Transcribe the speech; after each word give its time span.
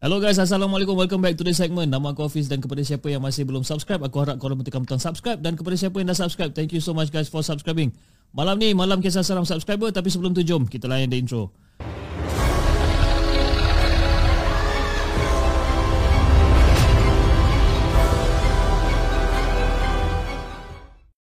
Hello 0.00 0.20
guys, 0.20 0.36
Assalamualaikum. 0.36 0.92
Welcome 0.92 1.24
back 1.24 1.40
to 1.40 1.44
the 1.46 1.56
segment. 1.56 1.88
Nama 1.88 2.12
aku 2.12 2.28
Hafiz 2.28 2.52
dan 2.52 2.60
kepada 2.60 2.84
siapa 2.84 3.08
yang 3.08 3.24
masih 3.24 3.48
belum 3.48 3.64
subscribe, 3.64 4.04
aku 4.04 4.22
harap 4.22 4.36
korang 4.36 4.60
tekan 4.60 4.84
butang 4.84 5.00
subscribe 5.00 5.40
dan 5.40 5.56
kepada 5.56 5.74
siapa 5.74 5.96
yang 5.98 6.12
dah 6.12 6.18
subscribe, 6.20 6.52
thank 6.52 6.70
you 6.70 6.84
so 6.84 6.92
much 6.92 7.08
guys 7.08 7.26
for 7.32 7.40
subscribing. 7.40 7.90
Malam 8.36 8.60
ni, 8.60 8.76
malam 8.76 9.00
kisah 9.00 9.24
seram 9.24 9.48
subscriber 9.48 9.88
tapi 9.90 10.12
sebelum 10.12 10.36
tu 10.36 10.44
jom 10.44 10.68
kita 10.68 10.84
layan 10.84 11.08
the 11.08 11.16
intro. 11.16 11.48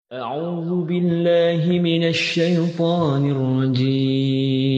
أعوذ 0.07 0.87
بالله 0.87 1.67
من 1.83 2.03
الشيطان 2.09 3.23
الرجيم 3.31 4.77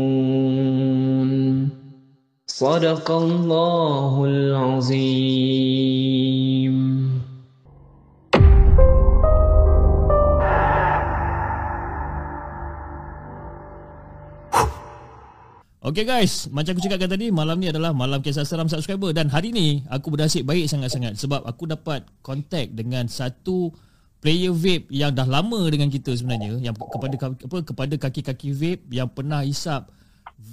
صدق 2.50 3.10
الله 3.10 4.24
العظيم 4.24 5.66
Okay 15.86 16.02
guys, 16.02 16.50
macam 16.50 16.74
aku 16.74 16.82
cakapkan 16.82 17.14
tadi, 17.14 17.30
malam 17.30 17.62
ni 17.62 17.70
adalah 17.70 17.94
malam 17.94 18.18
kisah 18.18 18.42
seram 18.42 18.66
subscriber 18.66 19.14
dan 19.14 19.30
hari 19.30 19.54
ni 19.54 19.86
aku 19.86 20.10
bernasib 20.10 20.42
baik 20.42 20.66
sangat-sangat 20.66 21.14
sebab 21.14 21.46
aku 21.46 21.62
dapat 21.70 22.02
kontak 22.26 22.74
dengan 22.74 23.06
satu 23.06 23.70
player 24.18 24.50
vape 24.50 24.90
yang 24.90 25.14
dah 25.14 25.22
lama 25.22 25.62
dengan 25.70 25.86
kita 25.86 26.10
sebenarnya 26.18 26.58
yang 26.58 26.74
kepada 26.74 27.14
apa 27.30 27.58
kepada 27.62 27.94
kaki-kaki 28.02 28.50
vape 28.50 28.82
yang 28.90 29.06
pernah 29.06 29.46
hisap 29.46 29.86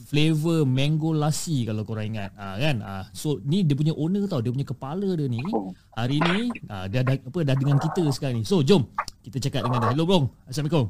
flavor 0.08 0.64
mango 0.64 1.12
lassi 1.12 1.68
kalau 1.68 1.84
korang 1.84 2.16
ingat 2.16 2.32
ha, 2.36 2.56
kan 2.56 2.76
ha, 2.80 2.94
so 3.12 3.40
ni 3.44 3.60
dia 3.60 3.76
punya 3.76 3.92
owner 3.92 4.24
tau 4.24 4.40
dia 4.40 4.48
punya 4.48 4.64
kepala 4.64 5.16
dia 5.16 5.28
ni 5.28 5.44
hari 5.92 6.16
ni 6.20 6.48
ha, 6.68 6.88
dia 6.88 7.04
dah 7.04 7.16
apa 7.16 7.38
dah 7.44 7.56
dengan 7.56 7.76
kita 7.76 8.04
sekarang 8.08 8.40
ni 8.40 8.44
so 8.48 8.64
jom 8.64 8.88
kita 9.20 9.36
cakap 9.36 9.68
dengan 9.68 9.84
dia 9.84 9.90
hello 9.92 10.04
bro 10.08 10.20
assalamualaikum 10.48 10.88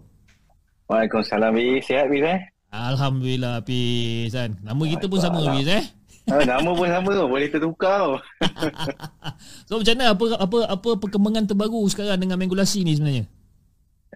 Waalaikumsalam 0.88 1.52
Bi. 1.52 1.84
Sihat 1.84 2.08
Bi 2.08 2.24
eh? 2.24 2.40
Alhamdulillah 2.72 3.60
Hafiz 3.60 4.32
kan. 4.32 4.56
Nama 4.64 4.82
kita 4.96 5.04
pun 5.04 5.20
sama 5.20 5.44
Hafiz 5.44 5.68
eh. 5.68 5.84
Oh, 6.28 6.40
nama 6.44 6.68
pun 6.72 6.88
sama 6.88 7.12
boleh 7.28 7.48
tertukar. 7.52 8.24
so 9.68 9.76
macam 9.76 9.94
mana 9.96 10.16
apa 10.16 10.24
apa 10.40 10.58
apa 10.64 10.90
perkembangan 10.96 11.44
terbaru 11.44 11.84
sekarang 11.92 12.16
dengan 12.16 12.40
Manggulasi 12.40 12.88
ni 12.88 12.96
sebenarnya? 12.96 13.24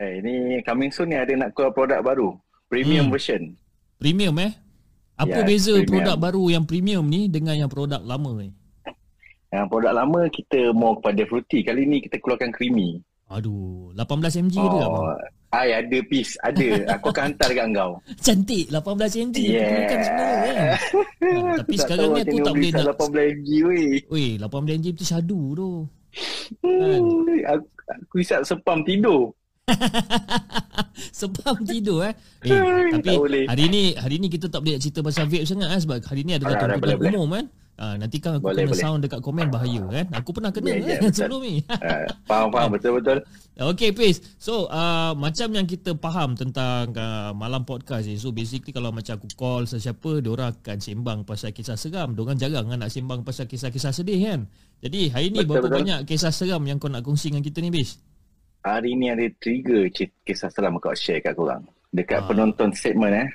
Eh 0.01 0.25
ini 0.25 0.33
coming 0.65 0.89
soon 0.89 1.13
ni 1.13 1.17
ada 1.21 1.33
nak 1.37 1.53
keluar 1.53 1.77
produk 1.77 2.01
baru. 2.01 2.29
Premium 2.73 3.09
hmm. 3.09 3.13
version. 3.13 3.43
Premium 4.01 4.37
eh? 4.41 4.57
Apa 5.23 5.39
ya, 5.41 5.47
beza 5.47 5.73
premium. 5.79 5.91
produk 5.91 6.17
baru 6.19 6.43
yang 6.51 6.65
premium 6.67 7.05
ni 7.07 7.31
dengan 7.31 7.55
yang 7.55 7.71
produk 7.71 8.03
lama 8.03 8.43
ni? 8.43 8.51
Yang 9.53 9.67
produk 9.69 9.93
lama 9.95 10.21
kita 10.33 10.61
mau 10.73 10.99
kepada 10.99 11.23
fruity. 11.29 11.61
Kali 11.63 11.83
ni 11.87 11.99
kita 12.03 12.19
keluarkan 12.19 12.51
creamy. 12.51 12.99
Aduh, 13.33 13.97
18 13.97 14.45
mg 14.45 14.57
oh, 14.61 14.69
tu 14.69 14.79
apa? 14.81 15.03
Ai 15.53 15.69
ada 15.77 15.99
piece, 16.09 16.37
ada. 16.41 16.97
Aku 16.97 17.13
akan 17.13 17.33
hantar 17.33 17.49
dekat 17.53 17.67
kau. 17.77 17.93
Cantik 18.25 18.65
18 18.73 19.29
mg 19.29 19.37
yeah. 19.41 19.69
bukan 19.85 19.99
sebenarnya 20.01 20.53
kan. 20.53 20.69
ha, 21.23 21.53
tapi 21.61 21.75
tak 21.77 21.83
sekarang 21.85 22.09
ni 22.09 22.21
aku 22.25 22.37
tak 22.41 22.53
boleh 22.57 22.71
nak 22.73 22.85
18 22.97 23.37
mg 23.37 23.49
weh. 23.69 23.93
Weh, 24.09 24.31
18 24.41 24.77
mg 24.81 24.87
tu 24.97 25.05
syadu 25.05 25.41
tu. 25.57 25.71
Kan? 26.61 27.01
aku, 27.49 27.67
aku 27.89 28.15
isap 28.21 28.41
sepam 28.45 28.81
tidur. 28.85 29.33
Sebab 31.23 31.63
tidur 31.63 32.03
eh. 32.03 32.15
eh 32.43 32.91
tapi 32.99 33.15
hari 33.47 33.65
ni 33.71 33.95
hari 33.95 34.17
ni 34.19 34.27
kita 34.27 34.51
tak 34.51 34.63
boleh 34.63 34.79
cerita 34.83 35.01
pasal 35.07 35.31
vape 35.31 35.47
sangat 35.47 35.71
eh, 35.71 35.81
sebab 35.81 35.99
hari 36.03 36.23
ni 36.27 36.35
adalah 36.35 36.59
tuntutan 36.59 37.15
umum 37.15 37.31
kan. 37.31 37.47
Ha, 37.81 37.97
nanti 37.97 38.21
kan 38.21 38.37
aku 38.37 38.53
boleh, 38.53 38.69
kena 38.69 38.71
boleh. 38.77 38.85
sound 38.85 39.01
dekat 39.01 39.21
komen 39.25 39.49
bahaya 39.49 39.83
kan. 39.89 40.07
Aku 40.13 40.31
pernah 40.37 40.53
kena 40.53 40.77
yeah, 40.77 41.03
yeah, 41.03 41.11
sebelum 41.11 41.41
ni. 41.41 41.65
uh, 41.67 42.05
faham 42.29 42.53
faham 42.53 42.69
betul 42.79 43.01
betul. 43.01 43.19
Okay 43.59 43.91
Pis. 43.97 44.21
So 44.37 44.69
uh, 44.69 45.17
macam 45.17 45.51
yang 45.57 45.67
kita 45.67 45.97
faham 45.97 46.37
tentang 46.37 46.93
uh, 46.95 47.33
malam 47.33 47.65
podcast 47.65 48.07
ni. 48.07 48.21
So 48.21 48.31
basically 48.31 48.77
kalau 48.77 48.93
macam 48.93 49.17
aku 49.19 49.33
call 49.35 49.65
sesiapa, 49.65 50.21
diorang 50.21 50.53
akan 50.53 50.79
sembang 50.79 51.25
pasal 51.25 51.57
kisah 51.57 51.81
seram. 51.81 52.13
Diorang 52.13 52.37
jarang 52.37 52.71
kan 52.71 52.87
nak 52.87 52.93
sembang 52.93 53.25
pasal 53.25 53.49
kisah-kisah 53.49 53.91
sedih 53.91 54.21
kan. 54.21 54.41
Jadi 54.85 55.09
hari 55.09 55.33
ni 55.33 55.43
betul, 55.43 55.49
berapa 55.57 55.67
betul. 55.73 55.79
banyak 55.83 55.99
kisah 56.07 56.31
seram 56.31 56.63
yang 56.69 56.77
kau 56.77 56.93
nak 56.93 57.03
kongsi 57.03 57.33
dengan 57.33 57.43
kita 57.43 57.65
ni 57.65 57.73
Pis? 57.73 57.99
Hari 58.63 58.95
ni 58.95 59.11
ada 59.11 59.27
trigger 59.43 59.91
kisah 60.23 60.51
seram 60.51 60.79
kau 60.79 60.95
share 60.95 61.19
kat 61.19 61.35
korang. 61.35 61.67
Dekat 61.91 62.23
uh, 62.23 62.27
penonton 62.31 62.71
statement 62.71 63.27
eh. 63.27 63.29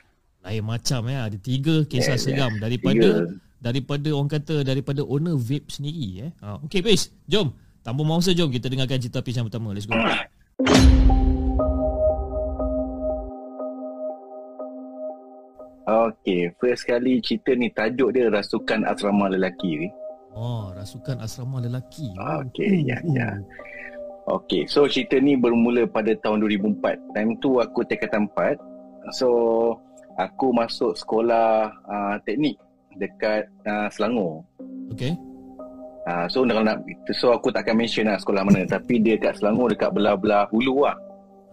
Lain 0.47 0.63
macam 0.63 1.03
ya. 1.11 1.27
Ada 1.27 1.37
tiga 1.37 1.83
kisah 1.83 2.15
yeah, 2.15 2.23
seram 2.23 2.51
yeah. 2.55 2.63
daripada... 2.63 3.07
Tiga 3.27 3.45
daripada 3.57 4.13
orang 4.13 4.29
kata 4.29 4.61
daripada 4.61 5.01
owner 5.01 5.33
vape 5.33 5.65
sendiri 5.73 6.29
eh. 6.29 6.31
Ha, 6.45 6.61
okey 6.65 6.81
Pis, 6.85 7.09
jom. 7.25 7.51
Tanpa 7.81 8.05
mangsa 8.05 8.31
jom 8.37 8.53
kita 8.53 8.69
dengarkan 8.69 9.01
cerita 9.01 9.19
Pis 9.25 9.35
yang 9.37 9.49
pertama. 9.49 9.73
Let's 9.73 9.89
go. 9.89 9.97
Okay, 15.87 16.51
first 16.59 16.83
kali 16.83 17.23
cerita 17.23 17.55
ni 17.55 17.71
tajuk 17.71 18.11
dia 18.11 18.27
Rasukan 18.27 18.83
Asrama 18.83 19.31
Lelaki 19.31 19.87
ni. 19.87 19.87
Oh, 20.35 20.67
Rasukan 20.75 21.23
Asrama 21.23 21.63
Lelaki. 21.63 22.11
Okay, 22.19 22.83
ya, 22.83 22.99
ya. 23.07 23.39
Okay, 24.27 24.67
so 24.67 24.83
cerita 24.91 25.15
ni 25.23 25.39
bermula 25.39 25.87
pada 25.87 26.11
tahun 26.19 26.43
2004. 26.43 27.15
Time 27.15 27.31
tu 27.39 27.63
aku 27.63 27.79
tingkatan 27.87 28.27
4. 28.35 28.59
So, 29.15 29.27
aku 30.19 30.51
masuk 30.51 30.99
sekolah 30.99 31.71
uh, 31.87 32.15
teknik 32.27 32.59
dekat 32.99 33.47
uh, 33.63 33.87
Selangor. 33.87 34.43
Okay. 34.91 35.15
Uh, 36.07 36.23
so 36.31 36.47
kalau 36.47 36.63
nak 36.63 36.79
so 37.11 37.35
aku 37.35 37.51
tak 37.51 37.67
akan 37.67 37.83
mention 37.83 38.07
lah 38.07 38.15
sekolah 38.15 38.39
mana 38.47 38.63
tapi 38.63 39.03
dia 39.03 39.19
dekat 39.19 39.43
Selangor 39.43 39.71
dekat 39.71 39.95
belah-belah 39.95 40.49
hulu 40.51 40.83
lah. 40.87 40.97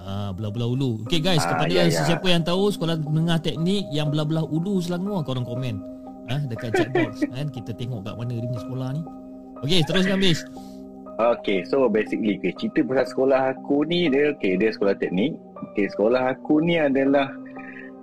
Ah, 0.05 0.31
belah-belah 0.35 0.69
hulu. 0.69 0.91
Okay 1.07 1.23
guys, 1.23 1.43
ah, 1.47 1.55
kepada 1.55 1.73
ya, 1.73 1.87
ya. 1.87 1.95
sesiapa 1.95 2.27
yang 2.27 2.43
tahu 2.45 2.69
sekolah 2.75 2.99
menengah 3.03 3.39
teknik 3.41 3.87
yang 3.95 4.11
belah-belah 4.11 4.45
hulu 4.47 4.83
Selangor 4.83 5.23
korang 5.23 5.47
komen. 5.47 5.79
Ah, 6.27 6.43
dekat 6.49 6.75
chat 6.75 6.89
box 6.91 7.23
kan 7.35 7.47
kita 7.53 7.71
tengok 7.77 8.03
kat 8.03 8.15
mana 8.19 8.35
dia 8.35 8.49
punya 8.51 8.63
sekolah 8.67 8.89
ni. 8.95 9.03
Okay, 9.63 9.81
teruskan 9.87 10.19
bis. 10.19 10.41
Okay, 11.15 11.63
so 11.63 11.87
basically 11.87 12.43
okay, 12.43 12.51
cerita 12.59 12.83
pasal 12.83 13.07
sekolah 13.07 13.41
aku 13.55 13.87
ni 13.87 14.11
dia 14.11 14.35
okay, 14.35 14.59
dia 14.59 14.75
sekolah 14.75 14.99
teknik. 14.99 15.39
Okay, 15.71 15.87
sekolah 15.87 16.35
aku 16.35 16.59
ni 16.59 16.75
adalah 16.75 17.31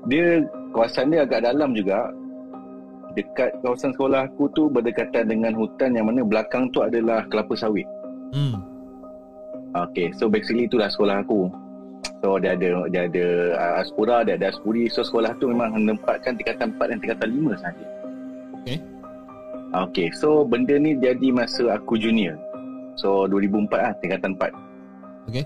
dia 0.08 0.40
kawasan 0.72 1.12
dia 1.12 1.28
agak 1.28 1.44
dalam 1.44 1.76
juga 1.76 2.08
dekat 3.12 3.52
kawasan 3.60 3.92
sekolah 3.92 4.32
aku 4.32 4.48
tu 4.56 4.72
berdekatan 4.72 5.28
dengan 5.28 5.52
hutan 5.60 5.92
yang 5.92 6.08
mana 6.08 6.24
belakang 6.24 6.72
tu 6.72 6.88
adalah 6.88 7.28
kelapa 7.28 7.52
sawit. 7.52 7.84
Hmm. 8.32 8.64
Okay, 9.92 10.16
so 10.16 10.32
basically 10.32 10.72
itulah 10.72 10.88
sekolah 10.88 11.20
aku. 11.20 11.52
So 12.24 12.40
dia 12.40 12.56
ada 12.56 12.88
dia 12.88 13.12
ada 13.12 13.28
uh, 13.60 13.74
aspura, 13.84 14.24
dia 14.24 14.40
ada 14.40 14.56
aspuri. 14.56 14.88
So 14.88 15.04
sekolah 15.04 15.36
tu 15.36 15.52
memang 15.52 15.76
menempatkan 15.76 16.40
tingkatan 16.40 16.80
4 16.80 16.92
dan 16.96 16.98
tingkatan 17.04 17.30
5 17.60 17.60
saja. 17.60 17.86
Okay. 18.64 18.80
Okay, 19.72 20.07
so 20.16 20.48
benda 20.48 20.80
ni 20.80 20.96
jadi 20.96 21.28
masa 21.36 21.75
aku 21.75 22.00
junior. 22.00 22.40
So 22.96 23.28
2004 23.28 23.72
lah 23.72 23.94
tingkatan 24.00 24.32
4. 24.36 25.30
Okay. 25.30 25.46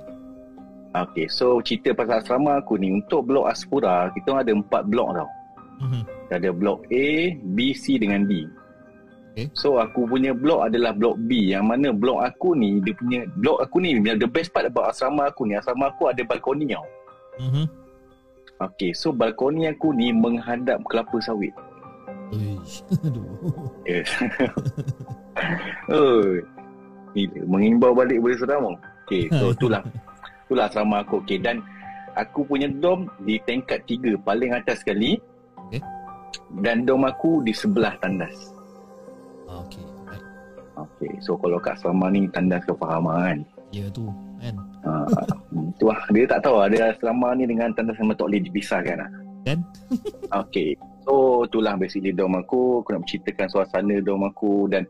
Okay, 0.96 1.28
so 1.28 1.60
cerita 1.60 1.92
pasal 1.92 2.24
asrama 2.24 2.64
aku 2.64 2.80
ni 2.80 2.88
untuk 2.88 3.28
blok 3.28 3.52
aspura 3.52 4.08
kita 4.16 4.32
ada 4.32 4.56
4 4.56 4.64
blok 4.88 5.10
tau. 5.12 5.30
Mm-hmm. 5.84 6.04
Ada 6.32 6.50
blok 6.56 6.88
A, 6.88 7.36
B, 7.36 7.58
C 7.76 8.00
dengan 8.00 8.24
D. 8.24 8.48
Okay. 9.36 9.52
So 9.52 9.76
aku 9.84 10.08
punya 10.08 10.32
blok 10.32 10.72
adalah 10.72 10.96
blok 10.96 11.20
B 11.28 11.52
yang 11.52 11.68
mana 11.68 11.92
blok 11.92 12.24
aku 12.24 12.56
ni 12.56 12.80
dia 12.80 12.96
punya 12.96 13.28
blok 13.36 13.60
aku 13.60 13.84
ni 13.84 14.00
the 14.00 14.24
best 14.32 14.56
part 14.56 14.72
about 14.72 14.88
asrama 14.88 15.28
aku 15.28 15.44
ni 15.44 15.60
asrama 15.60 15.92
aku 15.92 16.08
ada 16.08 16.24
balkoni 16.24 16.72
tau. 16.72 16.88
Mhm. 17.44 17.68
Okay, 18.56 18.96
so 18.96 19.12
balkoni 19.12 19.68
aku 19.68 19.92
ni 19.92 20.16
menghadap 20.16 20.80
kelapa 20.88 21.20
sawit. 21.20 21.52
Aduh. 23.06 23.28
Yes. 23.84 24.08
oh. 25.92 26.40
Mengimbau 27.48 27.96
balik 27.96 28.20
boleh 28.20 28.38
seram. 28.38 28.76
Okay, 29.06 29.32
so 29.32 29.56
itulah. 29.56 29.82
itulah 30.46 30.68
asrama 30.68 31.02
aku. 31.02 31.24
Okay, 31.24 31.40
dan 31.40 31.64
aku 32.20 32.44
punya 32.44 32.68
dom 32.68 33.08
di 33.24 33.40
tingkat 33.48 33.84
tiga 33.88 34.14
paling 34.22 34.52
atas 34.52 34.84
sekali. 34.84 35.18
Okay. 35.66 35.82
dan 36.62 36.86
dom 36.86 37.08
aku 37.08 37.42
di 37.42 37.56
sebelah 37.56 37.96
tandas. 38.04 38.54
Ah. 39.48 39.64
Right. 40.06 40.26
Okay, 40.76 41.12
so 41.24 41.40
kalau 41.40 41.58
kat 41.58 41.80
asrama 41.80 42.12
ni 42.12 42.28
tandas 42.30 42.62
kau 42.68 42.76
faham 42.76 43.08
lah 43.08 43.32
kan? 43.32 43.40
Ya 43.72 43.88
tu 43.90 44.12
kan. 44.44 44.56
Ha, 44.86 44.92
tu 45.80 45.88
lah. 45.90 46.00
Dia 46.12 46.26
tak 46.28 46.46
tahu 46.46 46.60
ada 46.62 46.92
asrama 46.92 47.34
ni 47.34 47.48
dengan 47.48 47.72
tandas 47.74 47.98
sama 47.98 48.14
tak 48.14 48.28
boleh 48.30 48.44
dipisahkan 48.44 48.98
lah. 49.00 49.10
Kan? 49.46 49.60
Okay. 50.46 50.76
So, 51.06 51.46
itulah 51.46 51.78
basically 51.78 52.18
dom 52.18 52.34
aku. 52.34 52.82
Aku 52.82 52.90
nak 52.98 53.06
berceritakan 53.06 53.48
suasana 53.48 54.02
dom 54.02 54.26
aku 54.26 54.66
dan 54.66 54.90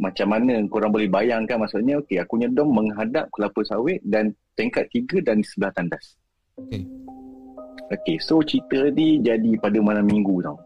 macam 0.00 0.32
mana 0.32 0.64
korang 0.66 0.90
boleh 0.90 1.06
bayangkan 1.06 1.60
maksudnya, 1.60 2.00
okay, 2.00 2.18
aku 2.18 2.40
punya 2.40 2.48
dom 2.50 2.72
menghadap 2.72 3.28
kelapa 3.34 3.60
sawit 3.62 4.00
dan 4.06 4.32
tingkat 4.56 4.88
tiga 4.90 5.20
dan 5.20 5.44
sebelah 5.44 5.72
tandas. 5.76 6.16
Okay. 6.56 6.84
Okay, 7.90 8.16
so 8.22 8.38
cerita 8.46 8.86
ni 8.94 9.18
jadi 9.18 9.58
pada 9.58 9.82
malam 9.82 10.06
minggu 10.06 10.46
tau. 10.46 10.58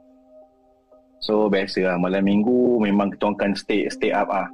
So, 1.25 1.49
biasa 1.49 1.89
lah. 1.89 1.97
Malam 1.97 2.29
minggu 2.29 2.85
memang 2.85 3.17
kita 3.17 3.33
akan 3.33 3.57
stay 3.57 3.89
stay 3.89 4.13
up 4.13 4.29
ah. 4.29 4.45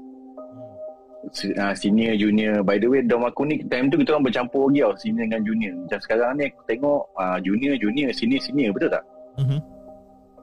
Ah, 1.58 1.74
senior, 1.74 2.14
junior. 2.14 2.62
By 2.62 2.78
the 2.78 2.86
way, 2.86 3.02
dom 3.02 3.26
aku 3.26 3.42
ni 3.42 3.66
time 3.66 3.90
tu 3.90 3.98
kita 3.98 4.14
orang 4.14 4.30
bercampur 4.30 4.70
lagi 4.70 4.86
tau. 4.86 4.94
Senior 5.02 5.26
dengan 5.26 5.42
junior. 5.42 5.74
Macam 5.82 5.98
sekarang 5.98 6.30
ni 6.38 6.46
aku 6.46 6.62
tengok 6.70 7.02
ah, 7.18 7.38
junior, 7.42 7.74
junior, 7.74 8.14
senior, 8.14 8.38
senior. 8.38 8.70
Betul 8.70 8.94
tak? 8.94 9.04
Mhm. 9.42 9.58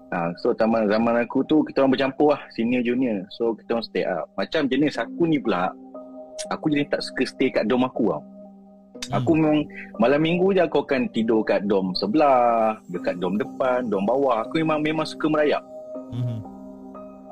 Ha, 0.07 0.31
so 0.39 0.55
zaman 0.55 0.87
zaman 0.87 1.19
aku 1.19 1.43
tu 1.43 1.67
kita 1.67 1.83
orang 1.83 1.99
bercampur 1.99 2.31
lah 2.31 2.41
senior 2.55 2.79
junior. 2.79 3.27
So 3.35 3.51
kita 3.59 3.75
orang 3.75 3.87
stay 3.87 4.03
up. 4.07 4.31
Macam 4.39 4.71
jenis 4.71 4.95
aku 4.95 5.27
ni 5.27 5.35
pula 5.35 5.67
aku 6.47 6.71
jadi 6.71 6.87
tak 6.87 7.01
suka 7.03 7.23
stay 7.27 7.51
kat 7.51 7.67
dom 7.67 7.83
aku 7.83 8.15
tau. 8.15 8.23
Aku 9.13 9.35
memang 9.35 9.63
malam 10.01 10.19
minggu 10.19 10.57
je 10.57 10.63
aku 10.63 10.83
akan 10.83 11.07
tidur 11.15 11.43
kat 11.45 11.63
dom 11.69 11.95
sebelah, 11.95 12.75
dekat 12.91 13.19
dom 13.19 13.39
depan, 13.39 13.87
dom 13.87 14.03
bawah. 14.03 14.43
Aku 14.47 14.59
memang 14.59 14.83
memang 14.83 15.07
suka 15.07 15.27
merayap. 15.31 15.63
Mhm. 16.11 16.39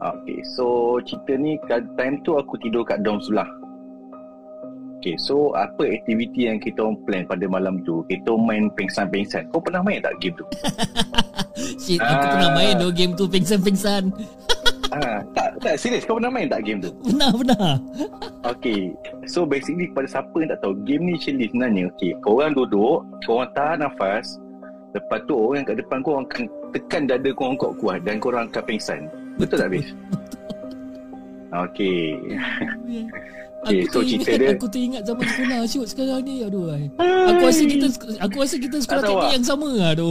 Ha, 0.04 0.12
okay, 0.12 0.40
so 0.56 1.00
cerita 1.08 1.40
ni 1.40 1.56
kat 1.72 1.84
time 1.96 2.20
tu 2.28 2.36
aku 2.36 2.60
tidur 2.60 2.84
kat 2.84 3.00
dom 3.04 3.24
sebelah. 3.24 3.48
Okay, 4.98 5.14
so 5.16 5.54
apa 5.54 5.86
aktiviti 5.86 6.50
yang 6.50 6.58
kita 6.58 6.82
orang 6.82 6.98
plan 7.06 7.24
pada 7.26 7.46
malam 7.46 7.84
tu? 7.84 8.02
Kita 8.06 8.34
main 8.34 8.74
pengsan-pengsan. 8.74 9.54
Kau 9.54 9.62
pernah 9.62 9.82
main 9.82 10.02
tak 10.02 10.18
game 10.18 10.34
tu? 10.34 10.46
Shit, 11.82 12.02
aku 12.02 12.26
Ah. 12.26 12.32
pernah 12.34 12.52
main 12.54 12.74
tu 12.76 12.90
game 12.90 13.14
tu 13.14 13.26
pingsan-pingsan. 13.26 14.10
ha, 14.90 15.22
tak, 15.38 15.62
tak, 15.62 15.76
serius. 15.78 16.04
Kau 16.04 16.18
pernah 16.18 16.34
main 16.34 16.50
tak 16.50 16.66
game 16.66 16.82
tu? 16.82 16.90
Pernah, 17.06 17.30
pernah. 17.32 17.72
Okay, 18.46 18.98
so 19.26 19.46
basically 19.46 19.88
kepada 19.88 20.10
siapa 20.10 20.34
yang 20.36 20.50
tak 20.50 20.62
tahu, 20.62 20.74
game 20.84 21.04
ni 21.06 21.14
actually 21.16 21.46
sebenarnya, 21.48 21.84
okay, 21.88 22.12
korang 22.20 22.54
duduk, 22.54 23.06
korang 23.24 23.50
tahan 23.54 23.86
nafas, 23.86 24.42
lepas 24.92 25.22
tu 25.26 25.34
orang 25.36 25.66
kat 25.66 25.78
depan 25.78 26.00
korang 26.02 26.26
akan 26.26 26.44
tekan 26.72 27.04
dada 27.06 27.30
korang 27.30 27.56
kuat-kuat 27.56 28.02
dan 28.02 28.18
korang 28.18 28.50
akan 28.50 28.64
pingsan. 28.66 29.06
Betul 29.38 29.60
tak, 29.60 29.70
Bis? 29.70 29.88
Okay. 31.54 32.18
Okay, 33.66 33.90
Aku 33.90 33.98
so 33.98 34.00
cerita 34.06 34.30
teringat, 34.30 34.38
dia- 34.38 34.54
aku 34.54 34.68
teringat 34.70 35.02
zaman 35.10 35.26
sekolah 35.26 35.58
shoot 35.66 35.88
sekarang 35.90 36.22
ni. 36.22 36.36
Aduh. 36.46 36.70
Ay. 36.70 36.86
Aku 37.34 37.42
rasa 37.50 37.64
kita 37.66 37.88
aku 38.22 38.36
rasa 38.46 38.56
kita 38.62 38.78
sekolah 38.78 39.02
Tak 39.02 39.10
teknik 39.10 39.26
ah. 39.26 39.34
yang 39.34 39.46
sama 39.46 39.70
lah 39.74 39.92
tu. 39.98 40.10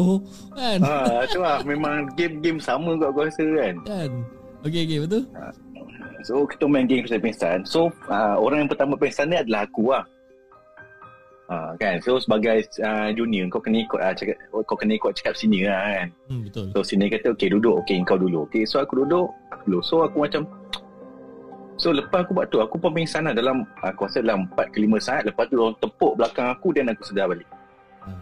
Kan? 0.58 0.78
ha, 0.82 1.22
tu 1.30 1.38
lah, 1.38 1.58
memang 1.62 2.10
game-game 2.18 2.58
sama 2.58 2.98
kot 2.98 3.14
aku 3.14 3.20
rasa 3.30 3.44
kan. 3.46 3.74
Kan? 3.86 4.10
Okey 4.66 4.80
okey 4.90 4.98
betul? 5.06 5.22
So, 6.26 6.48
kita 6.50 6.66
main 6.66 6.90
game 6.90 7.06
pingsan-pingsan. 7.06 7.62
So, 7.62 7.94
uh, 8.10 8.34
orang 8.42 8.66
yang 8.66 8.70
pertama 8.72 8.98
pingsan 8.98 9.30
ni 9.30 9.38
adalah 9.38 9.70
aku 9.70 9.94
lah. 9.94 10.02
Ha, 11.44 11.76
kan 11.76 12.00
so 12.00 12.16
sebagai 12.16 12.64
uh, 12.80 13.12
junior 13.12 13.44
kau 13.52 13.60
kena 13.60 13.84
ikut 13.84 14.00
uh, 14.00 14.16
cakap, 14.16 14.32
kau 14.64 14.80
kena 14.80 14.96
ikut 14.96 15.12
cakap 15.12 15.36
senior 15.36 15.76
lah 15.76 15.84
kan 16.00 16.08
Hmm 16.32 16.40
betul. 16.48 16.72
So 16.72 16.80
sini 16.80 17.12
kata 17.12 17.36
okay 17.36 17.52
duduk 17.52 17.84
Okay 17.84 18.00
kau 18.08 18.16
dulu 18.16 18.48
Okay 18.48 18.64
so 18.64 18.80
aku 18.80 19.04
duduk 19.04 19.28
Aku 19.52 19.62
dulu 19.68 19.80
So 19.84 20.08
aku 20.08 20.24
macam 20.24 20.48
So 21.74 21.90
lepas 21.90 22.22
aku 22.22 22.32
buat 22.38 22.46
tu 22.48 22.62
Aku 22.62 22.78
lah 22.78 23.34
dalam 23.34 23.66
Aku 23.82 24.06
rasa 24.06 24.22
dalam 24.22 24.46
4 24.54 24.70
ke 24.70 24.78
5 24.82 24.94
saat 25.02 25.22
Lepas 25.26 25.50
tu 25.50 25.58
orang 25.58 25.74
tepuk 25.82 26.14
belakang 26.14 26.46
aku 26.50 26.70
Dan 26.70 26.90
aku 26.90 27.02
sedar 27.06 27.26
balik 27.30 27.46
Ha. 28.04 28.12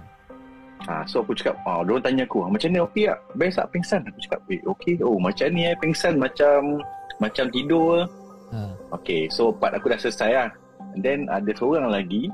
ha, 0.89 0.95
So 1.07 1.21
aku 1.21 1.37
cakap 1.37 1.59
ah, 1.69 1.85
Diorang 1.85 2.03
tanya 2.03 2.25
aku 2.25 2.43
Macam 2.49 2.69
ni 2.73 2.81
okey 2.81 3.07
tak? 3.13 3.19
Best 3.37 3.61
tak 3.61 3.69
pingsan? 3.71 4.01
Aku 4.09 4.19
cakap 4.25 4.41
eh, 4.49 4.61
Okay 4.65 4.95
Oh 5.05 5.21
macam 5.21 5.47
ni 5.53 5.69
eh 5.69 5.77
pingsan 5.79 6.17
Macam 6.17 6.81
Macam 7.21 7.45
tidur 7.53 8.09
Ha. 8.53 8.61
Okay 9.01 9.29
so 9.33 9.49
part 9.49 9.73
aku 9.73 9.89
dah 9.89 9.97
selesai 10.01 10.31
lah 10.33 10.49
And 10.93 11.01
then 11.01 11.19
ada 11.33 11.49
seorang 11.57 11.89
lagi 11.89 12.29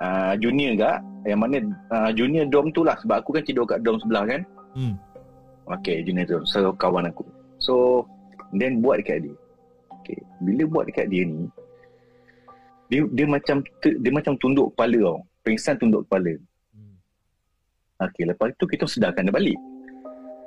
uh, 0.00 0.32
Junior 0.40 0.76
gak 0.80 0.98
Yang 1.28 1.40
mana 1.44 1.56
uh, 1.92 2.10
Junior 2.12 2.44
dom 2.48 2.72
tu 2.72 2.84
lah 2.84 2.96
Sebab 3.04 3.20
aku 3.20 3.36
kan 3.36 3.44
tidur 3.44 3.68
kat 3.68 3.84
dom 3.84 4.00
sebelah 4.00 4.24
kan 4.24 4.42
Hmm. 4.76 4.94
Okay, 5.68 6.00
junior 6.00 6.24
tu. 6.24 6.40
So, 6.48 6.72
kawan 6.72 7.10
aku. 7.10 7.24
So, 7.60 8.04
then 8.56 8.80
buat 8.80 9.02
dekat 9.04 9.26
dia. 9.26 9.36
Okay, 10.08 10.24
bila 10.40 10.64
buat 10.64 10.84
dekat 10.88 11.12
dia 11.12 11.28
ni, 11.28 11.44
dia 12.88 13.04
dia 13.12 13.26
macam 13.28 13.60
dia 13.84 14.12
macam 14.12 14.32
tunduk 14.40 14.72
kepala 14.72 14.96
tau. 14.96 15.18
Pingsan 15.44 15.76
tunduk 15.76 16.08
kepala. 16.08 16.32
Hmm. 16.72 16.96
Okay, 18.08 18.24
lepas 18.24 18.48
tu 18.56 18.64
kita 18.64 18.88
sedarkan 18.88 19.28
dia 19.28 19.34
balik. 19.36 19.58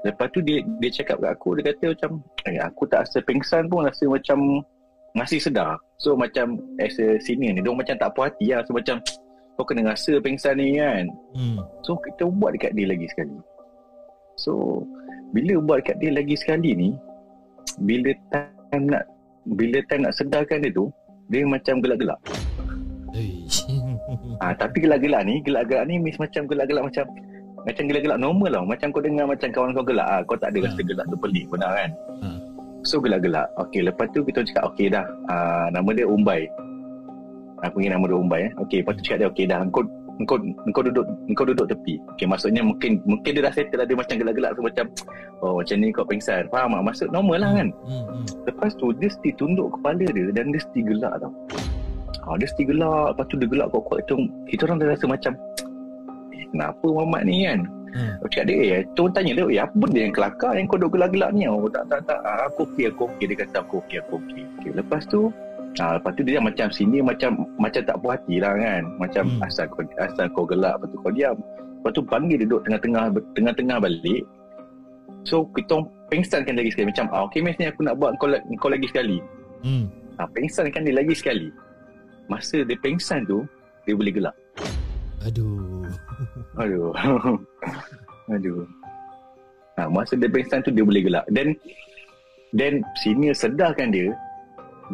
Lepas 0.01 0.33
tu 0.33 0.41
dia 0.41 0.65
dia 0.81 0.89
cakap 0.89 1.21
kat 1.21 1.29
aku, 1.37 1.61
dia 1.61 1.69
kata 1.69 1.93
macam, 1.93 2.11
eh, 2.49 2.57
aku 2.57 2.83
tak 2.89 3.05
rasa 3.05 3.21
pingsan 3.21 3.69
pun 3.69 3.85
rasa 3.85 4.09
macam 4.09 4.65
masih 5.13 5.37
sedar. 5.37 5.77
So, 6.01 6.17
macam 6.17 6.57
as 6.81 6.97
a 6.97 7.21
senior 7.21 7.53
ni, 7.53 7.61
dia 7.61 7.69
macam 7.69 7.93
tak 7.99 8.09
puas 8.17 8.33
hati 8.33 8.49
lah. 8.49 8.65
So, 8.65 8.73
macam, 8.73 8.97
kau 9.61 9.69
kena 9.69 9.93
rasa 9.93 10.17
pingsan 10.17 10.57
ni 10.57 10.81
kan. 10.81 11.05
Hmm. 11.37 11.61
So 11.85 11.93
kita 12.01 12.25
buat 12.33 12.57
dekat 12.57 12.73
dia 12.73 12.89
lagi 12.89 13.05
sekali 13.13 13.37
So 14.41 14.81
Bila 15.37 15.61
buat 15.61 15.85
dekat 15.85 16.01
dia 16.01 16.09
lagi 16.09 16.33
sekali 16.33 16.73
ni 16.73 16.89
Bila 17.85 18.09
time 18.33 18.85
nak 18.89 19.05
Bila 19.43 19.81
time 19.85 20.05
nak 20.05 20.13
sedarkan 20.13 20.61
dia 20.61 20.71
tu 20.71 20.88
Dia 21.27 21.41
macam 21.43 21.81
gelak-gelak. 21.81 22.19
Ah, 24.39 24.53
Tapi 24.53 24.77
gelak-gelak 24.79 25.21
ni 25.25 25.41
Gelak-gelak 25.41 25.85
ni 25.85 25.97
Miss 25.97 26.17
macam 26.17 26.45
gelak-gelak 26.45 26.85
macam 26.85 27.05
Macam 27.61 27.83
gelak-gelak 27.85 28.19
normal 28.19 28.49
tau. 28.51 28.65
Macam 28.65 28.88
kau 28.89 29.01
dengar 29.01 29.25
macam 29.25 29.47
kawan 29.49 29.71
kau 29.73 29.85
gelak 29.85 30.07
ah, 30.07 30.21
Kau 30.23 30.38
tak 30.38 30.53
ada 30.53 30.65
rasa 30.65 30.81
Ah. 30.81 30.85
gelak 30.85 31.05
tu 31.05 31.17
pelik 31.17 31.45
lah 31.53 31.71
kan? 31.73 31.89
Ah. 32.21 32.38
So 32.81 32.97
gelak-gelak. 32.97 33.45
Okay 33.59 33.81
lepas 33.81 34.09
tu 34.09 34.25
kita 34.25 34.41
cakap 34.41 34.73
Okay 34.73 34.89
dah. 34.89 35.05
Ah, 35.27 35.69
Nama 35.69 35.89
dia 35.91 36.05
Umbai. 36.05 36.45
Aku 37.61 37.77
ingat 37.77 37.97
nama 37.97 38.05
dia 38.09 38.17
Umbai 38.17 38.41
eh. 38.49 38.51
Okay 38.57 38.81
lepas 38.81 38.94
tu 38.95 39.03
cakap 39.05 39.17
dia 39.19 39.29
Okay 39.29 39.45
dah 39.45 39.61
Kau 39.69 39.85
kau 40.27 40.37
kau 40.75 40.83
duduk 40.85 41.05
kau 41.33 41.45
duduk 41.47 41.65
tepi. 41.65 41.97
Okey 42.15 42.27
maksudnya 42.29 42.61
mungkin 42.61 43.01
mungkin 43.07 43.31
dia 43.37 43.43
dah 43.47 43.53
settle 43.53 43.81
lah 43.81 43.87
dia 43.89 43.97
macam 43.97 44.15
gelak-gelak 44.19 44.51
tu 44.53 44.61
macam 44.61 44.85
oh 45.41 45.59
macam 45.59 45.75
ni 45.81 45.87
kau 45.89 46.05
pengsan. 46.05 46.45
Faham 46.53 46.77
tak? 46.77 46.83
Maksud 46.87 47.07
normal 47.09 47.37
lah 47.41 47.51
kan. 47.57 47.67
Hmm. 47.85 48.03
hmm. 48.05 48.25
Lepas 48.49 48.71
tu 48.77 48.93
dia 48.97 49.09
mesti 49.09 49.30
tunduk 49.37 49.68
kepala 49.80 50.06
dia 50.06 50.23
dan 50.33 50.51
dia 50.51 50.59
mesti 50.61 50.80
gelak 50.83 51.13
tau. 51.21 51.31
Ha, 52.21 52.37
dia 52.37 52.45
mesti 52.45 52.63
gelak. 52.68 53.06
Lepas 53.18 53.25
tu 53.30 53.35
dia 53.41 53.47
gelak 53.49 53.68
kuat-kuat 53.73 54.01
tu. 54.06 54.18
Kita 54.45 54.61
orang 54.69 54.77
dah 54.77 54.87
rasa 54.94 55.06
macam 55.09 55.33
eh, 56.35 56.45
kenapa 56.53 56.85
Muhammad 56.85 57.23
ni 57.25 57.49
kan? 57.49 57.61
Hmm. 57.91 58.15
Aku 58.23 58.27
cakap 58.31 58.45
dia, 58.47 58.56
eh, 58.80 58.81
tu 58.95 59.03
tanya 59.11 59.31
dia, 59.35 59.45
eh, 59.51 59.59
apa 59.59 59.75
benda 59.75 59.99
yang 59.99 60.15
kelakar 60.15 60.56
yang 60.56 60.65
kau 60.71 60.80
duduk 60.80 60.95
gelak-gelak 60.95 61.30
ni? 61.35 61.44
Oh, 61.51 61.68
tak, 61.68 61.91
tak, 61.91 62.07
tak. 62.07 62.23
Aku 62.47 62.63
okey, 62.71 62.87
aku 62.87 63.11
okey. 63.11 63.35
Dia 63.35 63.37
kata, 63.44 63.68
aku 63.68 63.83
okey, 63.83 63.99
aku 63.99 64.15
okey. 64.23 64.44
Okay. 64.47 64.71
Lepas 64.80 65.03
tu, 65.11 65.27
ah, 65.80 65.95
lepas 65.95 66.11
tu 66.18 66.23
dia 66.28 66.42
macam 66.42 66.68
sini, 66.68 66.99
macam 66.99 67.47
macam 67.56 67.81
tak 67.85 67.95
puas 68.04 68.19
hati 68.19 68.44
lah 68.44 68.51
kan. 68.57 68.83
Macam 68.99 69.23
Hmm. 69.30 69.45
asal 69.47 69.66
kau 69.71 69.83
asal 70.01 70.25
kau 70.35 70.44
gelak, 70.44 70.75
lepas 70.75 70.87
tu 70.92 70.97
kau 70.99 71.13
diam. 71.16 71.37
Lepas 71.80 71.92
tu 71.95 72.01
panggil 72.04 72.35
dia 72.42 72.45
duduk 72.49 72.61
tengah-tengah 72.68 73.04
tengah-tengah 73.33 73.78
balik. 73.80 74.23
So, 75.21 75.45
kita 75.54 75.85
pengsankan 76.09 76.57
lagi 76.57 76.73
sekali. 76.73 76.90
Macam, 76.90 77.06
ah, 77.13 77.30
okey, 77.30 77.45
Mes 77.45 77.54
ni 77.61 77.69
aku 77.69 77.85
nak 77.85 77.95
buat 78.01 78.18
kau, 78.18 78.25
kau 78.57 78.73
lagi 78.73 78.90
sekali. 78.90 79.21
Hmm. 79.61 79.85
Ah, 80.18 80.25
pengsankan 80.33 80.81
dia 80.81 80.97
lagi 80.97 81.13
sekali. 81.13 81.54
Masa 82.25 82.66
dia 82.66 82.78
pengsan 82.81 83.21
tu, 83.30 83.45
dia 83.85 83.94
boleh 83.94 84.13
gelak. 84.13 84.35
Aduh. 85.21 85.85
Aduh. 86.57 86.90
Aduh. 88.33 88.66
Ha, 89.78 89.87
masa 89.87 90.18
dia 90.18 90.30
pengsan 90.30 90.66
tu 90.66 90.73
dia 90.73 90.81
boleh 90.81 91.06
gelak. 91.06 91.25
Dan 91.30 91.54
dan 92.57 92.83
senior 92.99 93.31
sedarkan 93.37 93.94
dia 93.94 94.11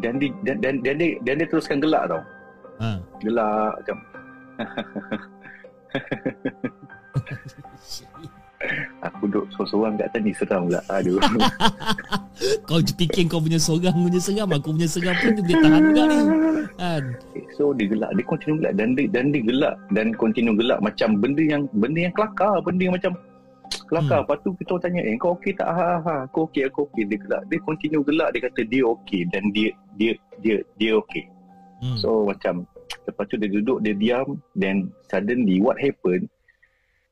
dan 0.04 0.20
dia 0.22 0.32
dan, 0.46 0.58
dan, 0.62 0.76
dan, 0.84 0.96
dia 0.98 1.18
dan 1.24 1.34
dia 1.42 1.48
teruskan 1.50 1.78
gelak 1.82 2.04
tau. 2.10 2.22
Ha. 2.78 3.02
Gelak 3.26 3.72
macam 3.82 3.98
aku 9.06 9.30
duduk 9.30 9.46
sorang-sorang 9.54 9.94
kat 10.02 10.10
tadi 10.14 10.34
seram 10.34 10.66
pula. 10.70 10.82
Aduh. 10.90 11.22
Kau 12.70 12.78
fikir 12.82 13.26
kau 13.26 13.42
punya 13.42 13.58
seorang 13.58 13.98
punya 13.98 14.22
seram 14.22 14.46
Aku 14.54 14.70
punya 14.70 14.86
seram 14.86 15.18
pun 15.18 15.34
dia 15.34 15.42
boleh 15.42 15.58
tahan 15.58 15.82
juga 15.90 16.04
ni 16.06 16.18
Kan 16.78 17.04
so 17.58 17.74
dia 17.74 17.90
gelak, 17.90 18.12
dia 18.14 18.26
continue 18.30 18.58
gelak 18.62 18.74
dan 18.78 18.94
dia 18.94 19.10
dan 19.10 19.26
dia 19.34 19.42
gelak 19.42 19.76
dan 19.90 20.14
continue 20.14 20.54
gelak 20.54 20.78
macam 20.78 21.18
benda 21.18 21.42
yang 21.42 21.66
benda 21.74 22.06
yang 22.06 22.14
kelakar, 22.14 22.62
benda 22.62 22.82
yang 22.86 22.96
macam 22.96 23.14
kelakar. 23.88 24.22
Hmm. 24.22 24.26
Lepas 24.28 24.38
tu 24.44 24.52
kita 24.54 24.74
tanya, 24.78 25.02
"Eh, 25.02 25.16
kau 25.16 25.34
okey 25.34 25.56
tak?" 25.56 25.72
Ha, 25.72 26.04
ha, 26.04 26.16
aku 26.28 26.46
okey, 26.52 26.68
aku 26.68 26.86
okey. 26.92 27.08
Dia 27.08 27.18
gelak. 27.18 27.42
Dia 27.48 27.58
continue 27.64 28.04
gelak, 28.04 28.30
dia 28.36 28.42
kata 28.46 28.62
dia 28.68 28.84
okey 28.84 29.22
dan 29.32 29.44
dia 29.56 29.70
dia 29.96 30.12
dia 30.44 30.56
dia 30.76 30.92
okey. 31.00 31.24
hmm. 31.82 31.98
So 31.98 32.28
macam 32.28 32.68
lepas 33.08 33.26
tu 33.28 33.36
dia 33.36 33.50
duduk 33.50 33.84
dia 33.84 33.96
diam 33.96 34.40
then 34.56 34.88
suddenly 35.08 35.60
what 35.60 35.76
happened 35.80 36.28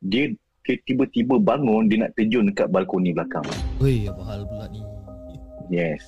dia 0.04 0.30
Dia 0.66 0.82
tiba-tiba 0.82 1.38
bangun 1.38 1.86
Dia 1.86 2.06
nak 2.06 2.18
terjun 2.18 2.50
dekat 2.50 2.74
balkoni 2.74 3.14
belakang 3.14 3.46
Weh, 3.78 4.10
apa 4.10 4.22
hal 4.26 4.42
pula 4.50 4.66
ni? 4.74 4.82
Yes 5.70 6.02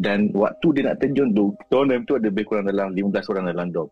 Dan 0.00 0.32
waktu 0.32 0.72
dia 0.72 0.82
nak 0.88 1.04
terjun 1.04 1.36
tu 1.36 1.52
Tahun 1.68 1.84
time 1.84 2.04
tu 2.04 2.16
ada 2.16 2.32
lebih 2.32 2.48
kurang 2.48 2.64
dalam 2.64 2.96
15 2.96 3.28
orang 3.28 3.44
dalam 3.52 3.68
dom 3.68 3.88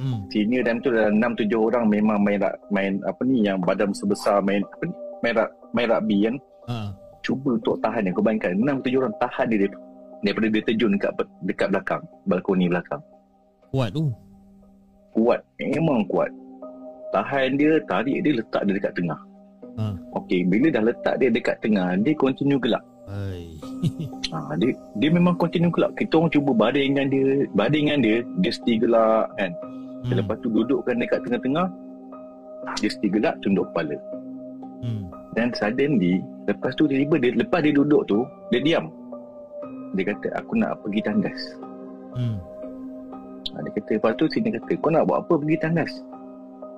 Hmm. 0.00 0.24
Senior 0.32 0.64
time 0.64 0.80
tu 0.80 0.88
dalam 0.88 1.20
6-7 1.20 1.52
orang 1.60 1.84
Memang 1.84 2.24
main 2.24 2.40
main 2.72 2.96
apa 3.04 3.20
ni 3.20 3.44
Yang 3.44 3.60
badan 3.60 3.92
sebesar 3.92 4.40
Main 4.40 4.64
apa 4.64 4.88
ni 4.88 4.94
Main, 5.20 5.34
rak, 5.36 5.50
main 5.76 5.88
rugby 5.88 6.16
kan 6.28 6.36
Ha. 6.70 6.78
Cuba 7.20 7.56
untuk 7.58 7.76
tahan 7.82 8.06
dia 8.06 8.12
Kau 8.14 8.22
bayangkan 8.22 8.54
6-7 8.56 9.00
orang 9.00 9.14
tahan 9.18 9.46
dia 9.50 9.58
daripada- 10.22 10.50
dia 10.52 10.62
terjun 10.64 10.90
dekat, 10.94 11.12
dekat 11.44 11.68
belakang 11.72 12.02
Balkoni 12.28 12.66
belakang 12.68 13.02
Kuat 13.72 13.90
tu. 13.90 14.12
Kuat 15.16 15.40
Memang 15.58 16.04
kuat 16.06 16.30
Tahan 17.10 17.58
dia 17.58 17.80
Tarik 17.90 18.22
dia 18.22 18.32
Letak 18.38 18.62
dia 18.68 18.74
dekat 18.76 18.94
tengah 18.94 19.20
Ha. 19.78 19.96
Okey, 20.18 20.44
bila 20.44 20.66
dah 20.68 20.82
letak 20.82 21.14
dia 21.22 21.30
dekat 21.30 21.56
tengah, 21.62 21.94
dia 22.02 22.12
continue 22.18 22.58
gelak. 22.58 22.82
Hai. 23.06 23.56
Ha, 24.30 24.54
dia 24.58 24.70
dia 24.98 25.10
memang 25.10 25.34
continue 25.38 25.72
gelak. 25.72 25.94
Kita 25.96 26.20
orang 26.20 26.30
cuba 26.30 26.50
baringkan 26.52 27.06
dia, 27.08 27.46
baringkan 27.54 27.98
dia, 28.02 28.20
dia 28.42 28.52
still 28.52 28.76
gelak 28.76 29.30
kan. 29.38 29.50
Hmm. 30.04 30.16
Lepas 30.20 30.36
tu 30.42 30.48
dudukkan 30.52 31.00
dekat 31.00 31.18
tengah-tengah, 31.24 31.66
dia 32.78 32.90
still 32.90 33.12
gelak, 33.14 33.34
tunduk 33.40 33.66
kepala. 33.72 33.96
Hmm. 35.30 35.34
Dan 35.38 35.54
suddenly, 35.54 36.18
lepas 36.50 36.74
tu 36.74 36.90
tiba 36.90 37.14
dia 37.22 37.30
lepas 37.38 37.62
dia 37.62 37.70
duduk 37.70 38.02
tu, 38.10 38.26
dia 38.50 38.60
diam. 38.60 38.90
Dia 39.94 40.10
kata, 40.10 40.42
aku 40.42 40.58
nak 40.58 40.78
pergi 40.82 41.00
tandas. 41.02 41.38
Hmm. 42.14 42.38
Ha, 43.50 43.62
dia 43.66 43.70
kata, 43.78 43.90
lepas 43.98 44.12
tu 44.18 44.24
sini 44.30 44.54
kata, 44.54 44.70
kau 44.78 44.90
nak 44.90 45.06
buat 45.06 45.26
apa 45.26 45.34
pergi 45.38 45.58
tandas? 45.58 45.92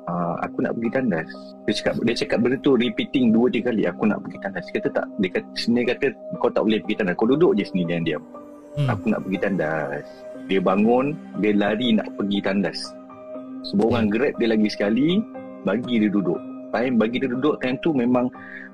Ha, 0.08 0.12
aku 0.44 0.64
nak 0.64 0.72
pergi 0.76 0.90
tandas. 0.96 1.28
Dia 1.68 1.72
cakap, 1.76 1.94
dia 2.04 2.14
cakap 2.16 2.38
benda 2.40 2.56
tu 2.64 2.72
repeating 2.76 3.32
dua 3.32 3.52
tiga 3.52 3.72
kali, 3.72 3.84
aku 3.84 4.02
nak 4.08 4.18
pergi 4.24 4.38
tandas. 4.40 4.64
Dia 4.68 4.74
kata 4.80 4.88
tak, 4.96 5.06
dia 5.20 5.28
kata, 5.32 5.48
sini 5.56 5.80
kata, 5.84 6.06
kau 6.40 6.50
tak 6.52 6.62
boleh 6.64 6.80
pergi 6.84 6.96
tandas. 7.00 7.14
Kau 7.16 7.28
duduk 7.28 7.52
je 7.56 7.64
sini 7.68 7.82
dan 7.88 8.04
diam. 8.04 8.24
Hmm. 8.76 8.88
Aku 8.88 9.04
nak 9.12 9.20
pergi 9.28 9.38
tandas. 9.44 10.04
Dia 10.48 10.60
bangun, 10.60 11.16
dia 11.40 11.52
lari 11.52 11.88
nak 11.92 12.08
pergi 12.16 12.38
tandas. 12.40 12.78
Sebuah 13.68 13.88
orang 13.94 14.06
grab 14.10 14.34
dia 14.40 14.48
lagi 14.50 14.68
sekali, 14.72 15.20
bagi 15.62 16.00
dia 16.00 16.10
duduk. 16.10 16.40
Time 16.72 16.94
bagi 16.96 17.20
dia 17.20 17.28
duduk, 17.28 17.60
time 17.60 17.76
tu 17.84 17.92
memang 17.92 18.26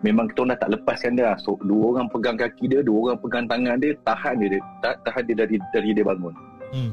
memang 0.06 0.30
kita 0.30 0.46
orang 0.46 0.50
dah 0.54 0.58
tak 0.62 0.70
lepaskan 0.78 1.12
dia. 1.18 1.34
So, 1.42 1.58
dua 1.66 1.98
orang 1.98 2.06
pegang 2.06 2.38
kaki 2.38 2.70
dia, 2.70 2.80
dua 2.86 3.10
orang 3.10 3.18
pegang 3.18 3.44
tangan 3.50 3.76
dia, 3.82 3.90
tahan 4.06 4.34
dia, 4.38 4.48
dia 4.54 4.62
ta- 4.78 4.98
tahan 5.02 5.22
dia 5.26 5.36
dari 5.42 5.56
dari 5.74 5.90
dia 5.90 6.04
bangun. 6.06 6.34
Hmm. 6.70 6.92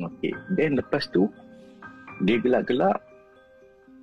Okay. 0.00 0.32
Then 0.58 0.74
lepas 0.74 1.06
tu, 1.14 1.30
dia 2.26 2.36
gelak-gelak, 2.42 2.98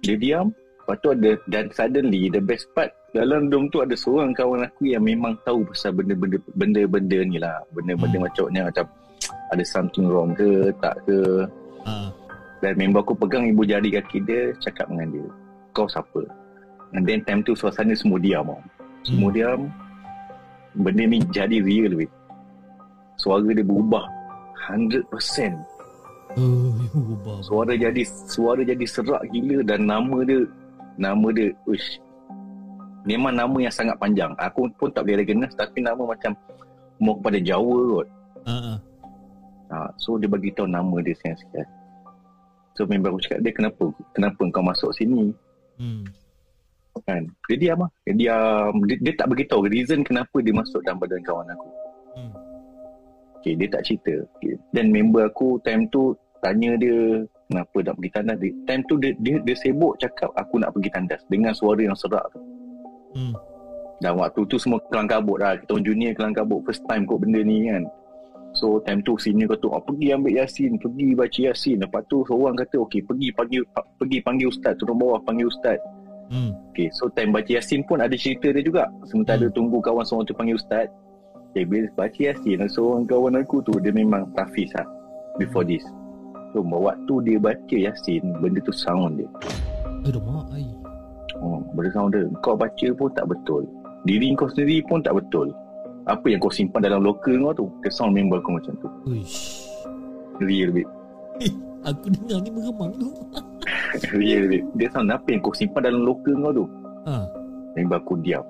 dia 0.05 0.15
diam, 0.15 0.55
lepas 0.83 0.95
tu 1.03 1.09
ada, 1.11 1.31
dan 1.51 1.67
suddenly, 1.75 2.31
the 2.31 2.39
best 2.39 2.69
part, 2.71 2.93
dalam 3.11 3.51
dom 3.51 3.67
tu 3.67 3.81
ada 3.81 3.95
seorang 3.97 4.31
kawan 4.31 4.67
aku 4.67 4.93
yang 4.93 5.03
memang 5.03 5.35
tahu 5.43 5.65
pasal 5.67 5.95
benda-benda 5.95 6.37
benda-benda 6.53 7.19
ni 7.27 7.37
lah. 7.41 7.59
Benda-benda 7.75 8.17
Hmm. 8.19 8.25
macam 8.29 8.45
ni 8.53 8.59
macam 8.61 8.85
ada 9.51 9.63
something 9.63 10.05
wrong 10.07 10.31
ke, 10.37 10.71
tak 10.79 10.95
ke. 11.07 11.43
Ha. 11.87 12.11
Dan 12.57 12.73
member 12.73 13.01
aku 13.05 13.13
pegang 13.15 13.47
ibu 13.47 13.63
jari 13.63 13.89
kaki 13.93 14.21
dia, 14.27 14.49
cakap 14.61 14.89
dengan 14.91 15.07
dia, 15.13 15.27
kau 15.77 15.85
siapa? 15.85 16.25
And 16.97 17.05
then 17.05 17.21
time 17.21 17.45
tu 17.45 17.53
suasana 17.53 17.93
semua 17.93 18.17
diam 18.17 18.49
tau. 18.49 18.57
Semua 19.05 19.29
Hmm. 19.29 19.37
diam. 19.37 19.61
Benda 20.77 21.03
ni 21.05 21.21
jadi 21.29 21.57
real 21.61 21.93
weh. 21.93 22.09
Suara 23.17 23.45
dia 23.49 23.65
berubah 23.65 24.05
100%. 24.69 25.57
Oh, 26.37 26.73
ubah. 27.17 27.37
Suara 27.45 27.73
jadi 27.73 28.01
suara 28.29 28.61
jadi 28.61 28.85
serak 28.85 29.25
gila 29.29 29.65
dan 29.65 29.85
nama 29.89 30.21
dia 30.25 30.45
nama 30.97 31.27
dia 31.33 31.53
uish. 31.65 31.97
Memang 33.07 33.33
nama 33.33 33.57
yang 33.57 33.73
sangat 33.73 33.95
panjang. 33.97 34.35
Aku 34.37 34.69
pun 34.77 34.91
tak 34.91 35.07
boleh 35.07 35.23
recognize 35.23 35.55
tapi 35.55 35.81
nama 35.81 35.97
macam 35.97 36.35
mau 36.99 37.15
kepada 37.17 37.39
Jawa 37.41 37.77
kot. 38.01 38.07
Ha. 38.49 38.55
ha. 38.57 38.73
Ha, 39.67 39.77
so 39.99 40.15
dia 40.15 40.31
bagi 40.31 40.53
tahu 40.55 40.67
nama 40.69 40.95
dia 41.03 41.11
sekian-sekian. 41.15 41.67
So 42.77 42.85
member 42.85 43.11
aku 43.11 43.19
cakap 43.25 43.39
dia 43.41 43.51
kenapa? 43.51 43.83
Kenapa 44.13 44.41
kau 44.53 44.63
masuk 44.63 44.91
sini? 44.93 45.33
Hmm. 45.77 46.03
Kan? 47.05 47.29
Dia 47.47 47.55
diam 47.61 47.85
lah. 47.85 47.91
Dia 48.09 48.13
diam. 48.17 48.73
Dia, 48.89 48.97
dia 48.99 49.13
tak 49.15 49.27
beritahu 49.29 49.69
reason 49.69 50.01
kenapa 50.01 50.41
dia 50.41 50.53
masuk 50.53 50.81
dalam 50.83 50.97
badan 50.97 51.21
kawan 51.21 51.47
aku. 51.53 51.69
Hmm. 52.17 52.33
Okay, 53.37 53.53
dia 53.53 53.67
tak 53.69 53.85
cerita. 53.85 54.25
Okay. 54.37 54.57
Dan 54.73 54.89
member 54.89 55.29
aku 55.29 55.61
time 55.61 55.85
tu 55.93 56.17
tanya 56.41 56.73
dia 56.75 57.21
kenapa 57.47 57.77
nak 57.85 57.93
pergi 58.01 58.11
tandas. 58.11 58.37
Dia, 58.41 58.51
time 58.65 58.81
tu 58.89 58.95
dia, 58.97 59.11
dia, 59.21 59.35
dia 59.45 59.55
sibuk 59.55 59.93
cakap 60.01 60.33
aku 60.33 60.57
nak 60.57 60.73
pergi 60.73 60.89
tandas 60.89 61.21
dengan 61.29 61.53
suara 61.53 61.79
yang 61.79 61.95
serak 61.95 62.25
tu. 62.33 62.41
Hmm. 63.13 63.33
Dan 63.97 64.13
waktu 64.17 64.41
tu 64.45 64.57
semua 64.61 64.81
kelang 64.89 65.09
kabut 65.09 65.37
lah. 65.41 65.57
Kita 65.57 65.77
orang 65.77 65.85
junior 65.85 66.11
kelang 66.17 66.33
kabut 66.33 66.65
first 66.65 66.81
time 66.89 67.05
kot 67.05 67.21
benda 67.21 67.41
ni 67.45 67.69
kan. 67.69 67.85
So 68.55 68.79
time 68.81 69.03
tu 69.03 69.17
senior 69.19 69.53
kata 69.53 69.67
oh, 69.69 69.83
pergi 69.83 70.15
ambil 70.15 70.39
Yasin, 70.41 70.79
pergi 70.79 71.13
baca 71.13 71.39
Yasin. 71.51 71.83
Lepas 71.83 72.03
tu 72.09 72.23
seorang 72.25 72.57
kata 72.57 72.81
okey 72.87 73.05
pergi 73.05 73.29
panggil 73.33 73.61
pa- 73.69 73.85
pergi 73.97 74.17
panggil 74.23 74.47
ustaz 74.49 74.73
turun 74.79 74.97
bawah 74.97 75.21
panggil 75.21 75.45
ustaz. 75.47 75.77
Hmm. 76.27 76.51
Okay, 76.73 76.91
so 76.91 77.07
time 77.13 77.31
baca 77.31 77.47
Yasin 77.47 77.87
pun 77.87 78.03
ada 78.03 78.11
cerita 78.17 78.51
dia 78.51 78.59
juga. 78.59 78.89
Sementara 79.07 79.47
Hmm. 79.47 79.55
tunggu 79.55 79.77
kawan 79.79 80.03
seorang 80.03 80.25
tu 80.27 80.35
panggil 80.35 80.57
ustaz. 80.57 80.89
Okay, 81.53 81.63
bila 81.63 81.87
baca 81.95 82.19
Yasin, 82.19 82.59
seorang 82.67 83.07
kawan 83.07 83.39
aku 83.39 83.63
tu, 83.63 83.71
dia 83.79 83.89
memang 83.89 84.29
tafiz 84.35 84.69
lah. 84.75 84.83
Before 85.39 85.63
this. 85.63 85.81
So, 86.51 86.59
waktu 86.61 87.13
dia 87.23 87.37
baca 87.39 87.75
Yasin, 87.75 88.21
benda 88.43 88.59
tu 88.61 88.75
sound 88.75 89.21
dia. 89.21 89.29
Aduh, 90.03 90.19
mak. 90.21 90.51
Ai. 90.51 90.67
Oh, 91.39 91.63
benda 91.71 91.89
sound 91.95 92.13
dia. 92.13 92.27
Kau 92.43 92.53
baca 92.53 92.87
pun 92.93 93.09
tak 93.15 93.25
betul. 93.25 93.63
Diri 94.03 94.35
kau 94.35 94.51
sendiri 94.51 94.83
pun 94.85 94.99
tak 95.01 95.15
betul. 95.17 95.49
Apa 96.07 96.25
yang 96.31 96.39
kau 96.39 96.51
simpan 96.51 96.79
dalam 96.87 97.03
locker 97.03 97.35
kau 97.35 97.51
tu? 97.51 97.65
Dia 97.83 97.91
sound 97.91 98.15
member 98.15 98.39
kau 98.39 98.55
macam 98.55 98.73
tu. 98.79 98.87
Uish. 99.11 99.67
Real, 100.39 100.71
babe. 100.71 100.87
Eh, 101.43 101.51
aku 101.83 102.07
dengar 102.15 102.39
ni 102.41 102.49
meremang 102.55 102.91
tu. 102.95 103.11
Real, 104.15 104.47
babe. 104.47 104.65
Dia 104.79 104.87
sound 104.95 105.11
apa 105.11 105.27
yang 105.27 105.43
kau 105.43 105.51
simpan 105.51 105.91
dalam 105.91 106.07
locker 106.07 106.31
kau 106.39 106.51
tu? 106.63 106.65
Ha. 107.11 107.27
Member 107.75 107.99
aku 107.99 108.15
diam. 108.23 108.43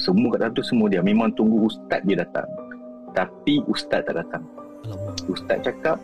Semua 0.00 0.32
kat 0.32 0.38
dalam 0.40 0.52
tu 0.56 0.64
semua 0.64 0.88
diam. 0.88 1.04
Memang 1.04 1.28
tunggu 1.36 1.68
ustaz 1.68 2.00
dia 2.08 2.24
datang. 2.24 2.48
Tapi 3.12 3.60
ustaz 3.68 4.00
tak 4.08 4.16
datang. 4.16 4.40
Alamak. 4.88 5.20
Ustaz 5.28 5.60
cakap 5.60 6.00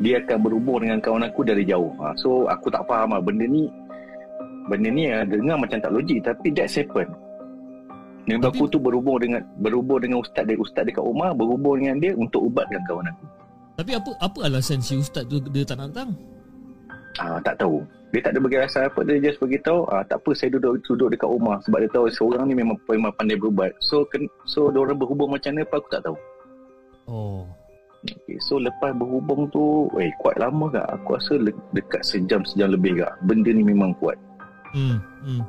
dia 0.00 0.20
akan 0.24 0.38
berhubung 0.40 0.84
dengan 0.84 1.00
kawan 1.00 1.24
aku 1.24 1.44
dari 1.44 1.64
jauh. 1.64 1.92
Ha, 2.00 2.16
so 2.16 2.48
aku 2.48 2.72
tak 2.72 2.84
faham 2.88 3.12
lah 3.16 3.20
benda 3.20 3.44
ni 3.44 3.68
benda 4.70 4.88
ni 4.88 5.10
uh, 5.10 5.26
dengar 5.26 5.58
macam 5.58 5.78
tak 5.82 5.92
logik 5.92 6.20
tapi 6.24 6.48
that's 6.54 6.76
happen. 6.78 7.08
Member 8.22 8.54
Tapi- 8.54 8.58
aku 8.62 8.64
tu 8.70 8.78
berhubung 8.78 9.18
dengan 9.18 9.42
berhubung 9.58 9.98
dengan 9.98 10.22
ustaz 10.22 10.46
dia 10.46 10.54
ustaz 10.54 10.86
dekat 10.86 11.02
rumah 11.02 11.34
berhubung 11.34 11.82
dengan 11.82 11.98
dia 11.98 12.12
untuk 12.14 12.46
ubatkan 12.46 12.78
kawan 12.86 13.10
aku. 13.10 13.24
Tapi 13.72 13.90
apa 13.98 14.10
apa 14.22 14.38
alasan 14.46 14.78
si 14.78 14.94
ustaz 14.94 15.26
tu 15.26 15.42
dia 15.42 15.66
tak 15.66 15.82
nak 15.82 15.90
datang? 15.90 16.14
Ah 17.18 17.42
tak 17.42 17.58
tahu. 17.58 17.82
Dia 18.12 18.20
tak 18.22 18.36
ada 18.36 18.40
bagi 18.44 18.60
rasa 18.60 18.86
apa 18.86 19.00
dia 19.02 19.18
just 19.18 19.42
bagi 19.42 19.58
tahu 19.58 19.88
ah 19.90 20.04
tak 20.06 20.22
apa 20.22 20.30
saya 20.38 20.54
duduk 20.54 20.84
duduk 20.86 21.08
dekat 21.10 21.26
rumah 21.26 21.58
sebab 21.66 21.82
dia 21.82 21.90
tahu 21.90 22.06
seorang 22.12 22.46
ni 22.46 22.54
memang 22.54 22.78
memang 22.86 23.10
pandai 23.18 23.34
berubat. 23.34 23.74
So 23.82 24.06
ken, 24.06 24.30
so 24.46 24.70
dia 24.70 24.78
orang 24.84 25.02
berhubung 25.02 25.34
macam 25.34 25.50
mana 25.56 25.66
apa 25.66 25.74
aku 25.82 25.88
tak 25.90 26.02
tahu. 26.06 26.16
Oh. 27.10 27.42
Okay, 28.02 28.34
so 28.42 28.58
lepas 28.58 28.90
berhubung 28.98 29.46
tu, 29.54 29.86
eh 30.02 30.10
kuat 30.18 30.34
lama 30.34 30.66
tak? 30.74 30.82
Aku 30.90 31.14
rasa 31.14 31.38
le- 31.38 31.54
dekat 31.70 32.02
sejam 32.02 32.42
sejam 32.42 32.74
lebih 32.74 32.98
tak. 32.98 33.14
Benda 33.30 33.54
ni 33.54 33.62
memang 33.62 33.94
kuat. 34.02 34.18
Hmm. 34.74 34.98
Hmm. 35.22 35.42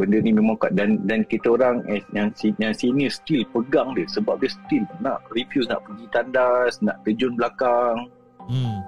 Benda 0.00 0.16
ni 0.24 0.32
memang 0.32 0.56
kuat 0.56 0.72
dan 0.72 1.04
dan 1.04 1.20
kita 1.28 1.52
orang 1.52 1.84
eh, 1.84 2.00
yang 2.16 2.32
yang 2.56 2.72
sini 2.72 3.12
still 3.12 3.44
pegang 3.52 3.92
dia 3.92 4.08
sebab 4.08 4.40
dia 4.40 4.48
still 4.48 4.84
nak 5.04 5.20
refuse 5.36 5.68
nak 5.68 5.84
pergi 5.84 6.06
tandas, 6.08 6.80
nak 6.80 6.96
terjun 7.04 7.36
belakang. 7.36 8.08
Hmm. 8.48 8.80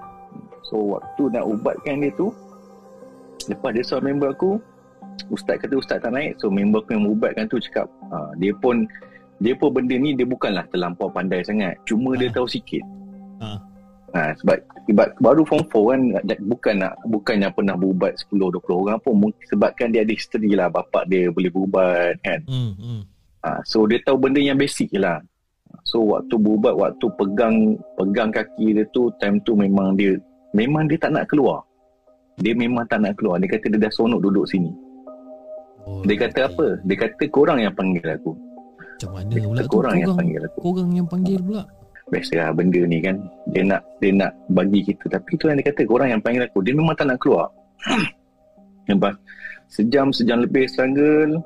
So 0.64 0.96
waktu 0.96 1.22
nak 1.30 1.44
ubatkan 1.44 2.00
dia 2.00 2.10
tu 2.16 2.32
Lepas 3.46 3.70
dia 3.76 3.84
suruh 3.84 4.02
member 4.02 4.32
aku 4.32 4.56
Ustaz 5.28 5.60
kata 5.60 5.76
ustaz 5.76 6.00
tak 6.00 6.10
naik 6.16 6.40
So 6.40 6.48
member 6.48 6.80
aku 6.80 6.96
yang 6.96 7.06
ubatkan 7.06 7.46
tu 7.46 7.60
cakap 7.60 7.86
ha, 8.10 8.32
Dia 8.40 8.50
pun 8.56 8.88
Dia 9.38 9.52
pun 9.54 9.70
benda 9.70 9.94
ni 9.94 10.16
dia 10.16 10.24
bukanlah 10.24 10.64
terlampau 10.72 11.12
pandai 11.12 11.44
sangat 11.44 11.76
Cuma 11.84 12.16
dia 12.16 12.32
Ha. 12.32 12.34
tahu 12.34 12.48
sikit 12.48 12.82
Ha. 13.44 13.60
Ha, 14.14 14.32
Sebab 14.34 14.56
sebab 14.84 15.06
baru 15.18 15.42
form 15.42 15.64
4 15.64 15.74
kan 15.90 16.00
Bukan 16.40 16.74
nak 16.78 16.92
Bukan 17.04 17.36
yang 17.38 17.52
pernah 17.52 17.74
berubat 17.74 18.14
10-20 18.24 18.54
orang 18.70 18.98
pun 18.98 19.14
mungkin 19.18 19.44
Sebabkan 19.46 19.90
dia 19.90 20.00
ada 20.00 20.10
history 20.10 20.52
lah 20.52 20.68
Bapak 20.68 21.06
dia 21.06 21.28
boleh 21.28 21.50
berubat 21.50 22.16
kan 22.20 22.40
Hmm. 22.46 22.72
Hmm. 22.74 23.02
ha, 23.42 23.58
So 23.62 23.84
dia 23.84 23.98
tahu 24.00 24.16
benda 24.16 24.38
yang 24.38 24.56
basic 24.56 24.88
lah 24.94 25.18
So 25.82 26.00
waktu 26.08 26.34
berubat 26.34 26.72
Waktu 26.72 27.06
pegang 27.12 27.56
Pegang 27.94 28.30
kaki 28.30 28.72
dia 28.72 28.84
tu 28.88 29.10
Time 29.18 29.36
tu 29.40 29.52
memang 29.52 29.94
dia 29.94 30.14
Memang 30.50 30.86
dia 30.86 30.96
tak 30.96 31.10
nak 31.10 31.26
keluar 31.26 31.60
Dia 32.36 32.54
memang 32.54 32.86
tak 32.86 33.02
nak 33.02 33.14
keluar 33.14 33.36
Dia 33.36 33.50
kata 33.50 33.68
dia 33.68 33.80
dah 33.80 33.92
sonok 33.92 34.20
duduk 34.20 34.46
sini 34.46 34.70
Oh, 35.84 36.00
Dia 36.00 36.16
kata 36.18 36.40
okey. 36.40 36.48
apa 36.48 36.66
Dia 36.80 36.96
kata 36.96 37.24
korang 37.28 37.58
yang 37.60 37.74
panggil 37.74 38.08
aku 38.08 38.32
Macam 38.32 39.10
mana 39.12 39.28
Dia 39.28 39.42
pula 39.42 39.60
tu? 39.60 39.68
korang 39.68 39.96
yang 39.98 40.14
panggil 40.14 40.40
aku 40.40 40.58
korang 40.62 40.90
yang 40.90 41.04
panggil 41.04 41.38
pula. 41.38 41.62
Biasalah 42.12 42.52
benda 42.52 42.84
ni 42.84 43.00
kan 43.00 43.16
Dia 43.48 43.64
nak 43.64 43.80
Dia 43.98 44.12
nak 44.12 44.32
bagi 44.52 44.84
kita 44.84 45.08
Tapi 45.08 45.40
tu 45.40 45.48
yang 45.48 45.56
dia 45.56 45.72
kata 45.72 45.88
Korang 45.88 46.12
yang 46.12 46.20
panggil 46.20 46.44
aku 46.44 46.60
Dia 46.60 46.76
memang 46.76 46.92
tak 46.92 47.08
nak 47.08 47.16
keluar 47.16 47.48
Lepas 48.92 49.16
Sejam, 49.74 50.12
sejam 50.12 50.44
lebih 50.44 50.68
struggle. 50.68 51.40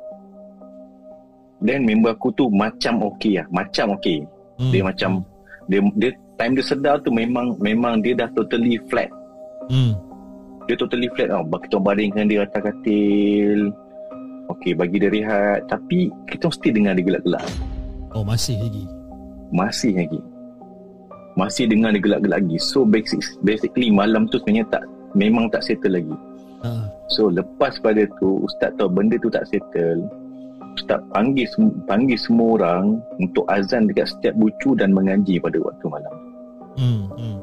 Then 1.65 1.88
member 1.88 2.15
aku 2.15 2.31
tu 2.37 2.53
macam 2.53 3.03
okey 3.15 3.41
lah. 3.41 3.47
Macam 3.50 3.97
okey. 3.99 4.23
Hmm. 4.61 4.71
Dia 4.71 4.83
macam 4.85 5.11
dia 5.69 5.81
dia 5.99 6.11
time 6.38 6.55
dia 6.55 6.65
sedar 6.65 7.00
tu 7.03 7.11
memang 7.11 7.57
memang 7.59 8.05
dia 8.05 8.15
dah 8.15 8.29
totally 8.37 8.79
flat. 8.93 9.11
Hmm. 9.73 9.97
Dia 10.69 10.77
totally 10.77 11.09
flat 11.17 11.33
tau. 11.33 11.43
Kita 11.43 11.77
baringkan 11.81 12.29
dia 12.31 12.45
atas 12.45 12.62
katil. 12.69 13.73
Okey, 14.53 14.73
bagi 14.77 14.97
dia 15.00 15.11
rehat. 15.12 15.65
Tapi 15.67 16.12
kita 16.29 16.53
mesti 16.53 16.69
dengar 16.69 16.93
dia 16.95 17.05
gelak-gelak. 17.05 17.49
Oh 18.12 18.25
masih 18.25 18.61
lagi. 18.61 18.85
Masih 19.50 19.93
lagi. 19.97 20.21
Masih 21.38 21.71
dengar 21.71 21.95
dia 21.95 22.02
gelak-gelak 22.02 22.42
lagi. 22.42 22.59
So 22.59 22.83
basic, 22.83 23.23
basically 23.47 23.95
malam 23.95 24.26
tu 24.26 24.42
sebenarnya 24.42 24.66
tak 24.75 24.85
memang 25.14 25.47
tak 25.54 25.62
settle 25.62 25.95
lagi. 25.95 26.16
Ha. 26.66 26.90
So 27.14 27.30
lepas 27.30 27.78
pada 27.78 28.02
tu 28.18 28.42
Ustaz 28.42 28.75
tahu 28.75 28.90
benda 28.90 29.14
tu 29.23 29.30
tak 29.30 29.47
settle 29.47 30.02
Ustaz 30.75 30.99
panggil 31.14 31.47
panggil 31.87 32.18
semua 32.18 32.59
orang 32.59 32.99
untuk 33.23 33.47
azan 33.50 33.87
dekat 33.87 34.11
setiap 34.11 34.35
bucu 34.35 34.75
dan 34.75 34.90
mengaji 34.90 35.38
pada 35.38 35.59
waktu 35.62 35.87
malam. 35.87 36.14
Hmm. 36.75 37.02
Hmm. 37.14 37.38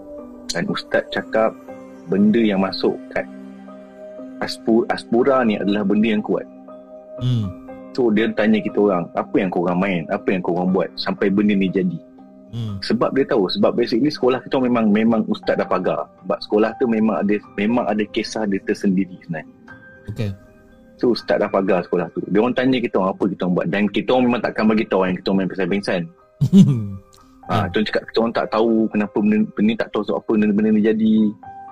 Dan 0.51 0.63
Ustaz 0.67 1.03
cakap 1.11 1.55
benda 2.11 2.39
yang 2.39 2.63
masuk 2.63 2.95
kat 3.15 3.23
aspura, 4.39 4.83
aspura 4.91 5.37
ni 5.43 5.55
adalah 5.59 5.83
benda 5.83 6.15
yang 6.15 6.23
kuat. 6.23 6.47
Hmm. 7.19 7.47
So 7.95 8.11
dia 8.11 8.27
tanya 8.35 8.59
kita 8.59 8.75
orang, 8.75 9.07
apa 9.15 9.35
yang 9.39 9.51
korang 9.51 9.79
main? 9.79 10.03
Apa 10.11 10.35
yang 10.35 10.43
korang 10.43 10.75
buat 10.75 10.91
sampai 10.99 11.31
benda 11.31 11.55
ni 11.55 11.71
jadi? 11.71 11.95
Hmm. 12.55 12.79
Sebab 12.79 13.12
dia 13.12 13.27
tahu, 13.27 13.51
sebab 13.51 13.75
basically 13.75 14.07
sekolah 14.07 14.39
kita 14.39 14.55
memang 14.63 14.88
memang 14.88 15.27
ustaz 15.27 15.59
dah 15.59 15.67
pagar. 15.67 16.07
Sebab 16.24 16.39
sekolah 16.39 16.71
tu 16.79 16.88
memang 16.88 17.19
ada 17.19 17.35
memang 17.53 17.83
ada 17.83 18.00
kisah 18.07 18.47
dia 18.47 18.63
tersendiri 18.63 19.12
sebenarnya. 19.27 19.51
Okay. 20.07 20.31
So 20.95 21.12
ustaz 21.12 21.35
dah 21.35 21.51
pagar 21.51 21.83
sekolah 21.83 22.07
tu. 22.15 22.24
Dia 22.31 22.39
orang 22.39 22.55
tanya 22.55 22.79
kita 22.79 22.95
orang 22.95 23.12
apa 23.12 23.24
kita 23.27 23.41
orang 23.43 23.55
buat 23.59 23.67
dan 23.67 23.83
kita 23.91 24.07
orang 24.07 24.25
memang 24.31 24.41
takkan 24.41 24.65
bagi 24.65 24.85
tahu 24.88 25.03
yang 25.03 25.17
kita 25.19 25.29
main 25.29 25.47
pingsan-pingsan. 25.51 26.01
Ha, 27.45 27.53
Hmm. 27.62 27.69
tu 27.69 27.83
cakap 27.83 28.07
kita 28.07 28.17
orang 28.17 28.33
tak 28.33 28.47
tahu 28.50 28.89
kenapa 28.89 29.17
benda, 29.19 29.38
benda 29.53 29.69
ni 29.69 29.75
tak 29.75 29.89
tahu 29.91 30.01
sebab 30.01 30.17
apa 30.17 30.29
benda, 30.33 30.50
benda 30.50 30.69
ni 30.71 30.81
jadi. 30.81 31.13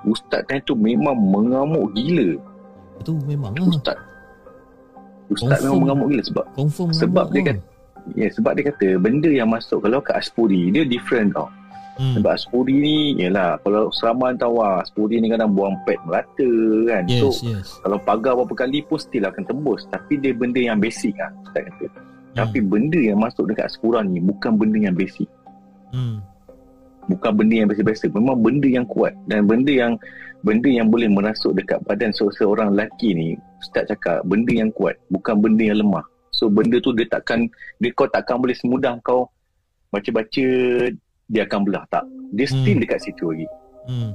Ustaz 0.04 0.44
time 0.46 0.62
tu 0.62 0.76
memang 0.76 1.16
mengamuk 1.16 1.96
gila. 1.96 2.36
Itu 3.00 3.16
memang 3.24 3.56
lah. 3.56 3.72
Ustaz. 3.72 3.98
Ustaz 5.32 5.48
Confirm. 5.48 5.64
memang 5.64 5.80
mengamuk 5.80 6.08
gila 6.12 6.24
sebab 6.28 6.46
Confirm 6.54 6.88
sebab 6.92 7.26
dia 7.32 7.40
lah. 7.40 7.46
kata 7.56 7.62
Ya 8.16 8.28
sebab 8.28 8.60
dia 8.60 8.68
kata 8.68 9.00
benda 9.00 9.32
yang 9.32 9.48
masuk 9.48 9.80
kalau 9.84 10.04
kat 10.04 10.20
Aspuri 10.20 10.68
dia 10.76 10.84
different 10.84 11.32
tau. 11.32 11.48
hmm. 11.96 12.20
Sebab 12.20 12.32
Aspuri 12.36 12.76
ni 12.76 12.96
yalah 13.16 13.56
kalau 13.64 13.88
Seraman 13.96 14.36
tahu 14.36 14.60
lah 14.60 14.84
Aspuri 14.84 15.24
ni 15.24 15.32
kadang 15.32 15.56
buang 15.56 15.80
pad 15.88 16.00
merata 16.04 16.52
kan. 16.92 17.04
Yes, 17.08 17.22
So 17.24 17.28
yes. 17.48 17.68
kalau 17.80 17.98
pagar 18.04 18.36
berapa 18.36 18.68
kali 18.68 18.84
pun 18.84 19.00
still 19.00 19.24
akan 19.24 19.44
tembus. 19.48 19.88
Tapi 19.88 20.20
dia 20.20 20.36
benda 20.36 20.60
yang 20.60 20.84
basic 20.84 21.16
lah 21.16 21.32
Ustaz 21.48 21.64
kata. 21.64 21.88
Tapi 22.34 22.60
benda 22.66 22.98
yang 22.98 23.22
masuk 23.22 23.46
dekat 23.48 23.72
Aspura 23.72 24.02
ni 24.04 24.20
bukan 24.20 24.58
benda 24.58 24.78
yang 24.90 24.96
basic. 24.98 25.30
Hmm. 25.94 26.20
Bukan 27.08 27.32
benda 27.36 27.56
yang 27.64 27.68
biasa-biasa. 27.72 28.12
Memang 28.16 28.40
benda 28.40 28.68
yang 28.68 28.88
kuat. 28.88 29.14
Dan 29.30 29.48
benda 29.48 29.72
yang 29.72 29.94
benda 30.44 30.68
yang 30.68 30.92
boleh 30.92 31.08
merasuk 31.08 31.56
dekat 31.56 31.80
badan 31.88 32.12
seorang 32.12 32.76
lelaki 32.76 33.16
ni 33.16 33.28
Ustaz 33.64 33.88
cakap 33.88 34.28
benda 34.28 34.52
yang 34.52 34.74
kuat. 34.76 35.00
Bukan 35.08 35.40
benda 35.40 35.64
yang 35.72 35.80
lemah. 35.80 36.04
So 36.44 36.52
benda 36.52 36.76
tu 36.84 36.92
dia 36.92 37.08
takkan 37.08 37.48
dia 37.80 37.96
kau 37.96 38.04
takkan 38.04 38.36
boleh 38.36 38.52
semudah 38.52 39.00
kau 39.00 39.32
baca-baca 39.88 40.48
dia 41.32 41.42
akan 41.48 41.60
belah 41.64 41.88
tak. 41.88 42.04
Dia 42.36 42.52
still 42.52 42.76
Hmm. 42.76 42.84
dekat 42.84 43.00
situ 43.00 43.32
lagi. 43.32 43.48
Hmm. 43.88 44.12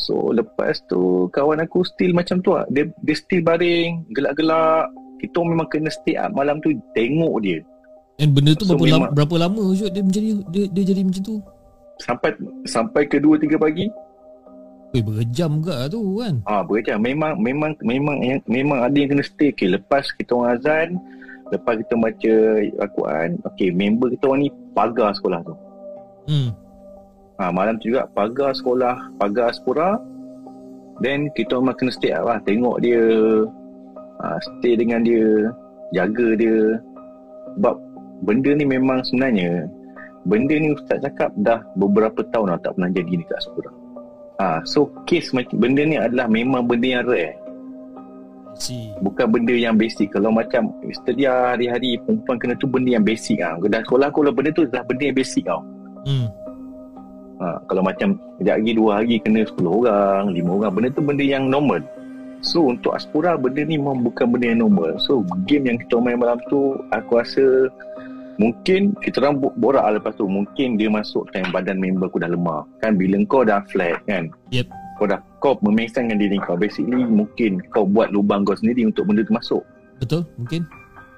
So 0.00 0.32
lepas 0.32 0.80
tu 0.88 1.28
kawan 1.28 1.60
aku 1.60 1.84
still 1.84 2.16
macam 2.16 2.40
tu 2.40 2.56
lah. 2.56 2.64
Dia, 2.72 2.88
dia 3.04 3.12
still 3.12 3.44
baring, 3.44 4.08
gelak-gelak. 4.16 4.88
Kita 5.20 5.44
memang 5.44 5.68
kena 5.68 5.92
stay 5.92 6.16
up 6.16 6.32
malam 6.32 6.56
tu 6.64 6.72
tengok 6.96 7.44
dia. 7.44 7.60
And 8.16 8.32
benda 8.32 8.56
tu 8.56 8.64
So, 8.64 8.74
berapa, 8.74 8.88
lama, 8.88 8.96
memang- 8.96 9.12
berapa 9.12 9.34
lama 9.36 9.62
Syuk 9.76 9.90
dia 9.92 10.02
menjadi 10.02 10.28
dia, 10.48 10.64
dia 10.72 10.84
jadi 10.88 11.00
macam 11.04 11.22
tu? 11.22 11.36
Sampai 12.00 12.30
sampai 12.64 13.02
ke 13.04 13.20
2 13.20 13.36
3 13.36 13.60
pagi. 13.60 13.92
Eh 14.96 15.04
berjam 15.04 15.60
juga 15.60 15.84
tu 15.92 16.00
kan. 16.16 16.40
Ah 16.48 16.64
berjam 16.64 16.96
memang 16.96 17.36
memang 17.36 17.76
memang 17.84 18.16
yang, 18.24 18.40
memang 18.48 18.78
ada 18.88 18.96
yang 18.96 19.12
kena 19.12 19.24
stay. 19.24 19.52
Okay, 19.52 19.68
lepas 19.68 20.08
kita 20.16 20.32
orang 20.32 20.56
azan, 20.56 20.88
lepas 21.52 21.76
kita 21.84 21.92
baca 21.96 22.34
Al-Quran, 22.88 23.28
okay, 23.44 23.68
member 23.68 24.08
kita 24.16 24.24
orang 24.32 24.40
ni 24.48 24.50
pagar 24.72 25.12
sekolah 25.12 25.40
tu. 25.44 25.54
Hmm. 26.28 26.50
Ha, 27.38 27.54
malam 27.54 27.78
tu 27.78 27.94
juga 27.94 28.10
pagar 28.12 28.50
sekolah, 28.50 29.14
pagar 29.20 29.54
Aspura. 29.54 30.00
Then 30.98 31.30
kita 31.38 31.62
memang 31.62 31.78
kena 31.78 31.94
stay 31.94 32.10
up 32.10 32.26
lah. 32.26 32.38
Tengok 32.42 32.82
dia. 32.82 33.04
Ha, 34.18 34.42
stay 34.42 34.74
dengan 34.74 35.06
dia. 35.06 35.52
Jaga 35.94 36.34
dia. 36.34 36.82
Sebab 37.54 37.78
benda 38.26 38.50
ni 38.58 38.66
memang 38.66 39.06
sebenarnya. 39.06 39.70
Benda 40.26 40.58
ni 40.58 40.74
Ustaz 40.74 40.98
cakap 40.98 41.30
dah 41.38 41.62
beberapa 41.78 42.26
tahun 42.34 42.58
dah 42.58 42.60
tak 42.66 42.72
pernah 42.74 42.90
jadi 42.90 43.12
dekat 43.22 43.40
Aspura. 44.38 44.62
Ha, 44.62 44.62
so 44.62 44.86
case 45.04 45.34
macam 45.34 45.58
benda 45.58 45.82
ni 45.82 45.98
adalah 45.98 46.30
memang 46.30 46.62
benda 46.66 46.86
yang 46.86 47.04
rare. 47.06 47.34
Si. 48.58 48.90
Bukan 49.02 49.30
benda 49.30 49.54
yang 49.54 49.78
basic. 49.78 50.10
Kalau 50.14 50.34
macam 50.34 50.74
sedia 51.06 51.54
hari-hari 51.54 51.98
perempuan 52.02 52.38
kena 52.38 52.54
tu 52.58 52.66
benda 52.66 52.98
yang 52.98 53.06
basic 53.06 53.38
lah. 53.38 53.58
Dan 53.62 53.82
sekolah 53.86 54.10
aku 54.10 54.22
kalau 54.22 54.34
benda 54.34 54.50
tu 54.50 54.62
adalah 54.66 54.82
benda 54.86 55.02
yang 55.10 55.16
basic 55.18 55.46
tau. 55.46 55.62
Hmm. 56.06 56.26
Ha, 57.38 57.62
kalau 57.70 57.82
macam 57.86 58.18
sekejap 58.38 58.56
lagi 58.58 58.72
dua 58.74 58.90
hari 58.98 59.14
kena 59.22 59.46
10 59.46 59.62
orang, 59.62 60.22
5 60.34 60.56
orang, 60.58 60.72
benda 60.74 60.88
tu 60.90 61.02
benda 61.06 61.22
yang 61.22 61.44
normal. 61.46 61.82
So 62.42 62.66
untuk 62.70 62.94
Aspura 62.94 63.34
benda 63.34 63.62
ni 63.66 63.78
memang 63.78 64.02
bukan 64.02 64.30
benda 64.30 64.54
yang 64.54 64.66
normal. 64.66 64.98
So 65.02 65.22
game 65.46 65.70
yang 65.70 65.78
kita 65.78 66.02
main 66.02 66.18
malam 66.18 66.38
tu 66.50 66.78
aku 66.90 67.18
rasa 67.18 67.70
mungkin 68.38 68.94
kita 68.98 69.20
orang 69.20 69.38
bo- 69.38 69.54
borak 69.54 69.82
lah 69.82 69.92
lepas 69.98 70.14
tu 70.14 70.24
mungkin 70.24 70.74
dia 70.74 70.86
masuk 70.86 71.26
time 71.30 71.50
badan 71.50 71.76
member 71.76 72.06
aku 72.06 72.18
dah 72.18 72.30
lemah. 72.30 72.62
Kan 72.78 72.94
bila 72.94 73.18
kau 73.26 73.42
dah 73.42 73.60
flat 73.66 73.98
kan. 74.06 74.30
Yep. 74.48 74.70
Kau 74.96 75.06
dah 75.06 75.20
kau 75.38 75.54
memengsankan 75.60 76.16
diri 76.16 76.38
kau. 76.40 76.54
Basically 76.54 77.02
mungkin 77.02 77.58
kau 77.68 77.84
buat 77.84 78.10
lubang 78.10 78.42
kau 78.42 78.54
sendiri 78.54 78.82
untuk 78.82 79.04
benda 79.04 79.22
tu 79.22 79.34
masuk. 79.34 79.62
Betul? 79.98 80.22
Mungkin? 80.38 80.62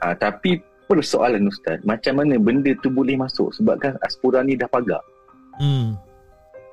Ha, 0.00 0.16
tapi 0.16 0.56
persoalan 0.84 1.46
Ustaz, 1.46 1.78
macam 1.84 2.18
mana 2.18 2.34
benda 2.34 2.72
tu 2.80 2.88
boleh 2.88 3.14
masuk 3.14 3.52
sebab 3.52 3.76
kan 3.78 3.92
Aspura 4.00 4.40
ni 4.40 4.56
dah 4.56 4.66
pagar. 4.66 4.98
Hmm. 5.60 5.94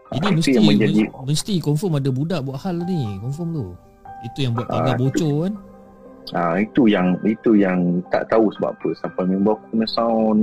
Ah, 0.07 0.15
itu 0.15 0.27
mesti 0.31 0.51
yang 0.55 0.63
menjadi- 0.65 1.11
mesti 1.11 1.53
confirm 1.59 1.99
ada 1.99 2.07
budak 2.07 2.39
buat 2.39 2.55
hal 2.63 2.79
ni, 2.79 3.19
confirm 3.19 3.51
tu. 3.51 3.65
Itu 4.23 4.37
yang 4.39 4.55
buat 4.55 4.65
pagar 4.65 4.95
Ah, 4.95 4.97
bocor 4.97 5.35
kan. 5.43 5.53
Ha, 6.29 6.57
itu 6.57 6.85
yang 6.85 7.15
itu 7.21 7.53
yang 7.53 7.79
tak 8.05 8.27
tahu 8.27 8.51
sebab 8.53 8.71
apa 8.71 8.89
sampai 8.97 9.23
member 9.27 9.53
aku 9.53 9.65
kena 9.71 9.87
sound 9.87 10.39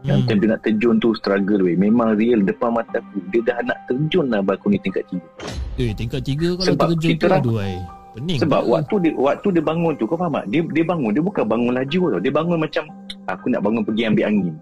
yang 0.00 0.16
Hmm. 0.18 0.26
time 0.26 0.38
dia 0.38 0.48
nak 0.48 0.62
terjun 0.62 0.96
tu 0.96 1.12
struggle 1.12 1.60
weh 1.60 1.74
memang 1.74 2.14
real 2.14 2.40
depan 2.40 2.70
mata 2.70 2.98
aku 2.98 3.20
dia 3.28 3.42
dah 3.42 3.58
nak 3.62 3.78
terjun 3.84 4.26
lah 4.26 4.40
balkoni 4.40 4.78
tingkat 4.78 5.04
tiga 5.06 5.28
Eh, 5.76 5.92
tingkat 5.92 6.22
tiga 6.22 6.48
kalau 6.54 6.68
Sebab 6.70 6.86
terjun 6.90 7.10
kita 7.10 7.24
tu 7.26 7.34
aduh 7.36 7.58
ai. 7.58 7.76
Pening. 8.10 8.38
sebab 8.38 8.60
ke? 8.60 8.68
waktu 8.70 8.94
dia 9.00 9.12
waktu 9.14 9.48
dia 9.50 9.62
bangun 9.62 9.92
tu 9.94 10.04
kau 10.04 10.16
faham 10.16 10.34
tak 10.34 10.46
dia 10.46 10.60
dia 10.68 10.82
bangun 10.82 11.10
dia 11.10 11.20
bukan 11.20 11.44
bangun 11.44 11.72
laju 11.72 12.00
tau 12.08 12.20
dia 12.20 12.32
bangun 12.32 12.58
macam 12.58 12.84
aku 13.24 13.46
nak 13.46 13.60
bangun 13.60 13.82
pergi 13.82 14.02
ambil 14.04 14.24
angin 14.26 14.54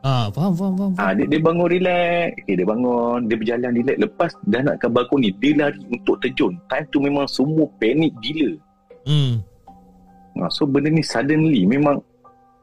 Ah, 0.00 0.28
faham 0.28 0.52
faham 0.52 0.74
faham. 0.74 0.92
faham. 0.92 1.00
ah 1.00 1.12
dia, 1.12 1.24
dia 1.24 1.40
bangun 1.40 1.66
relax 1.66 2.28
okay, 2.36 2.54
dia 2.54 2.66
bangun 2.66 3.18
dia 3.24 3.36
berjalan 3.36 3.70
relax 3.72 3.96
lepas 3.96 4.30
dah 4.44 4.60
nak 4.62 4.76
ke 4.76 4.86
balkoni 4.86 5.28
dia 5.34 5.52
lari 5.56 5.80
untuk 5.88 6.16
terjun 6.18 6.52
time 6.66 6.86
tu 6.88 6.98
memang 6.98 7.24
semua 7.26 7.64
panik 7.76 8.12
gila 8.20 8.52
Hmm. 9.04 9.40
Ha, 10.34 10.50
so 10.50 10.66
benda 10.66 10.90
ni 10.90 11.00
suddenly 11.00 11.62
memang 11.64 12.02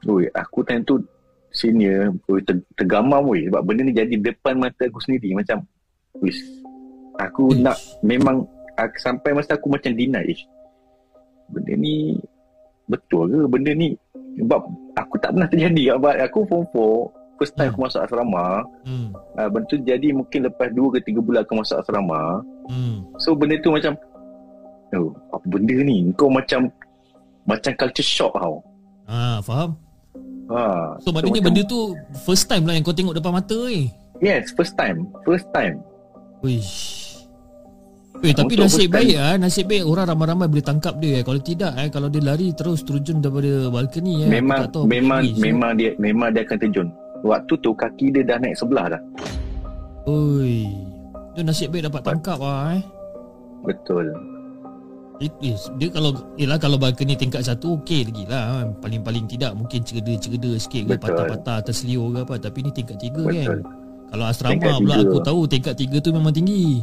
Oi, 0.03 0.25
aku 0.33 0.65
time 0.65 0.81
tu 0.81 0.97
senior 1.51 2.09
oi, 2.25 2.41
ter, 2.41 2.57
tergamam 2.73 3.21
woi 3.21 3.45
sebab 3.45 3.61
benda 3.61 3.85
ni 3.85 3.93
jadi 3.93 4.15
depan 4.17 4.57
mata 4.57 4.87
aku 4.87 4.97
sendiri 4.97 5.35
macam 5.35 5.61
wis 6.19 6.35
aku 7.15 7.53
Ish. 7.53 7.61
nak 7.61 7.77
memang 8.01 8.47
aku, 8.75 8.95
sampai 8.97 9.31
masa 9.31 9.53
aku 9.53 9.69
macam 9.69 9.93
deny 9.93 10.25
ish 10.25 10.41
benda 11.47 11.75
ni 11.75 12.17
betul 12.87 13.29
ke 13.29 13.45
benda 13.45 13.71
ni 13.71 13.93
sebab 14.39 14.63
aku 14.95 15.15
tak 15.19 15.35
pernah 15.35 15.47
terjadi 15.47 15.83
sebab 15.95 16.13
aku 16.23 16.39
form 16.47 16.65
4 16.71 17.37
first 17.37 17.53
time 17.53 17.67
Hmm. 17.67 17.73
aku 17.73 17.85
masuk 17.85 18.01
asrama 18.01 18.45
Hmm. 18.81 19.07
uh, 19.37 19.47
benda 19.47 19.65
tu 19.67 19.77
jadi 19.79 20.07
mungkin 20.11 20.39
lepas 20.49 20.67
2 20.71 20.93
ke 20.97 20.99
3 21.13 21.19
bulan 21.19 21.41
aku 21.45 21.55
masuk 21.61 21.77
asrama 21.77 22.41
Hmm. 22.71 23.03
So 23.19 23.35
benda 23.35 23.59
tu 23.59 23.69
macam 23.69 23.93
Oh, 24.91 25.15
apa 25.31 25.47
benda 25.47 25.71
ni? 25.71 26.11
Kau 26.19 26.27
macam 26.27 26.67
macam 27.43 27.71
culture 27.73 28.05
shock 28.05 28.33
tau. 28.33 28.61
Ah, 29.05 29.41
faham. 29.41 29.75
Ha. 30.47 30.99
So 30.99 31.09
maknanya 31.09 31.41
macam- 31.41 31.55
benda 31.55 31.61
tu 31.63 31.79
first 32.21 32.45
time 32.45 32.63
lah 32.63 32.75
yang 32.75 32.83
kau 32.83 32.91
tengok 32.91 33.15
depan 33.15 33.31
mata 33.33 33.57
eh. 33.67 33.87
Yes, 34.19 34.51
first 34.51 34.75
time. 34.75 35.09
First 35.21 35.49
time. 35.49 35.81
Wish. 36.39 36.99
Eh 38.21 38.37
tapi 38.37 38.53
Untuk 38.53 38.69
nasib 38.69 38.93
baik 38.93 39.17
ah, 39.17 39.33
nasib 39.33 39.65
baik 39.65 39.81
orang 39.81 40.05
ramai-ramai 40.05 40.45
boleh 40.45 40.61
tangkap 40.61 40.93
dia. 40.97 41.17
eh. 41.17 41.23
Kalau 41.23 41.41
tidak 41.41 41.73
eh 41.73 41.89
kalau 41.89 42.05
dia 42.05 42.21
lari 42.21 42.53
terus 42.53 42.85
terjun 42.85 43.17
daripada 43.17 43.65
balkoni 43.67 44.21
eh. 44.21 44.27
aku 44.27 44.35
memang 44.35 44.59
tahu 44.69 44.83
memang 44.85 45.21
jadi. 45.23 45.39
memang 45.41 45.71
dia 45.73 45.91
memang 45.97 46.29
dia 46.29 46.41
akan 46.43 46.57
terjun. 46.59 46.87
Waktu 47.21 47.53
tu 47.57 47.69
kaki 47.71 48.05
dia 48.11 48.21
dah 48.23 48.37
naik 48.37 48.53
sebelah 48.55 48.93
dah. 48.93 49.01
Oi. 50.05 50.69
Dia 51.31 51.41
nasib 51.41 51.73
baik 51.73 51.89
dapat 51.89 52.01
tangkap 52.03 52.37
ah 52.39 52.75
eh. 52.75 52.83
Betul. 53.63 54.05
It 55.21 55.29
dia 55.37 55.53
kalau 55.87 56.17
ialah 56.33 56.57
kalau 56.57 56.81
balcony 56.81 57.13
tingkat 57.13 57.45
satu 57.45 57.77
okey 57.77 58.09
lagi 58.09 58.25
lah 58.25 58.43
kan. 58.57 58.67
Paling-paling 58.81 59.29
tidak 59.29 59.53
mungkin 59.53 59.85
cereda-cereda 59.85 60.57
sikit 60.57 60.81
ke 60.83 60.93
patah-patah 60.97 61.61
terselio 61.61 62.09
ke 62.09 62.25
apa 62.25 62.35
tapi 62.41 62.65
ni 62.65 62.71
tingkat 62.73 62.97
tiga 62.97 63.21
kan. 63.21 63.29
Betul. 63.29 63.59
Kalau 64.11 64.25
asrama 64.25 64.51
Tingkat 64.51 64.73
pula 64.75 64.91
tiga. 64.91 65.05
aku 65.05 65.17
tahu 65.21 65.39
tingkat 65.45 65.73
tiga 65.77 65.97
tu 66.01 66.09
memang 66.09 66.33
tinggi. 66.33 66.81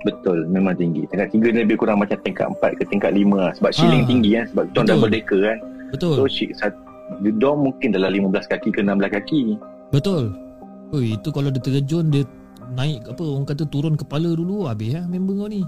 Betul, 0.00 0.48
memang 0.48 0.74
tinggi. 0.74 1.04
Tingkat 1.06 1.28
tiga 1.28 1.46
ni 1.52 1.58
lebih 1.60 1.76
kurang 1.76 2.00
macam 2.00 2.16
tingkat 2.18 2.48
empat 2.48 2.70
ke 2.74 2.88
tingkat 2.88 3.12
lima 3.12 3.36
lah. 3.38 3.52
Sebab 3.52 3.70
ceiling 3.70 4.02
Ah. 4.02 4.08
tinggi 4.08 4.30
kan. 4.32 4.44
Sebab 4.48 4.64
kita 4.64 4.72
Betul. 4.74 4.88
double 4.90 5.10
decker 5.12 5.40
kan. 5.44 5.58
Betul. 5.90 6.14
So, 6.14 6.24
shi- 6.24 6.54
sat- 6.54 6.80
the 7.20 7.32
door 7.32 7.54
mungkin 7.54 7.92
dalam 7.92 8.10
15 8.10 8.46
kaki 8.46 8.68
ke 8.70 8.80
16 8.80 9.12
kaki. 9.12 9.42
Betul. 9.90 10.32
Oi, 10.88 11.14
itu 11.14 11.28
kalau 11.28 11.52
dia 11.52 11.60
terjun 11.60 12.08
dia 12.08 12.24
naik 12.70 13.04
apa 13.06 13.20
orang 13.20 13.44
kata 13.44 13.64
turun 13.64 13.92
kepala 13.92 14.32
dulu 14.32 14.64
habis 14.64 14.92
lah 14.92 15.04
member 15.04 15.36
kau 15.36 15.48
ni. 15.48 15.60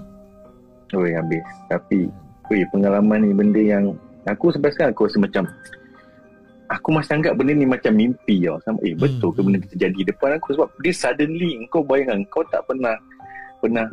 Oi, 0.91 1.11
habis. 1.15 1.43
Tapi, 1.71 2.07
oi, 2.51 2.61
pengalaman 2.71 3.23
ni 3.23 3.31
benda 3.31 3.61
yang 3.61 3.95
aku 4.27 4.51
sampai 4.51 4.71
sekarang 4.75 4.91
aku 4.91 5.07
rasa 5.07 5.17
macam 5.23 5.43
aku 6.71 6.87
masih 6.95 7.13
anggap 7.19 7.33
benda 7.35 7.51
ni 7.55 7.67
macam 7.67 7.93
mimpi 7.95 8.47
tau. 8.47 8.59
Sama, 8.63 8.79
eh, 8.83 8.95
betul 8.95 9.31
ke 9.31 9.39
Hmm, 9.39 9.45
benda 9.51 9.57
ni 9.63 9.67
terjadi 9.71 10.01
depan 10.11 10.29
aku 10.39 10.47
sebab 10.55 10.67
dia 10.83 10.93
suddenly 10.95 11.51
kau 11.71 11.83
bayangkan 11.83 12.23
kau 12.31 12.43
tak 12.51 12.63
pernah 12.67 12.95
pernah 13.61 13.85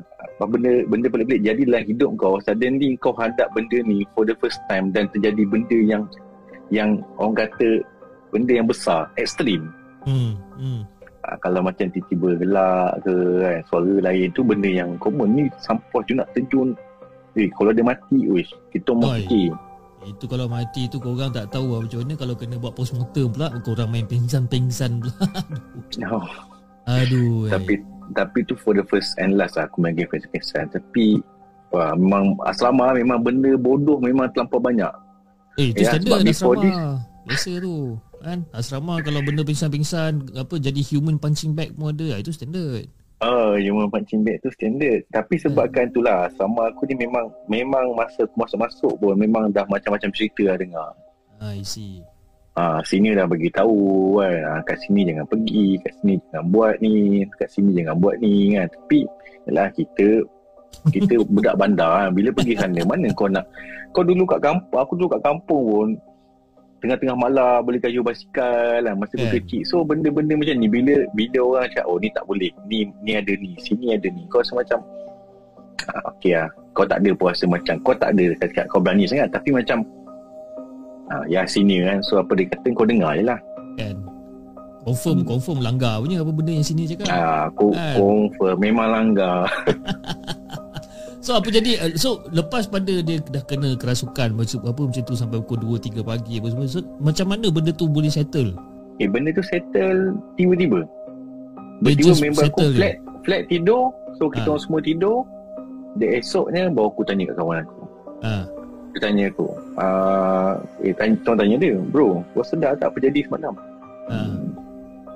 benda 0.48 0.80
benda 0.88 1.06
pelik-pelik 1.12 1.44
jadi 1.44 1.60
dalam 1.68 1.84
hidup 1.84 2.10
kau 2.16 2.40
suddenly 2.40 2.96
kau 3.04 3.12
hadap 3.12 3.52
benda 3.52 3.84
ni 3.84 4.00
for 4.16 4.24
the 4.24 4.32
first 4.40 4.56
time 4.64 4.88
dan 4.96 5.04
terjadi 5.12 5.44
benda 5.44 5.76
yang 5.84 6.08
yang 6.72 7.04
orang 7.20 7.44
kata 7.44 7.84
benda 8.32 8.56
yang 8.56 8.64
besar 8.64 9.12
ekstrim 9.20 9.68
Hmm. 10.08 10.40
Hmm. 10.56 10.82
Ah, 11.26 11.36
kalau 11.44 11.60
macam 11.60 11.90
tiba-tiba 11.92 12.40
gelak 12.40 13.04
ke 13.04 13.14
kan, 13.44 13.60
suara 13.68 13.92
lain 14.08 14.32
tu 14.32 14.40
benda 14.40 14.70
yang 14.70 14.96
common 14.96 15.28
ni 15.36 15.44
sampah 15.60 16.00
tu 16.08 16.16
nak 16.16 16.30
terjun 16.32 16.72
eh 17.38 17.48
kalau 17.54 17.70
dia 17.70 17.86
mati 17.86 18.18
wish 18.26 18.50
kita 18.74 18.90
mau 18.92 19.14
fikir 19.14 19.54
Itu 20.06 20.30
kalau 20.30 20.46
mati 20.46 20.86
tu 20.86 21.02
korang 21.02 21.34
tak 21.34 21.50
tahu 21.50 21.74
lah 21.74 21.80
macam 21.84 21.98
mana 22.06 22.14
kalau 22.14 22.34
kena 22.38 22.56
buat 22.56 22.72
postmortem 22.72 23.28
pula 23.34 23.50
korang 23.66 23.90
main 23.90 24.06
pingsan-pingsan 24.06 25.04
pula. 25.04 25.12
oh, 26.14 26.26
Aduh. 26.86 27.50
eh. 27.50 27.52
tapi 27.52 27.74
tapi 28.14 28.38
tu 28.46 28.54
for 28.56 28.72
the 28.72 28.86
first 28.88 29.18
and 29.20 29.36
last 29.36 29.58
lah 29.58 29.68
aku 29.68 29.84
main 29.84 29.98
game 29.98 30.08
face 30.08 30.54
tapi 30.54 31.20
wah, 31.74 31.92
memang 31.98 32.38
asrama 32.46 32.94
memang 32.94 33.20
benda 33.20 33.52
bodoh 33.58 34.00
memang 34.00 34.30
terlampau 34.32 34.62
banyak 34.62 34.88
eh 35.60 35.74
itu 35.74 35.82
ya, 35.84 35.98
standard 35.98 36.24
before 36.24 36.56
asrama. 36.56 37.04
Biasa 37.28 37.50
tu. 37.60 37.76
Kan 38.18 38.38
asrama 38.50 38.98
kalau 39.04 39.20
benda 39.22 39.44
pingsan-pingsan 39.44 40.32
apa 40.34 40.54
jadi 40.58 40.80
human 40.80 41.20
punching 41.20 41.52
bag 41.52 41.76
pun 41.76 41.92
ada. 41.92 42.16
Ah, 42.16 42.18
Itu 42.18 42.32
standard. 42.32 42.88
Oh, 43.18 43.58
human 43.58 43.90
punching 43.90 44.22
bag 44.22 44.38
tu 44.46 44.50
standard. 44.54 45.02
Tapi 45.10 45.42
sebabkan 45.42 45.90
itulah, 45.90 46.30
sama 46.38 46.70
aku 46.70 46.86
ni 46.86 46.94
memang 46.94 47.26
memang 47.50 47.90
masa 47.98 48.22
aku 48.22 48.46
masuk-masuk 48.46 48.94
pun 49.02 49.18
memang 49.18 49.50
dah 49.50 49.66
macam-macam 49.66 50.14
cerita 50.14 50.54
lah 50.54 50.56
dengar. 50.58 50.90
Ah, 51.42 51.50
I 51.50 51.66
see. 51.66 51.98
Ah, 52.54 52.78
sini 52.86 53.14
dah 53.18 53.26
bagi 53.26 53.50
tahu 53.50 54.18
kan, 54.22 54.38
ah, 54.46 54.60
kat 54.62 54.78
sini 54.86 55.02
jangan 55.02 55.26
pergi, 55.26 55.78
kat 55.82 55.92
sini 55.98 56.14
jangan 56.30 56.44
buat 56.50 56.74
ni, 56.78 57.26
kat 57.38 57.50
sini 57.50 57.70
jangan 57.74 57.96
buat 57.98 58.16
ni 58.22 58.34
kan. 58.54 58.66
Tapi 58.70 58.98
yalah 59.50 59.68
kita 59.74 60.08
kita 60.94 61.14
budak 61.34 61.54
bandar 61.58 61.90
kan. 62.06 62.10
Bila 62.14 62.30
pergi 62.30 62.54
sana 62.54 62.82
mana 62.86 63.10
kau 63.18 63.26
nak 63.26 63.50
kau 63.90 64.06
dulu 64.06 64.22
kat 64.30 64.46
kampung, 64.46 64.78
aku 64.78 64.94
dulu 64.94 65.18
kat 65.18 65.22
kampung 65.26 65.62
pun 65.66 65.88
tengah-tengah 66.78 67.16
malam 67.18 67.66
boleh 67.66 67.80
kayu 67.82 68.00
basikal 68.00 68.82
lah 68.82 68.94
masa 68.94 69.18
yeah. 69.18 69.34
kecil. 69.34 69.62
So 69.66 69.82
benda-benda 69.82 70.38
macam 70.38 70.56
ni 70.58 70.68
bila 70.70 71.04
bila 71.12 71.38
orang 71.42 71.70
cakap 71.74 71.86
oh 71.90 71.98
ni 71.98 72.08
tak 72.14 72.24
boleh. 72.26 72.50
Ni 72.70 72.88
ni 73.02 73.18
ada 73.18 73.32
ni, 73.34 73.58
sini 73.58 73.94
ada 73.94 74.06
ni. 74.06 74.26
Kau 74.30 74.40
rasa 74.40 74.54
macam 74.54 74.78
ah, 75.90 76.10
okey 76.14 76.38
lah. 76.38 76.48
Kau 76.72 76.86
tak 76.86 77.02
ada 77.02 77.10
puasa 77.18 77.44
macam 77.50 77.74
kau 77.82 77.94
tak 77.94 78.14
ada 78.14 78.24
cakap 78.38 78.64
kau 78.70 78.78
berani 78.78 79.10
sangat 79.10 79.28
tapi 79.34 79.50
macam 79.50 79.82
ah, 81.10 81.24
ya 81.26 81.42
sini 81.44 81.82
kan. 81.82 81.98
So 82.06 82.22
apa 82.22 82.32
dia 82.38 82.46
kata 82.50 82.66
kau 82.74 82.86
dengar 82.86 83.18
je 83.18 83.24
lah. 83.26 83.38
Kan. 83.78 83.96
Confirm 84.88 85.20
confirm 85.26 85.58
langgar 85.60 86.00
punya 86.00 86.24
apa 86.24 86.32
benda 86.32 86.52
yang 86.54 86.64
sini 86.64 86.88
cakap. 86.88 87.10
Ah, 87.12 87.52
aku 87.52 87.74
Kan. 87.74 87.94
confirm 87.98 88.56
memang 88.56 88.88
langgar. 88.88 89.50
So 91.18 91.34
apa 91.34 91.50
jadi 91.50 91.76
uh, 91.78 91.92
so 91.94 92.22
lepas 92.28 92.64
pada 92.64 93.02
dia 93.02 93.18
dah 93.20 93.42
kena 93.42 93.74
kerasukan 93.74 94.32
macam 94.32 94.58
apa 94.64 94.80
macam 94.80 95.02
tu 95.02 95.14
sampai 95.14 95.38
pukul 95.38 95.58
2 95.76 95.90
3 95.92 96.02
pagi 96.02 96.38
apa 96.38 96.46
semua. 96.48 96.66
So, 96.66 96.80
macam 96.96 97.26
mana 97.28 97.46
benda 97.48 97.70
tu 97.70 97.86
boleh 97.86 98.06
settle? 98.06 98.54
Eh 98.96 99.06
benda 99.06 99.30
tu 99.30 99.42
settle 99.42 100.14
tiba-tiba. 100.34 100.86
Dia 101.80 101.92
Tiba-tiba 101.92 102.06
just 102.08 102.22
member 102.22 102.44
aku 102.44 102.48
settle 102.54 102.70
je? 102.70 102.78
flat 102.78 102.94
flat 103.22 103.42
tidur. 103.46 103.82
So 104.14 104.26
kita 104.26 104.46
Ah. 104.46 104.50
orang 104.52 104.62
semua 104.62 104.80
tidur. 104.80 105.16
Dia 105.94 106.08
esoknya 106.16 106.70
baru 106.70 106.86
aku 106.88 107.02
tanya 107.02 107.22
kat 107.26 107.36
kawan 107.36 107.58
aku. 107.60 107.80
Ha. 108.22 108.34
Dia 108.88 109.00
tanya 109.00 109.24
aku. 109.28 109.46
Uh, 109.74 110.52
eh 110.80 110.92
tanya, 110.92 111.14
tuan 111.22 111.36
tanya 111.36 111.56
dia. 111.56 111.74
Bro, 111.76 112.22
kau 112.32 112.42
sedar 112.42 112.74
tak 112.74 112.90
apa 112.90 112.98
jadi 113.00 113.20
semalam? 113.20 113.54
Ha. 114.06 114.16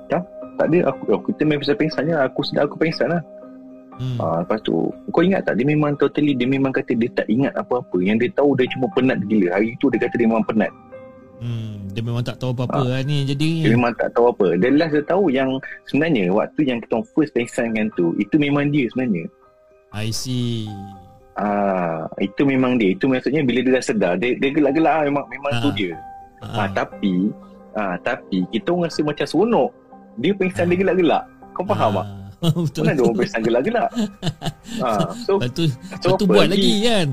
Tak, 0.09 0.21
tak 0.57 0.65
ada. 0.67 0.91
Aku, 0.91 1.03
aku 1.11 1.25
kita 1.31 1.41
main 1.43 1.57
pasal 1.57 1.75
pengsan 1.75 2.03
je. 2.05 2.15
Aku 2.17 2.43
sedar 2.43 2.67
aku 2.67 2.75
pengsan 2.75 3.07
lah. 3.09 3.21
Hmm. 3.99 4.17
Uh, 4.17 4.37
lepas 4.41 4.59
tu, 4.61 4.89
kau 5.13 5.21
ingat 5.21 5.45
tak? 5.45 5.61
Dia 5.61 5.65
memang 5.65 5.93
totally, 5.95 6.33
dia 6.33 6.49
memang 6.49 6.73
kata 6.73 6.93
dia 6.93 7.09
tak 7.13 7.27
ingat 7.29 7.53
apa-apa. 7.53 7.97
Yang 8.01 8.17
dia 8.25 8.29
tahu 8.41 8.49
dia 8.57 8.65
cuma 8.73 8.85
penat 8.91 9.21
gila. 9.29 9.53
Hari 9.53 9.77
tu 9.77 9.87
dia 9.93 9.99
kata 10.01 10.15
dia 10.17 10.27
memang 10.27 10.45
penat. 10.45 10.71
Hmm. 11.43 11.91
Dia 11.91 11.99
memang 11.99 12.23
tak 12.23 12.39
tahu 12.39 12.55
apa-apa 12.55 12.79
Ah. 12.79 12.85
lah 12.87 13.01
ni 13.03 13.27
jadi. 13.27 13.67
Dia 13.67 13.71
memang 13.75 13.93
tak 13.99 14.15
tahu 14.15 14.31
apa. 14.31 14.55
Dia 14.55 14.69
last 14.71 14.95
dia 14.95 15.03
tahu 15.03 15.27
yang 15.27 15.49
sebenarnya 15.85 16.31
waktu 16.31 16.61
yang 16.63 16.79
kita 16.79 17.03
first 17.11 17.35
pengsankan 17.35 17.91
tu, 17.99 18.15
itu 18.15 18.35
memang 18.39 18.71
dia 18.71 18.87
sebenarnya. 18.95 19.27
I 19.91 20.09
see. 20.09 20.71
Ah, 21.35 22.05
itu 22.17 22.45
memang 22.45 22.77
dia. 22.77 22.93
Itu 22.95 23.09
maksudnya 23.09 23.41
bila 23.43 23.59
dia 23.59 23.75
dah 23.75 23.83
sedar, 23.83 24.13
dia, 24.17 24.37
dia 24.37 24.49
gelak-gelak 24.53 24.93
ah, 24.93 25.03
memang 25.03 25.25
memang 25.27 25.51
tu 25.59 25.69
Ah. 25.69 25.75
dia. 25.75 25.93
Ha. 26.41 26.47
Ah, 26.63 26.67
tapi 26.71 27.13
ah, 27.73 27.95
tapi 27.99 28.45
kita 28.49 28.71
orang 28.71 28.87
rasa 28.87 29.01
macam 29.03 29.25
seronok. 29.27 29.69
Dia 30.17 30.31
pengsan 30.33 30.69
dia 30.69 30.77
gelak-gelak. 30.79 31.23
Kau 31.53 31.65
faham 31.65 31.99
tak? 31.99 32.07
Ah. 32.43 32.51
Betul. 32.53 32.83
Mana 32.83 32.91
ada 32.91 33.01
orang 33.01 33.17
pengsan 33.17 33.41
gelak-gelak? 33.41 33.89
ah, 34.79 35.07
so, 35.17 35.31
Lepas 35.39 35.49
tu, 35.51 35.63
so 35.65 35.73
lepas 36.03 36.19
tu 36.19 36.25
buat 36.27 36.47
lagi 36.47 36.73
kan. 36.83 37.09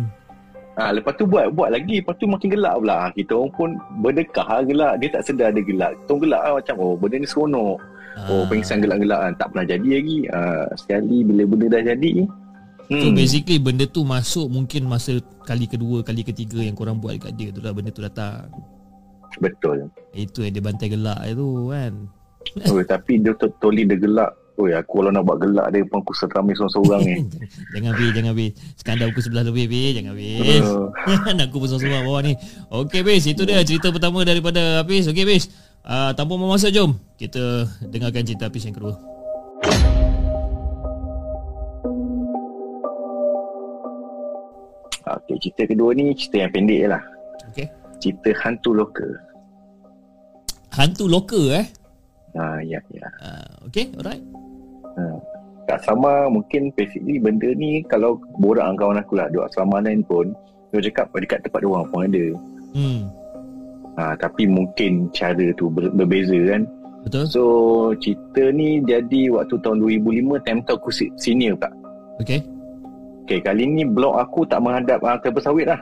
Ah, 0.75 0.91
lepas 0.91 1.13
tu 1.15 1.25
buat 1.25 1.47
buat 1.53 1.71
lagi, 1.71 2.01
lepas 2.01 2.15
tu 2.17 2.27
makin 2.27 2.51
gelak 2.51 2.75
pula. 2.77 2.95
Ah, 2.97 3.11
Kita 3.13 3.33
orang 3.33 3.53
pun 3.53 3.71
berdekah 4.01 4.47
ah, 4.49 4.63
gelak. 4.63 4.93
Dia 4.99 5.09
tak 5.13 5.23
sedar 5.25 5.51
dia 5.51 5.63
gelak. 5.63 5.93
Kita 5.95 6.09
orang 6.09 6.23
gelak 6.25 6.41
ah, 6.41 6.53
macam 6.57 6.75
oh 6.79 6.95
benda 6.95 7.17
ni 7.17 7.29
seronok. 7.29 7.79
Oh 8.27 8.43
Ah. 8.43 8.45
pengsan 8.45 8.79
gelak-gelak 8.81 9.21
ah, 9.21 9.31
tak 9.35 9.49
pernah 9.51 9.67
jadi 9.69 9.89
lagi. 9.93 10.19
Ah, 10.29 10.67
sekali 10.75 11.23
bila 11.23 11.43
benda 11.47 11.67
dah 11.71 11.83
jadi. 11.87 12.13
So 12.91 13.07
basically 13.15 13.63
benda 13.63 13.87
tu 13.87 14.03
masuk 14.03 14.51
mungkin 14.51 14.83
masa 14.85 15.15
kali 15.47 15.71
kedua, 15.71 16.03
kali 16.03 16.27
ketiga 16.27 16.59
yang 16.59 16.75
korang 16.75 16.99
buat 16.99 17.15
dekat 17.15 17.39
dia 17.39 17.49
tu 17.55 17.63
lah 17.63 17.71
benda 17.71 17.95
tu 17.95 18.03
datang. 18.03 18.51
betul. 19.39 19.87
Itu 20.11 20.43
yang 20.43 20.59
dia 20.59 20.65
bantai 20.65 20.91
gelak 20.91 21.23
itu 21.25 21.71
kan. 21.71 21.93
Oh, 22.67 22.83
tapi 22.83 23.23
dia 23.23 23.31
to- 23.37 23.47
totally 23.53 23.87
dia 23.87 23.95
gelak. 23.95 24.35
Oh 24.61 24.69
ya, 24.69 24.85
aku 24.85 25.01
kalau 25.01 25.09
nak 25.09 25.25
buat 25.25 25.41
gelak 25.41 25.73
dia 25.73 25.89
pun 25.89 26.05
aku 26.05 26.13
seramai 26.13 26.53
seorang-seorang 26.53 27.01
ni. 27.09 27.15
jangan 27.73 27.97
habis, 27.97 28.11
jangan. 28.13 28.33
Sekarang 28.77 28.99
dah 29.01 29.07
pukul 29.09 29.25
11 29.33 29.49
lebih, 29.49 29.65
habis. 29.65 29.91
Jangan 29.97 30.11
habis. 30.13 30.65
Uh, 30.69 31.43
Aku 31.49 31.57
pun 31.57 31.69
seorang 31.73 32.05
bawah 32.05 32.21
ni. 32.21 32.33
Okey, 32.69 33.01
Bis. 33.01 33.25
Itu 33.25 33.49
dia 33.49 33.65
cerita 33.65 33.89
pertama 33.89 34.21
daripada 34.21 34.85
Hafiz. 34.85 35.09
Okey, 35.09 35.25
Bis. 35.25 35.49
Uh, 35.81 36.13
tanpa 36.13 36.37
memasa, 36.37 36.69
jom. 36.69 36.93
Kita 37.17 37.65
dengarkan 37.89 38.21
cerita 38.29 38.53
Hafiz 38.53 38.69
yang 38.69 38.77
kedua. 38.77 39.01
okay, 45.09 45.37
cerita 45.41 45.63
kedua 45.73 45.91
ni 45.97 46.13
cerita 46.13 46.37
yang 46.45 46.53
pendek 46.53 46.79
je 46.85 46.89
lah. 46.93 47.03
Okey. 47.49 47.67
Cerita 47.97 48.31
hantu 48.45 48.71
lokal. 48.77 49.11
Hantu 50.77 51.05
lokal 51.09 51.65
eh. 51.65 51.67
Ha, 52.37 52.63
ya, 52.63 52.79
ya. 52.95 53.09
Uh, 53.19 53.67
Okey, 53.67 53.91
alright. 53.99 54.23
Ha. 54.99 55.05
Kat 55.69 55.79
sama 55.87 56.27
mungkin 56.27 56.75
basically 56.75 57.23
benda 57.23 57.55
ni 57.55 57.85
kalau 57.87 58.19
borak 58.43 58.67
dengan 58.67 58.79
kawan 58.79 58.99
aku 58.99 59.15
lah 59.15 59.27
duduk 59.31 59.47
asrama 59.47 59.79
lain 59.79 60.03
pun 60.03 60.35
dia 60.71 60.83
cakap 60.91 61.11
dekat 61.15 61.39
tempat 61.47 61.63
dia 61.63 61.71
orang 61.71 61.87
pun 61.91 62.01
ada. 62.07 62.25
Hmm. 62.75 63.01
Ha, 63.99 64.15
tapi 64.19 64.47
mungkin 64.47 65.11
cara 65.11 65.51
tu 65.55 65.67
ber- 65.71 65.93
berbeza 65.95 66.39
kan. 66.51 66.63
Betul? 67.07 67.25
So 67.27 67.43
cerita 67.97 68.51
ni 68.51 68.83
jadi 68.85 69.33
waktu 69.33 69.57
tahun 69.63 69.83
2005 69.83 70.47
time 70.47 70.61
tu 70.67 70.73
aku 70.75 70.91
se- 70.91 71.15
senior 71.17 71.55
tak. 71.59 71.73
Okey. 72.21 72.41
Okay, 73.27 73.39
kali 73.39 73.63
ni 73.63 73.87
blok 73.87 74.19
aku 74.19 74.43
tak 74.43 74.59
menghadap 74.59 74.99
uh, 75.07 75.15
kelapa 75.23 75.39
sawit 75.39 75.71
lah. 75.71 75.79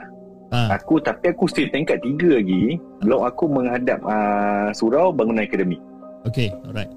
Ha. 0.52 0.76
Aku 0.80 1.00
tapi 1.00 1.32
aku 1.32 1.48
stay 1.48 1.68
tingkat 1.68 2.00
tiga 2.00 2.40
lagi. 2.40 2.76
Blok 3.00 3.24
aku 3.24 3.44
menghadap 3.48 4.00
uh, 4.04 4.68
surau 4.72 5.12
bangunan 5.12 5.44
akademik. 5.44 5.80
Okey, 6.28 6.52
alright. 6.68 6.88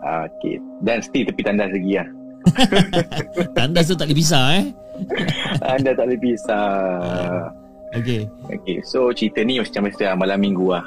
Uh, 0.00 0.24
okay. 0.26 0.56
Dan 0.80 1.04
still 1.04 1.28
tepi 1.28 1.42
tandas 1.44 1.70
lagi 1.72 1.92
lah. 2.00 2.08
Tandas 3.56 3.92
tu 3.92 3.94
tak 3.96 4.08
boleh 4.08 4.18
pisah 4.18 4.44
eh. 4.56 4.64
Anda 5.76 5.92
tak 5.92 6.04
boleh 6.08 6.20
pisah. 6.20 6.68
Okey. 7.96 8.22
Okay, 8.48 8.78
so 8.86 9.10
cerita 9.10 9.42
ni 9.42 9.58
macam 9.58 9.84
biasa 9.84 10.12
lah, 10.12 10.16
malam 10.16 10.38
minggu 10.40 10.66
lah. 10.72 10.84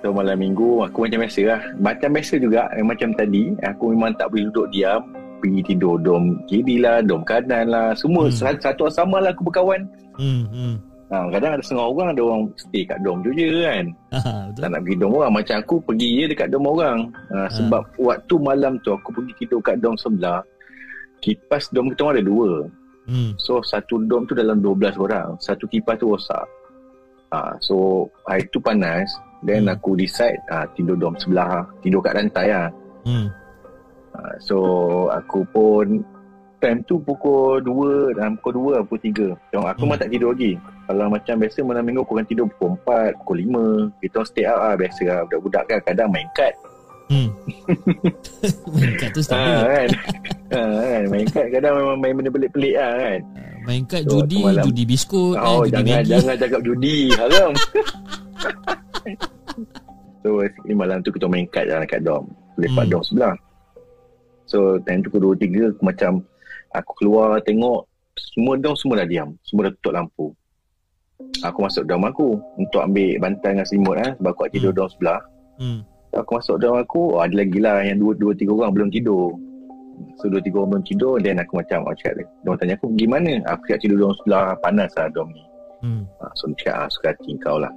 So 0.00 0.10
malam 0.16 0.40
minggu 0.40 0.84
aku 0.84 1.06
macam 1.06 1.22
biasa 1.22 1.40
lah. 1.46 1.60
Macam 1.76 2.08
biasa 2.16 2.34
juga, 2.40 2.66
eh, 2.76 2.84
macam 2.84 3.12
tadi, 3.14 3.52
aku 3.64 3.92
memang 3.94 4.16
tak 4.16 4.32
boleh 4.32 4.48
duduk 4.50 4.68
diam. 4.74 5.02
Pergi 5.40 5.72
tidur 5.72 5.96
dom 5.96 6.44
kiri 6.44 6.84
lah, 6.84 7.00
dom 7.00 7.24
kanan 7.24 7.72
lah. 7.72 7.96
Semua 7.96 8.28
Hmm. 8.28 8.60
satu 8.60 8.92
asrama 8.92 9.24
lah 9.24 9.32
aku 9.32 9.48
berkawan. 9.48 9.88
Hmm. 10.20 10.44
hmm. 10.52 10.74
Ha, 11.10 11.26
kadang 11.26 11.58
ada 11.58 11.62
setengah 11.66 11.86
orang 11.90 12.08
ada 12.14 12.22
orang 12.22 12.42
stay 12.54 12.86
kat 12.86 13.02
dom 13.02 13.18
tu 13.26 13.34
je 13.34 13.50
kan. 13.66 13.84
Betul. 14.54 14.62
Tak 14.62 14.68
nak 14.70 14.80
pergi 14.86 14.96
dom 15.02 15.12
orang. 15.18 15.32
Macam 15.34 15.56
aku 15.58 15.74
pergi 15.82 16.08
je 16.14 16.24
dekat 16.30 16.48
dom 16.54 16.64
orang. 16.70 16.98
Ha, 17.34 17.50
sebab 17.50 17.82
waktu 17.98 18.34
malam 18.38 18.78
tu 18.86 18.94
aku 18.94 19.10
pergi 19.10 19.32
tidur 19.42 19.58
kat 19.58 19.82
dom 19.82 19.98
sebelah. 19.98 20.38
Kipas 21.18 21.66
dom 21.74 21.90
kita 21.90 22.00
orang 22.06 22.14
ada 22.14 22.24
dua. 22.24 22.52
Hmm. 23.10 23.30
So 23.42 23.58
satu 23.58 24.06
dom 24.06 24.22
tu 24.24 24.38
dalam 24.38 24.62
12 24.62 24.94
orang. 25.02 25.34
Satu 25.42 25.66
kipas 25.66 25.98
tu 25.98 26.14
rosak. 26.14 26.46
Ha, 27.34 27.58
so 27.58 28.06
hari 28.30 28.46
tu 28.54 28.62
panas. 28.62 29.10
Then 29.42 29.66
Hmm. 29.66 29.74
aku 29.74 29.98
decide 29.98 30.38
ha, 30.46 30.62
tidur 30.78 30.94
dom 30.94 31.18
sebelah. 31.18 31.66
Tidur 31.82 31.98
kat 32.00 32.22
rantai 32.22 32.54
lah. 32.54 32.70
Hmm. 33.02 33.26
Ha, 34.14 34.18
so 34.38 34.58
aku 35.10 35.42
pun 35.50 36.06
time 36.60 36.84
tu 36.84 37.00
pukul 37.00 37.58
2 37.58 38.14
dan 38.14 38.36
pukul 38.36 38.76
2 38.76 38.84
pukul 38.84 39.00
3. 39.02 39.50
Tengok 39.50 39.66
aku 39.66 39.76
Hmm. 39.76 39.84
memang 39.86 39.98
tak 39.98 40.10
tidur 40.10 40.28
lagi. 40.30 40.52
Kalau 40.84 41.06
macam 41.08 41.34
biasa 41.36 41.58
malam 41.62 41.82
minggu 41.82 42.00
aku 42.00 42.12
akan 42.14 42.26
tidur 42.26 42.46
pukul 42.50 42.70
4, 42.78 43.10
pukul 43.18 43.36
5. 43.40 43.64
Kita 43.98 44.18
stay 44.22 44.44
out 44.44 44.60
lah 44.60 44.74
biasa 44.74 45.02
lah. 45.04 45.18
Budak-budak 45.24 45.62
kan 45.66 45.78
kadang 45.82 46.08
main 46.08 46.28
kad. 46.30 46.54
Hmm. 47.08 47.26
main 48.76 48.92
kad 48.94 49.10
tu 49.10 49.20
start 49.20 49.40
ha, 49.40 49.66
kan? 49.66 49.88
ha, 50.48 50.60
kan? 50.86 51.02
Main 51.08 51.26
kad 51.26 51.46
kadang 51.50 51.74
memang 51.74 51.96
main 51.98 52.14
benda 52.14 52.30
pelik-pelik 52.30 52.74
lah 52.74 52.92
kan. 52.94 53.20
Main 53.60 53.82
kad 53.84 54.02
So, 54.04 54.10
judi, 54.16 54.38
malam- 54.40 54.64
judi 54.64 54.82
biskut, 54.84 55.34
Oh, 55.36 55.62
eh, 55.62 55.68
judi 55.68 55.74
jangan, 55.74 55.96
Maggi. 55.98 56.10
jangan 56.14 56.36
cakap 56.38 56.60
judi. 56.62 56.98
Haram. 57.12 57.52
so, 60.20 60.28
basically 60.38 60.74
malam 60.74 60.98
tu 61.00 61.10
kita 61.10 61.26
main 61.26 61.46
kad 61.48 61.66
dalam 61.66 61.84
kat 61.84 62.00
dom. 62.00 62.24
Lepak 62.54 62.84
Hmm. 62.84 62.90
dom 62.90 63.02
sebelah. 63.02 63.34
So, 64.44 64.58
time 64.80 65.00
tu 65.00 65.08
pukul 65.08 65.34
2-3 65.34 65.70
aku 65.70 65.82
macam 65.84 66.12
aku 66.74 66.92
keluar 67.02 67.38
tengok 67.42 67.86
semua 68.18 68.54
dom 68.60 68.74
semua 68.76 69.02
dah 69.02 69.08
diam. 69.08 69.34
Semua 69.46 69.68
dah 69.68 69.72
tutup 69.78 69.92
lampu. 69.96 70.26
Aku 71.44 71.58
masuk 71.64 71.84
dom 71.84 72.04
aku 72.08 72.40
untuk 72.56 72.80
ambil 72.80 73.20
bantal 73.20 73.52
dengan 73.52 73.66
selimut 73.68 73.96
eh, 74.00 74.12
sebab 74.16 74.30
aku 74.32 74.40
nak 74.48 74.52
tidur 74.56 74.72
Hmm. 74.72 74.78
dom 74.78 74.88
sebelah. 74.88 75.20
Hmm. 75.60 75.80
Aku 76.16 76.30
masuk 76.40 76.56
dom 76.58 76.74
aku, 76.80 77.02
oh, 77.14 77.20
ada 77.22 77.34
lagi 77.36 77.58
lah 77.60 77.84
yang 77.84 78.00
dua, 78.00 78.12
dua 78.16 78.32
tiga 78.34 78.56
orang 78.56 78.72
belum 78.74 78.88
tidur. 78.90 79.36
So, 80.16 80.32
dua 80.32 80.40
tiga 80.40 80.64
orang 80.64 80.80
belum 80.80 80.84
tidur, 80.88 81.20
then 81.20 81.38
aku 81.38 81.60
macam, 81.60 81.84
oh, 81.86 81.94
cakap 81.94 82.24
dia. 82.24 82.50
Tanya 82.56 82.74
aku, 82.80 82.88
gimana? 82.96 83.44
Aku 83.52 83.62
cakap 83.68 83.80
tidur 83.84 83.96
dom 84.00 84.12
sebelah, 84.18 84.56
panas 84.64 84.90
lah 84.96 85.12
dom 85.12 85.28
ni. 85.30 85.44
Hmm. 85.80 86.02
Ha, 86.20 86.24
so 86.36 86.48
dia 86.52 86.56
cakap 86.60 86.76
ah, 86.76 86.88
suka 86.92 87.08
hati 87.14 87.32
kau 87.40 87.56
lah. 87.56 87.72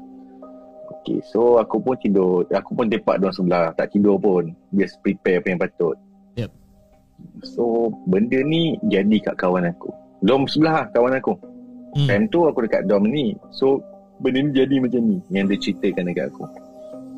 Okay, 1.00 1.20
so 1.24 1.60
aku 1.60 1.80
pun 1.80 1.96
tidur. 2.00 2.44
Aku 2.52 2.76
pun 2.76 2.88
tepak 2.92 3.20
dua 3.20 3.32
sebelah. 3.32 3.72
Tak 3.76 3.92
tidur 3.96 4.20
pun. 4.20 4.52
Just 4.76 5.00
prepare 5.04 5.40
apa 5.40 5.48
yang 5.52 5.60
patut. 5.60 5.96
So, 7.44 7.92
benda 8.08 8.40
ni 8.44 8.80
jadi 8.88 9.20
kat 9.20 9.36
kawan 9.40 9.68
aku. 9.68 9.92
Dom 10.24 10.48
sebelah 10.48 10.84
lah, 10.84 10.86
kawan 10.96 11.20
aku. 11.20 11.34
Hmm. 11.94 12.08
Time 12.08 12.26
tu 12.32 12.48
aku 12.48 12.66
dekat 12.66 12.88
dom 12.88 13.06
ni. 13.06 13.36
So, 13.52 13.84
benda 14.24 14.40
ni 14.42 14.52
jadi 14.56 14.76
macam 14.80 15.02
ni. 15.04 15.18
Yang 15.30 15.46
dia 15.46 15.58
ceritakan 15.70 16.04
dekat 16.10 16.26
aku. 16.32 16.44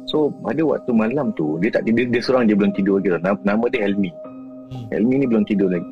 So, 0.05 0.29
pada 0.41 0.61
waktu 0.61 0.91
malam 0.93 1.33
tu, 1.33 1.57
dia 1.61 1.73
tak 1.73 1.85
tidur. 1.89 2.09
Dia 2.09 2.21
seorang 2.21 2.45
dia 2.49 2.57
belum 2.57 2.73
tidur 2.73 3.01
lagi. 3.01 3.09
Nama, 3.21 3.39
nama 3.41 3.65
dia 3.69 3.85
Helmi. 3.85 4.11
Hmm. 4.73 4.85
Helmi 4.93 5.15
ni 5.21 5.25
belum 5.29 5.45
tidur 5.45 5.69
lagi. 5.69 5.91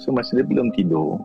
So, 0.00 0.10
masa 0.14 0.38
dia 0.38 0.46
belum 0.46 0.72
tidur, 0.72 1.20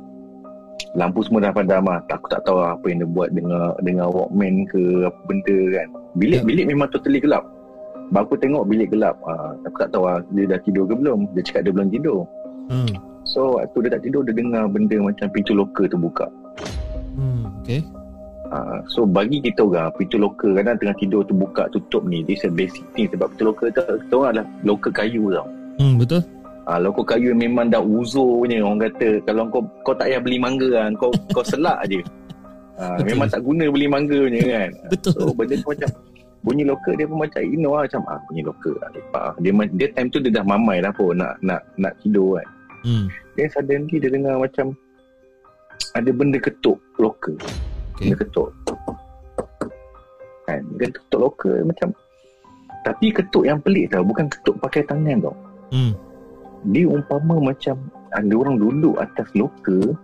lampu 0.96 1.24
semua 1.24 1.48
dah 1.48 1.54
padam 1.56 1.88
lah. 1.88 2.04
Aku 2.12 2.28
tak 2.28 2.44
tahu 2.44 2.60
apa 2.60 2.84
yang 2.92 3.04
dia 3.04 3.10
buat 3.10 3.30
dengan 3.32 3.72
dengan 3.84 4.12
Walkman 4.12 4.68
ke 4.68 5.08
apa 5.08 5.20
benda 5.28 5.58
kan. 5.76 5.88
Bilik 6.20 6.42
Ya. 6.44 6.46
bilik 6.48 6.66
memang 6.72 6.88
totally 6.92 7.20
gelap. 7.20 7.44
Sebab 8.10 8.22
aku 8.22 8.36
tengok 8.38 8.64
bilik 8.70 8.94
gelap. 8.94 9.18
Ha, 9.26 9.58
aku 9.66 9.78
tak 9.82 9.90
tahu 9.94 10.06
lah 10.06 10.22
dia 10.32 10.46
dah 10.46 10.60
tidur 10.62 10.86
ke 10.86 10.94
belum. 10.94 11.20
Dia 11.34 11.42
cakap 11.42 11.62
dia 11.66 11.74
belum 11.74 11.90
tidur. 11.90 12.20
Hmm. 12.70 12.92
So 13.26 13.58
waktu 13.58 13.78
dia 13.86 13.92
tak 13.98 14.04
tidur 14.06 14.22
dia 14.22 14.34
dengar 14.38 14.70
benda 14.70 14.98
macam 15.02 15.28
pintu 15.34 15.58
loker 15.58 15.86
tu 15.90 15.98
buka. 15.98 16.30
Hmm. 17.18 17.50
Okay. 17.66 17.82
Ha, 18.54 18.86
so 18.86 19.10
bagi 19.10 19.42
kita 19.42 19.66
orang 19.66 19.90
pintu 19.98 20.22
loker 20.22 20.54
kadang 20.54 20.78
tengah 20.78 20.96
tidur 21.02 21.26
tu 21.26 21.34
buka 21.34 21.66
tutup 21.74 22.06
ni. 22.06 22.22
This 22.22 22.46
a 22.46 22.52
basic 22.54 22.86
thing 22.94 23.10
sebab 23.10 23.34
pintu 23.34 23.50
loker 23.50 23.68
tu 23.74 23.82
kita 23.82 24.14
orang 24.14 24.32
adalah 24.38 24.48
loker 24.62 24.92
kayu 24.94 25.34
tau. 25.34 25.48
Hmm. 25.82 25.98
Betul. 25.98 26.22
Ah, 26.66 26.82
loker 26.82 27.06
kayu 27.06 27.38
memang 27.38 27.70
dah 27.70 27.78
uzur 27.78 28.42
punya 28.42 28.58
orang 28.66 28.90
kata 28.90 29.22
kalau 29.30 29.46
kau 29.54 29.62
kau 29.86 29.94
tak 29.94 30.10
payah 30.10 30.22
beli 30.22 30.42
mangga 30.42 30.66
kan 30.74 30.98
kau 30.98 31.14
kau 31.30 31.46
selak 31.46 31.78
je. 31.86 32.02
Ah, 32.78 32.94
Betul. 32.98 33.06
memang 33.14 33.28
tak 33.30 33.42
guna 33.46 33.66
beli 33.70 33.86
mangga 33.86 34.18
punya 34.18 34.42
kan. 34.46 34.72
Betul. 34.94 35.14
So 35.14 35.30
benda 35.38 35.54
tu 35.62 35.68
macam 35.70 35.90
bunyi 36.46 36.64
loker 36.70 36.94
dia 36.94 37.10
pun 37.10 37.26
macam 37.26 37.42
you 37.42 37.58
know 37.58 37.74
lah 37.74 37.90
macam 37.90 38.06
ah 38.06 38.22
bunyi 38.30 38.46
loker 38.46 38.78
lah 38.78 38.90
lepak. 38.94 39.24
ah. 39.26 39.34
Dia 39.42 39.52
dia 39.74 39.88
time 39.98 40.10
tu 40.14 40.22
dia 40.22 40.30
dah 40.30 40.46
mamai 40.46 40.78
dah 40.86 40.94
pun 40.94 41.18
nak 41.18 41.42
nak 41.42 41.66
nak 41.82 41.98
tidur 42.06 42.38
kan. 42.38 42.48
Hmm. 42.86 43.06
Then 43.34 43.50
suddenly 43.50 43.98
dia 43.98 44.14
dengar 44.14 44.38
macam 44.38 44.78
ada 45.98 46.10
benda 46.14 46.38
ketuk 46.38 46.78
loker. 47.02 47.34
Okay. 47.98 48.14
Benda 48.14 48.16
ketuk. 48.22 48.50
Kan, 50.46 50.62
dia 50.78 50.94
ketuk 50.94 51.20
loker 51.20 51.66
macam 51.66 51.90
tapi 52.86 53.10
ketuk 53.10 53.50
yang 53.50 53.58
pelik 53.58 53.90
tau, 53.90 54.06
bukan 54.06 54.30
ketuk 54.30 54.62
pakai 54.62 54.86
tangan 54.86 55.26
tau. 55.26 55.36
Hmm. 55.74 55.98
Dia 56.70 56.86
umpama 56.86 57.42
macam 57.42 57.82
ada 58.14 58.34
orang 58.38 58.62
duduk 58.62 58.96
atas 59.02 59.26
loker 59.34 59.98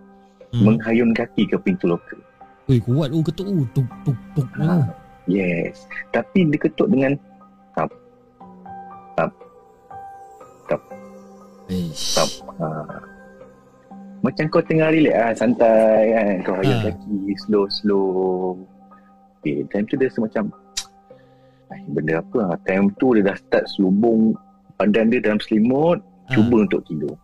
Hmm. 0.51 0.67
menghayun 0.67 1.15
kaki 1.15 1.47
ke 1.47 1.55
pintu 1.63 1.87
loker. 1.87 2.19
Ui, 2.67 2.75
kuat 2.83 3.07
tu 3.07 3.23
ketuk 3.23 3.47
tu. 3.47 3.63
Tuk, 3.71 3.87
tuk, 4.03 4.17
tuk. 4.35 4.47
Ha. 4.59 4.83
Yes. 5.25 5.85
Tapi 6.09 6.49
dia 6.49 6.57
ketuk 6.57 6.89
dengan 6.89 7.13
Eish. 11.71 12.19
Tap. 12.19 12.29
ha. 12.59 12.67
Macam 14.21 14.43
kau 14.51 14.61
tengah 14.61 14.91
relax 14.91 15.15
ah, 15.15 15.33
santai 15.33 16.11
kan. 16.11 16.27
Kau 16.43 16.55
hayun 16.59 16.77
Ha. 16.77 16.91
kaki 16.91 17.15
slow 17.47 17.65
slow. 17.71 18.59
Okay, 19.39 19.65
time 19.71 19.87
tu 19.87 19.95
dia 19.97 20.11
rasa 20.11 20.19
macam 20.21 20.43
"Ai, 21.73 21.81
benda 21.89 22.19
apa 22.19 22.37
lah. 22.37 22.59
Time 22.67 22.91
tu 22.99 23.15
dia 23.15 23.25
dah 23.25 23.37
start 23.39 23.65
selubung 23.71 24.35
badan 24.75 25.09
dia 25.09 25.23
dalam 25.23 25.39
selimut 25.39 26.03
Ha. 26.27 26.35
cuba 26.35 26.67
untuk 26.67 26.83
tidur. 26.85 27.15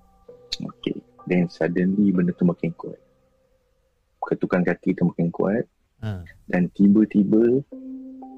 Okay. 0.57 0.95
Then 1.27 1.51
suddenly 1.51 2.09
benda 2.09 2.31
tu 2.33 2.47
makin 2.47 2.71
kuat. 2.79 2.97
Ketukan 4.23 4.63
kaki 4.63 4.95
tu 4.95 5.05
makin 5.05 5.27
kuat 5.29 5.67
Ha. 6.01 6.23
dan 6.47 6.71
tiba-tiba 6.73 7.61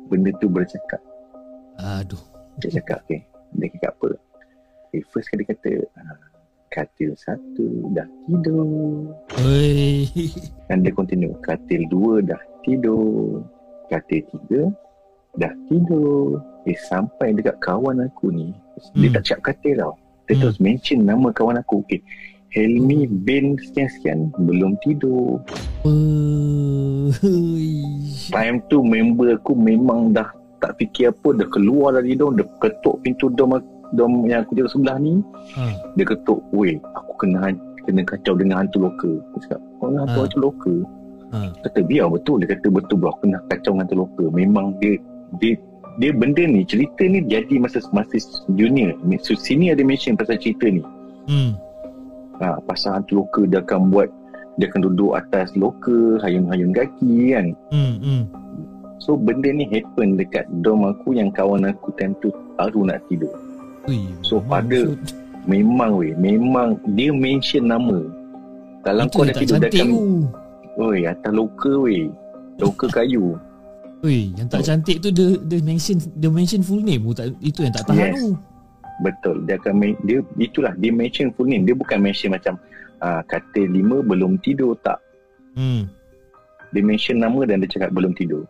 benda 0.10 0.34
tu 0.42 0.50
bercakap. 0.50 1.00
Aduh. 1.80 2.20
Dia 2.60 2.82
cakap, 2.82 3.06
okay. 3.08 3.24
Dia 3.56 3.72
cakap 3.78 3.94
apa? 4.02 4.10
Okay, 4.90 5.02
first 5.14 5.30
kali 5.30 5.46
kata, 5.46 5.86
ah, 5.96 6.18
katil 6.74 7.14
satu 7.16 7.94
dah 7.94 8.06
tidur. 8.26 9.14
Oi. 9.46 10.10
Dan 10.68 10.82
dia 10.82 10.92
continue, 10.92 11.34
katil 11.46 11.86
dua 11.88 12.26
dah 12.26 12.42
tidur. 12.66 13.46
Katil 13.88 14.22
tiga 14.34 14.62
dah 15.38 15.54
tidur. 15.70 16.42
Eh, 16.68 16.78
sampai 16.90 17.34
dekat 17.34 17.58
kawan 17.64 18.04
aku 18.04 18.30
ni, 18.30 18.52
dia 18.98 19.10
Hmm. 19.10 19.16
tak 19.18 19.24
cakap 19.26 19.56
katil 19.56 19.78
tau. 19.80 19.94
Dia 20.28 20.34
Hmm. 20.36 20.42
terus 20.46 20.58
mention 20.62 21.00
nama 21.06 21.30
kawan 21.34 21.58
aku. 21.58 21.82
Okay, 21.88 22.02
Helmi 22.50 23.06
bin 23.06 23.54
sekian-sekian 23.62 24.34
belum 24.42 24.74
tidur. 24.82 25.38
Time 28.34 28.58
tu 28.74 28.82
member 28.82 29.38
aku 29.38 29.54
memang 29.54 30.18
dah 30.18 30.34
tak 30.58 30.76
fikir 30.82 31.14
apa, 31.14 31.38
dah 31.38 31.48
keluar 31.54 31.96
dari 31.96 32.18
dom, 32.18 32.36
dia 32.36 32.46
ketuk 32.60 33.00
pintu 33.06 33.30
dom 33.32 33.62
dom 33.94 34.26
yang 34.26 34.44
aku 34.46 34.58
tidur 34.58 34.70
sebelah 34.70 34.98
ni, 35.02 35.22
Ha. 35.56 35.72
dia 35.98 36.06
ketuk, 36.06 36.42
weh, 36.54 36.78
aku 36.94 37.26
kena 37.26 37.54
kena 37.88 38.02
kacau 38.06 38.38
dengan 38.38 38.66
hantu 38.66 38.86
loker. 38.86 39.18
Aku 39.34 39.38
cakap, 39.46 39.62
kau 39.82 39.88
dengan 39.90 40.06
hantu, 40.06 40.20
Ha. 40.20 40.24
hantu 40.26 40.38
loker? 40.42 40.80
Ha. 41.30 41.40
Kata, 41.66 41.80
biar 41.86 42.06
betul. 42.10 42.42
Dia 42.42 42.50
kata, 42.58 42.68
betul 42.70 42.96
bro, 43.02 43.10
aku 43.14 43.30
kena 43.30 43.38
kacau 43.50 43.72
dengan 43.74 43.86
hantu 43.86 43.96
loker. 44.06 44.28
Memang 44.34 44.66
dia, 44.78 44.98
dia, 45.42 45.54
dia 45.98 46.12
benda 46.14 46.44
ni, 46.46 46.62
cerita 46.66 47.02
ni 47.06 47.22
jadi 47.26 47.56
masa 47.62 47.82
masa 47.94 48.18
junior. 48.54 48.94
So, 49.26 49.34
sini 49.38 49.74
ada 49.74 49.82
mention 49.82 50.18
pasal 50.18 50.38
cerita 50.38 50.70
ni. 50.70 50.82
Hmm. 51.30 51.54
Ha, 52.40 52.56
pasal 52.64 53.00
hantu 53.00 53.24
loker 53.24 53.46
dia 53.46 53.60
akan 53.60 53.92
buat, 53.92 54.08
dia 54.56 54.72
akan 54.72 54.82
duduk 54.88 55.12
atas 55.16 55.52
loker, 55.56 56.20
hayun-hayun 56.24 56.72
kaki 56.72 57.36
kan. 57.36 57.48
Hmm. 57.72 57.96
Hmm. 58.00 58.24
So, 59.00 59.16
benda 59.16 59.48
ni 59.48 59.64
happen 59.68 60.16
dekat 60.16 60.48
dom 60.60 60.84
aku 60.84 61.16
yang 61.16 61.32
kawan 61.32 61.64
aku 61.64 61.92
time 61.96 62.16
tu 62.20 62.32
baru 62.56 62.84
nak 62.84 63.00
tidur. 63.08 63.32
Ui. 63.88 64.08
So, 64.22 64.40
pada- 64.40 64.92
maksud- 64.92 65.28
Memang 65.48 65.98
weh, 65.98 66.14
memang 66.14 66.78
dia 66.94 67.10
mention 67.10 67.66
nama. 67.66 68.06
Kalau 68.84 69.08
Itu 69.08 69.18
kau 69.18 69.26
dah 69.26 69.34
tidur 69.34 69.58
tu. 69.66 69.98
Oi, 70.78 71.08
atas 71.08 71.32
loker 71.32 71.76
weh. 71.80 72.06
Loker 72.60 72.92
kayu. 72.92 73.40
Ui, 74.00 74.32
yang 74.36 74.48
tak 74.48 74.64
cantik 74.64 75.00
tu 75.00 75.10
dia 75.10 75.36
dia 75.42 75.60
mention 75.60 75.96
dia 76.14 76.30
mention 76.30 76.60
full 76.62 76.80
name 76.80 77.02
tu 77.02 77.16
tak 77.16 77.28
itu 77.40 77.66
yang 77.66 77.74
tak 77.74 77.84
tahan 77.84 78.00
Yes. 78.00 78.16
tu. 78.16 78.28
Betul. 79.00 79.48
Dia 79.48 79.56
akan 79.60 79.80
dia 80.04 80.20
itulah 80.38 80.76
dia 80.76 80.92
mention 80.92 81.32
full 81.36 81.48
name. 81.48 81.64
Dia 81.64 81.76
bukan 81.76 82.00
mention 82.04 82.36
macam 82.36 82.60
ah 83.00 83.24
kata 83.24 83.64
lima 83.64 84.04
belum 84.04 84.40
tidur 84.44 84.76
tak. 84.84 85.00
Hmm. 85.56 85.88
Dia 86.76 86.84
mention 86.84 87.18
nama 87.18 87.48
dan 87.48 87.64
dia 87.64 87.72
cakap 87.72 87.96
belum 87.96 88.14
tidur. 88.14 88.44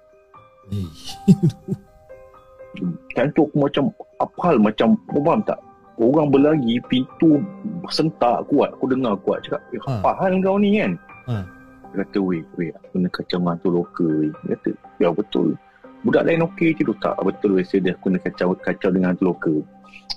Time 3.18 3.30
tu 3.34 3.50
aku 3.50 3.58
macam 3.58 3.90
apa 4.22 4.38
hal 4.46 4.58
macam 4.62 4.94
kau 5.10 5.22
faham 5.26 5.42
tak? 5.44 5.60
Orang 6.00 6.32
berlari 6.32 6.80
pintu 6.88 7.44
sentak 7.92 8.48
kuat. 8.48 8.72
Aku 8.80 8.88
dengar 8.88 9.20
kuat 9.28 9.44
cakap, 9.44 9.60
eh, 9.76 9.82
Ha. 9.84 10.00
apa 10.00 10.12
hal 10.24 10.40
kau 10.40 10.56
ni 10.56 10.80
kan? 10.80 10.96
Ha. 11.28 11.44
Dia 11.92 12.06
kata, 12.06 12.18
weh, 12.24 12.40
weh, 12.56 12.72
aku 12.72 12.88
kena 12.96 13.10
kacau 13.12 13.38
dengan 13.42 13.52
hantu 13.58 13.68
lokal, 13.74 14.08
weh. 14.08 14.32
Dia 14.48 14.56
kata, 14.56 14.70
ya 15.04 15.10
betul. 15.12 15.60
Budak 16.08 16.24
lain 16.24 16.48
okey 16.48 16.72
tidur 16.80 16.96
tak? 17.04 17.20
Betul, 17.20 17.60
saya 17.68 17.92
dah 17.92 17.96
kena 18.00 18.18
kacau, 18.24 18.56
kacau 18.56 18.90
dengan 18.90 19.12
lokal. 19.20 19.60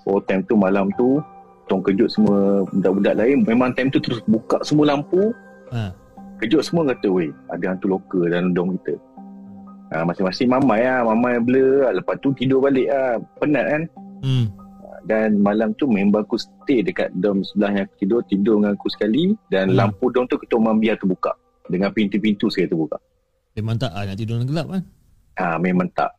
Oh, 0.06 0.22
time 0.22 0.46
tu, 0.46 0.54
malam 0.54 0.90
tu, 0.94 1.18
tong 1.66 1.82
kejut 1.82 2.06
semua 2.10 2.62
budak-budak 2.70 3.14
lain. 3.18 3.42
Memang 3.46 3.74
time 3.74 3.90
tu 3.90 3.98
terus 3.98 4.22
buka 4.30 4.62
semua 4.62 4.94
lampu. 4.94 5.34
Ha. 5.74 5.90
Kejut 6.38 6.62
semua 6.62 6.86
kata, 6.90 7.06
weh, 7.10 7.30
ada 7.50 7.74
hantu 7.74 7.98
lokal 7.98 8.30
dalam 8.30 8.54
dom 8.54 8.78
kita. 8.78 8.94
Ha, 9.92 10.06
masing-masing 10.06 10.48
mamai 10.50 10.86
lah, 10.86 11.04
mamai 11.06 11.38
blur 11.42 11.86
lah. 11.86 11.92
Lepas 11.98 12.18
tu 12.22 12.30
tidur 12.34 12.62
balik 12.62 12.86
lah. 12.88 13.18
Penat 13.42 13.66
kan? 13.66 13.82
Hmm. 14.22 14.46
Dan 15.02 15.42
malam 15.42 15.74
tu 15.74 15.90
member 15.90 16.22
aku 16.22 16.38
stay 16.38 16.78
dekat 16.78 17.10
dom 17.18 17.42
sebelah 17.42 17.74
yang 17.74 17.84
aku 17.90 17.94
tidur. 17.98 18.20
Tidur 18.30 18.54
dengan 18.62 18.72
aku 18.78 18.88
sekali. 18.88 19.34
Dan 19.50 19.74
Hmm. 19.74 19.78
lampu 19.82 20.14
dom 20.14 20.30
tu 20.30 20.38
kita 20.38 20.56
orang 20.56 20.78
biar 20.78 20.94
terbuka. 20.94 21.34
Dengan 21.66 21.90
pintu-pintu 21.90 22.46
sekali 22.50 22.70
terbuka. 22.70 22.98
Memang 23.58 23.76
tak 23.76 23.92
ah, 23.92 24.06
nak 24.06 24.16
tidur 24.16 24.40
dalam 24.40 24.48
gelap 24.48 24.66
kan? 24.70 24.82
Ha, 25.34 25.56
memang 25.56 25.88
tak. 25.92 26.12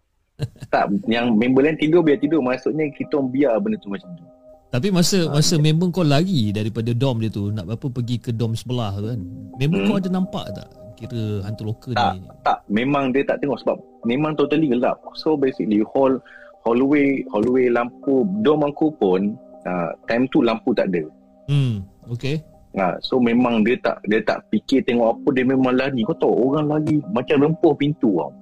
tak, 0.68 0.90
yang 1.06 1.38
member 1.38 1.62
lain 1.62 1.78
tidur 1.78 2.02
biar 2.02 2.18
tidur. 2.18 2.42
Maksudnya 2.42 2.90
kita 2.92 3.22
biar 3.22 3.58
benda 3.58 3.78
tu 3.78 3.88
macam 3.88 4.10
tu. 4.14 4.26
Tapi 4.70 4.90
masa 4.90 5.30
Ah, 5.30 5.38
masa 5.38 5.56
member 5.56 5.94
kau 5.94 6.02
lari 6.02 6.50
daripada 6.50 6.90
dom 6.92 7.22
dia 7.22 7.30
tu 7.30 7.54
nak 7.54 7.70
apa 7.70 7.86
pergi 7.86 8.18
ke 8.18 8.34
dom 8.34 8.58
sebelah 8.58 8.98
tu 8.98 9.06
kan. 9.06 9.22
Member 9.56 9.78
Hmm. 9.78 9.88
kau 9.88 9.98
ada 10.02 10.10
nampak 10.10 10.46
tak 10.52 10.68
kira 10.94 11.22
hantu 11.44 11.64
lokal 11.68 11.94
Tak, 11.94 12.14
ni? 12.16 12.26
tak. 12.42 12.60
Memang 12.68 13.14
dia 13.14 13.22
tak 13.22 13.38
tengok 13.38 13.62
sebab 13.62 13.78
memang 14.04 14.34
totally 14.34 14.66
gelap. 14.66 14.98
So 15.14 15.38
basically 15.38 15.86
hall 15.86 16.18
hallway 16.66 17.22
hallway 17.30 17.70
lampu 17.70 18.26
dom 18.42 18.66
aku 18.66 18.90
pun 18.98 19.38
uh, 19.64 19.94
time 20.10 20.26
tu 20.34 20.42
lampu 20.42 20.74
tak 20.74 20.90
ada. 20.90 21.06
Hmm. 21.46 21.86
Okay. 22.10 22.42
Ha, 22.74 22.98
so 23.00 23.22
memang 23.22 23.62
dia 23.62 23.78
tak 23.78 24.02
dia 24.04 24.26
tak 24.26 24.42
fikir 24.50 24.82
tengok 24.82 25.14
apa 25.14 25.28
dia 25.38 25.46
memang 25.46 25.78
lari. 25.78 26.02
Kau 26.02 26.18
tahu 26.18 26.34
orang 26.50 26.66
lari 26.66 26.98
macam 27.14 27.46
rempuh 27.46 27.78
pintu 27.78 28.18
tau. 28.18 28.34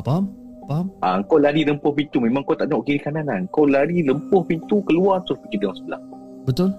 Faham? 0.00 0.04
Faham? 0.06 0.24
Faham? 0.70 0.86
Ha, 1.02 1.20
kau 1.26 1.38
lari 1.42 1.66
rempuh 1.66 1.92
pintu 1.92 2.22
memang 2.22 2.46
kau 2.46 2.54
tak 2.54 2.70
tengok 2.70 2.86
kiri 2.86 3.00
kanan 3.02 3.26
kan. 3.26 3.42
Kau 3.50 3.66
lari 3.66 4.06
lempuh 4.06 4.40
pintu 4.46 4.80
keluar 4.86 5.20
terus 5.26 5.42
pergi 5.44 5.56
dalam 5.58 5.76
sebelah. 5.76 6.02
Betul? 6.46 6.70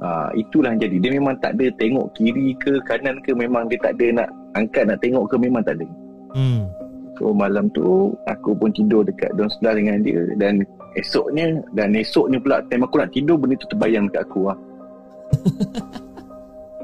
Ha, 0.00 0.32
itulah 0.32 0.72
yang 0.72 0.80
jadi. 0.80 0.96
Dia 0.96 1.10
memang 1.20 1.36
tak 1.44 1.60
ada 1.60 1.66
tengok 1.76 2.06
kiri 2.16 2.56
ke 2.56 2.80
kanan 2.88 3.20
ke 3.20 3.36
memang 3.36 3.68
dia 3.68 3.78
tak 3.84 4.00
ada 4.00 4.24
nak 4.24 4.28
angkat 4.56 4.88
nak 4.88 4.98
tengok 5.04 5.28
ke 5.28 5.36
memang 5.36 5.62
tak 5.62 5.76
ada. 5.78 5.86
Hmm. 6.34 6.66
So 7.20 7.36
malam 7.36 7.68
tu 7.76 8.16
aku 8.24 8.56
pun 8.56 8.72
tidur 8.72 9.04
dekat 9.04 9.36
dalam 9.36 9.52
sebelah 9.52 9.76
dengan 9.76 9.96
dia 10.00 10.24
dan 10.40 10.64
esoknya 10.96 11.60
dan 11.76 11.92
esoknya 11.92 12.40
pula 12.40 12.64
time 12.72 12.88
aku 12.88 12.96
nak 12.96 13.12
tidur 13.12 13.36
benda 13.36 13.60
tu 13.60 13.68
terbayang 13.76 14.08
dekat 14.08 14.24
aku 14.24 14.40
lah. 14.48 14.58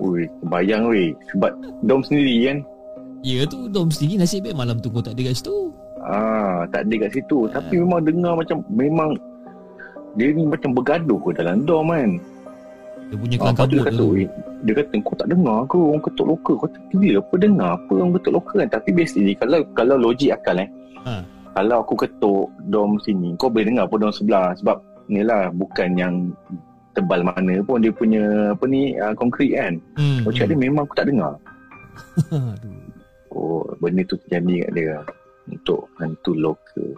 Ui, 0.04 0.28
terbayang 0.44 0.92
weh. 0.92 1.16
Sebab 1.32 1.56
dom 1.88 2.04
sendiri 2.04 2.52
kan. 2.52 2.58
Ya 3.26 3.42
tu 3.42 3.66
dom 3.66 3.90
sendiri 3.90 4.22
nasib 4.22 4.46
baik 4.46 4.54
malam 4.54 4.78
tu 4.78 4.86
kau 4.86 5.02
tak 5.02 5.18
ada 5.18 5.26
kat 5.26 5.34
situ. 5.34 5.74
Ah, 5.98 6.62
tak 6.70 6.86
ada 6.86 6.94
kat 7.02 7.10
situ. 7.10 7.50
Tapi 7.50 7.74
Ah. 7.74 7.78
memang 7.82 8.00
dengar 8.06 8.32
macam 8.38 8.62
memang 8.70 9.10
dia 10.14 10.30
ni 10.30 10.46
macam 10.46 10.70
bergaduh 10.70 11.18
ke 11.18 11.30
dalam 11.34 11.66
dom 11.66 11.90
kan. 11.90 12.22
Dia 13.10 13.16
punya 13.18 13.34
Ah, 13.34 13.50
kelang 13.50 13.54
tu 13.54 13.58
kabut 13.58 13.74
dia 13.74 13.82
kata, 13.82 13.98
tu. 13.98 14.06
"Weh, 14.14 14.28
dia 14.62 14.72
kata 14.78 14.94
kau 15.02 15.14
tak 15.18 15.28
dengar 15.30 15.58
ke 15.66 15.74
orang 15.74 16.02
ketuk 16.06 16.26
lokal? 16.26 16.54
Kau 16.54 16.70
tak 16.70 16.82
kira 16.88 17.18
apa 17.18 17.34
dengar 17.34 17.70
apa 17.74 17.90
orang 17.92 18.12
ketuk 18.14 18.32
lokal 18.32 18.56
kan? 18.62 18.70
Tapi 18.70 18.88
basically 18.94 19.34
kalau 19.34 19.58
kalau 19.74 19.94
logik 19.98 20.30
akal 20.30 20.56
eh. 20.56 20.68
Ha. 21.02 21.14
Kalau 21.50 21.76
aku 21.82 21.94
ketuk 21.98 22.46
dom 22.64 22.94
sini, 23.02 23.34
kau 23.34 23.50
boleh 23.50 23.66
dengar 23.66 23.90
pun 23.90 23.98
dom 23.98 24.14
sebelah 24.14 24.54
sebab 24.54 24.78
ni 25.10 25.26
lah 25.26 25.50
bukan 25.50 25.98
yang 25.98 26.14
tebal 26.94 27.26
mana 27.26 27.58
pun 27.60 27.82
dia 27.82 27.90
punya 27.90 28.22
apa 28.54 28.64
ni 28.66 28.94
uh, 28.94 29.14
konkrit 29.18 29.50
kan. 29.52 29.74
Hmm. 29.98 30.22
Kau 30.22 30.30
cakap 30.30 30.54
dia 30.54 30.58
memang 30.62 30.86
aku 30.86 30.94
tak 30.94 31.10
dengar. 31.10 31.34
Aduh. 32.54 32.85
Oh, 33.36 33.68
benda 33.76 34.00
tu 34.08 34.16
terjadi 34.24 34.64
kat 34.64 34.70
dia 34.72 34.96
untuk 35.52 35.92
hantu 36.00 36.32
lokal. 36.32 36.96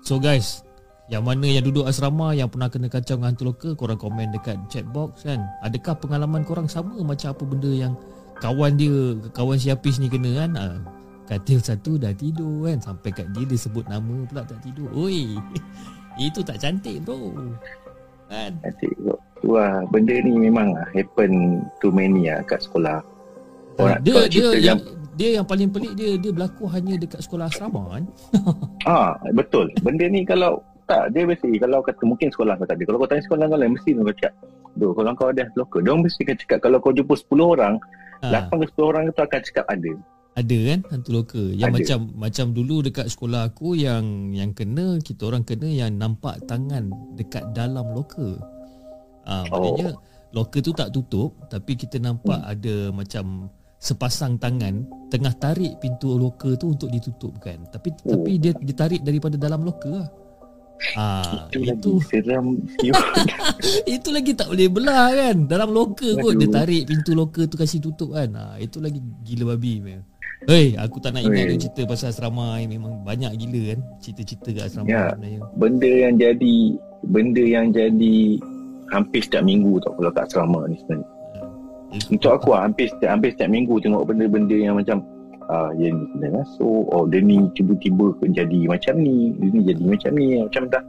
So 0.00 0.16
guys, 0.16 0.64
yang 1.12 1.28
mana 1.28 1.44
yang 1.44 1.68
duduk 1.68 1.84
asrama 1.84 2.32
yang 2.32 2.48
pernah 2.48 2.72
kena 2.72 2.88
kacau 2.88 3.20
dengan 3.20 3.36
hantu 3.36 3.52
lokal, 3.52 3.72
korang 3.76 4.00
komen 4.00 4.32
dekat 4.32 4.56
chat 4.72 4.88
box 4.88 5.28
kan. 5.28 5.44
Adakah 5.60 6.00
pengalaman 6.00 6.42
korang 6.48 6.64
sama 6.64 6.96
macam 7.04 7.36
apa 7.36 7.44
benda 7.44 7.68
yang 7.68 7.92
kawan 8.40 8.80
dia, 8.80 9.20
kawan 9.36 9.60
si 9.60 9.68
Hafiz 9.68 10.00
ni 10.00 10.08
kena 10.08 10.32
kan? 10.32 10.50
Ha, 10.56 10.64
katil 11.28 11.60
satu 11.60 11.98
dah 12.00 12.14
tidur 12.14 12.70
kan 12.70 12.78
sampai 12.80 13.10
kat 13.10 13.26
dia 13.34 13.44
dia 13.44 13.58
sebut 13.58 13.84
nama 13.86 14.24
pula 14.24 14.42
tak 14.48 14.64
tidur. 14.64 14.88
Oi. 14.96 15.36
Itu 16.16 16.40
tak 16.40 16.64
cantik 16.64 17.04
bro. 17.04 17.36
Kan? 18.32 18.56
Nanti 18.64 18.88
tengok. 18.88 19.20
Wah, 19.44 19.84
benda 19.92 20.16
ni 20.24 20.32
memang 20.32 20.72
happen 20.96 21.62
to 21.78 21.92
many 21.92 22.32
lah 22.32 22.40
kat 22.48 22.64
sekolah. 22.64 23.04
Orang 23.76 24.00
dia 24.00 24.24
dia 24.32 24.72
yang 24.72 24.80
dia 25.16 25.28
yang 25.34 25.44
paling 25.44 25.68
pelik 25.68 25.96
dia 25.96 26.14
dia 26.14 26.30
berlaku 26.30 26.68
hanya 26.68 26.94
dekat 26.94 27.20
sekolah 27.20 27.48
asrama 27.48 27.82
kan. 27.90 28.04
Ah, 28.86 29.18
betul. 29.32 29.66
Benda 29.82 30.06
ni 30.06 30.22
kalau 30.22 30.60
tak 30.86 31.10
dia 31.10 31.26
mesti 31.26 31.50
kalau 31.58 31.82
kata 31.82 31.98
mungkin 32.04 32.30
sekolah 32.30 32.54
kau 32.54 32.62
tak 32.62 32.78
ada. 32.78 32.84
Kalau 32.86 32.98
kau 33.00 33.08
tanya 33.08 33.24
sekolah 33.24 33.44
kau 33.48 33.58
lain 33.58 33.72
mesti 33.74 33.90
kau 33.92 34.06
cakap. 34.14 34.32
Doh, 34.76 34.92
kalau 34.92 35.10
kau 35.16 35.32
ada 35.32 35.48
lokal, 35.56 35.80
dia 35.82 35.96
mesti 35.96 36.20
akan 36.22 36.36
cakap 36.36 36.58
kalau 36.60 36.78
kau 36.78 36.92
jumpa 36.92 37.16
10 37.16 37.26
orang, 37.42 37.74
Ha. 38.16 38.48
8 38.48 38.60
ke 38.60 38.66
10 38.76 38.80
orang 38.86 39.02
itu 39.08 39.20
akan 39.20 39.40
cakap 39.42 39.64
ada. 39.68 39.92
Ada 40.36 40.58
kan 40.68 40.80
hantu 40.92 41.10
lokal 41.16 41.46
Yang 41.52 41.64
Ada. 41.64 41.76
macam 41.80 41.98
Macam 42.12 42.46
dulu 42.52 42.76
dekat 42.84 43.06
sekolah 43.08 43.48
aku 43.48 43.72
Yang 43.72 44.04
yang 44.36 44.50
kena 44.52 45.00
Kita 45.00 45.32
orang 45.32 45.48
kena 45.48 45.64
yang 45.64 45.96
nampak 45.96 46.44
tangan 46.44 46.92
Dekat 47.16 47.56
dalam 47.56 47.88
loker 47.96 48.36
ah, 49.24 49.48
Oh. 49.48 49.64
Maknanya 49.64 49.96
Loker 50.32 50.60
tu 50.60 50.76
tak 50.76 50.92
tutup 50.92 51.32
Tapi 51.48 51.72
kita 51.72 51.96
nampak 51.96 52.36
Hmm. 52.36 52.52
ada 52.52 52.74
macam 52.92 53.48
Sepasang 53.76 54.36
tangan 54.36 54.82
Tengah 55.06 55.34
tarik 55.36 55.78
pintu 55.78 56.14
loker 56.14 56.56
tu 56.56 56.72
Untuk 56.72 56.88
ditutupkan 56.88 57.60
Tapi 57.68 57.88
Oh. 58.02 58.16
tapi 58.16 58.36
dia 58.36 58.52
ditarik 58.52 59.00
daripada 59.00 59.36
dalam 59.36 59.62
loker 59.62 59.92
lah 59.92 60.08
Ah, 60.92 61.48
Itu, 61.48 61.64
itu 61.64 61.64
lagi 61.64 62.04
seram. 62.04 62.46
itu 63.96 64.08
lagi 64.12 64.36
tak 64.36 64.52
boleh 64.52 64.68
belah 64.68 65.08
kan 65.10 65.36
Dalam 65.46 65.72
loker 65.72 66.12
kot 66.14 66.36
Dia 66.36 66.44
Aduh. 66.44 66.52
tarik 66.54 66.82
pintu 66.84 67.10
loker 67.12 67.44
tu 67.44 67.56
Kasih 67.56 67.80
tutup 67.80 68.12
kan 68.12 68.28
ha, 68.32 68.56
Itu 68.56 68.80
lagi 68.80 69.00
gila 69.22 69.56
babi 69.56 69.80
man. 69.80 70.04
Hei 70.44 70.76
aku 70.76 71.00
tak 71.00 71.16
nak 71.16 71.24
ingat 71.24 71.42
Hei. 71.42 71.50
dia 71.50 71.64
cerita 71.64 71.88
pasal 71.88 72.12
asrama 72.12 72.60
Memang 72.60 73.00
banyak 73.02 73.32
gila 73.34 73.72
kan 73.72 73.80
Cerita-cerita 73.98 74.48
kat 74.52 74.64
asrama 74.68 74.84
Ya. 74.86 75.02
sebenarnya 75.10 75.40
benda 75.54 75.88
yang 75.88 76.14
jadi 76.14 76.56
benda 77.02 77.40
yang 77.42 77.66
jadi 77.70 78.16
hampir 78.86 79.20
setiap 79.20 79.42
minggu 79.42 79.80
tau 79.80 79.96
kalau 79.96 80.10
kat 80.10 80.28
asrama 80.28 80.60
ni 80.68 80.76
sebenarnya. 80.76 81.08
Untuk 81.86 82.30
aku 82.32 82.52
lah, 82.52 82.66
hampir 82.66 82.90
setiap, 82.90 83.14
hampir 83.14 83.30
setiap 83.32 83.48
minggu 83.48 83.78
tengok 83.78 84.02
benda-benda 84.04 84.54
yang 84.54 84.76
macam 84.76 85.00
ah 85.46 85.70
ya 85.72 85.86
ni 85.86 86.02
kena 86.10 86.42
masuk 86.42 86.90
oh 86.90 87.06
dia 87.06 87.22
ni 87.22 87.38
tiba-tiba 87.54 88.10
jadi 88.26 88.66
macam 88.66 88.98
ni 88.98 89.30
dia 89.38 89.46
ni 89.46 89.60
jadi 89.62 89.82
macam 89.86 90.10
ni 90.18 90.26
macam 90.42 90.62
dah 90.66 90.82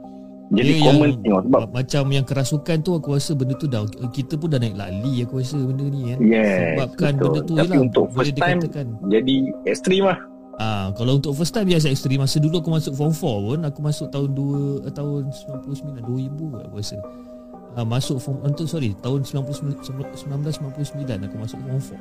jadi 0.48 0.72
Dia 0.72 0.80
common 0.82 1.08
yang- 1.12 1.20
tengok 1.20 1.40
sebab 1.44 1.60
ma- 1.60 1.72
Macam 1.76 2.04
yang 2.08 2.24
kerasukan 2.24 2.76
tu 2.80 2.90
Aku 2.96 3.08
rasa 3.12 3.36
benda 3.36 3.52
tu 3.52 3.68
dah 3.68 3.84
Kita 4.08 4.40
pun 4.40 4.48
dah 4.48 4.56
naik 4.56 4.80
lali 4.80 5.20
Aku 5.20 5.44
rasa 5.44 5.60
benda 5.60 5.84
ni 5.84 6.08
kan 6.08 6.18
Yes, 6.24 6.56
Sebabkan 6.72 7.12
betul. 7.12 7.20
benda 7.20 7.40
tu 7.44 7.52
Tapi 7.52 7.68
yelah, 7.68 7.80
untuk 7.84 8.04
first 8.08 8.32
time, 8.32 8.58
dikatakan 8.58 8.86
jadi 9.04 9.36
ekstrim 9.62 10.02
lah. 10.08 10.18
Ah, 10.56 10.90
kalau 10.90 11.20
untuk 11.20 11.36
first 11.36 11.52
time 11.52 11.68
biasa 11.68 11.86
ekstrim. 11.86 12.18
Masa 12.18 12.40
dulu 12.40 12.58
aku 12.58 12.70
masuk 12.72 12.92
form 12.96 13.12
4 13.12 13.20
pun 13.20 13.58
aku 13.62 13.78
masuk 13.78 14.06
tahun 14.08 14.30
2 14.32 14.88
eh, 14.88 14.92
tahun 14.96 15.22
99 15.30 16.02
2000 16.02 16.64
aku 16.64 16.74
rasa. 16.74 16.96
Ah, 17.78 17.86
masuk 17.86 18.18
form 18.18 18.42
untuk 18.42 18.66
sorry 18.66 18.90
tahun 18.98 19.22
99 19.22 19.86
1999 19.86 21.30
aku 21.30 21.36
masuk 21.38 21.58
form 21.62 21.78
4. 21.78 21.94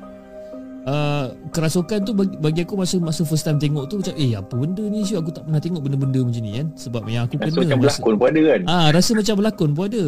Uh, 0.88 1.36
kerasukan 1.52 2.00
tu 2.02 2.16
bagi, 2.16 2.36
bagi 2.40 2.60
aku 2.64 2.80
masa 2.80 2.96
masa 2.98 3.22
first 3.28 3.44
time 3.44 3.60
tengok 3.60 3.92
tu 3.92 4.00
macam 4.00 4.16
eh 4.16 4.40
apa 4.40 4.56
benda 4.56 4.80
ni 4.88 5.04
Syuk 5.04 5.20
aku 5.20 5.32
tak 5.36 5.44
pernah 5.44 5.60
tengok 5.60 5.84
benda-benda 5.84 6.20
macam 6.24 6.42
ni 6.48 6.52
kan 6.56 6.68
sebab 6.80 7.02
yang 7.12 7.28
aku 7.28 7.36
Rasa 7.36 7.44
kena 7.44 7.60
macam 7.60 7.78
masa 7.78 8.00
berlakon 8.00 8.16
pun 8.16 8.28
ada 8.32 8.42
kan 8.42 8.62
Ah, 8.66 8.88
rasa 8.96 9.12
macam 9.14 9.36
berlakon 9.38 9.72
pun 9.76 9.86
ada. 9.86 10.06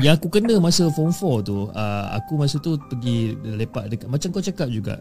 Yang 0.00 0.14
aku 0.16 0.28
kena 0.32 0.54
masa 0.62 0.82
form 0.94 1.12
4 1.12 1.44
tu, 1.44 1.58
uh, 1.68 2.04
aku 2.16 2.32
masa 2.40 2.56
tu 2.62 2.80
pergi 2.88 3.36
lepak 3.36 3.84
dekat 3.92 4.08
macam 4.08 4.28
kau 4.32 4.40
cakap 4.40 4.68
juga. 4.72 4.96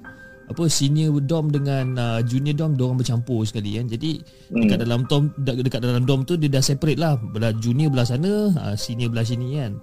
Apa 0.50 0.66
senior 0.66 1.14
dom 1.22 1.54
dengan 1.54 1.94
uh, 1.94 2.20
junior 2.26 2.58
dom 2.58 2.74
dia 2.74 2.84
orang 2.90 2.98
bercampur 2.98 3.46
sekali 3.46 3.78
kan. 3.78 3.86
Jadi 3.86 4.18
Hmm. 4.50 4.66
dekat 4.66 4.78
dalam 4.82 5.02
dom 5.06 5.30
de- 5.38 5.62
dekat 5.62 5.80
dalam 5.86 6.04
dom 6.10 6.26
tu 6.26 6.34
dia 6.36 6.50
dah 6.50 6.64
separate 6.66 6.98
lah. 6.98 7.14
Belah 7.22 7.54
junior 7.62 7.94
belah 7.94 8.10
sana, 8.10 8.50
uh, 8.58 8.74
senior 8.74 9.14
belah 9.14 9.24
sini 9.24 9.62
kan. 9.62 9.78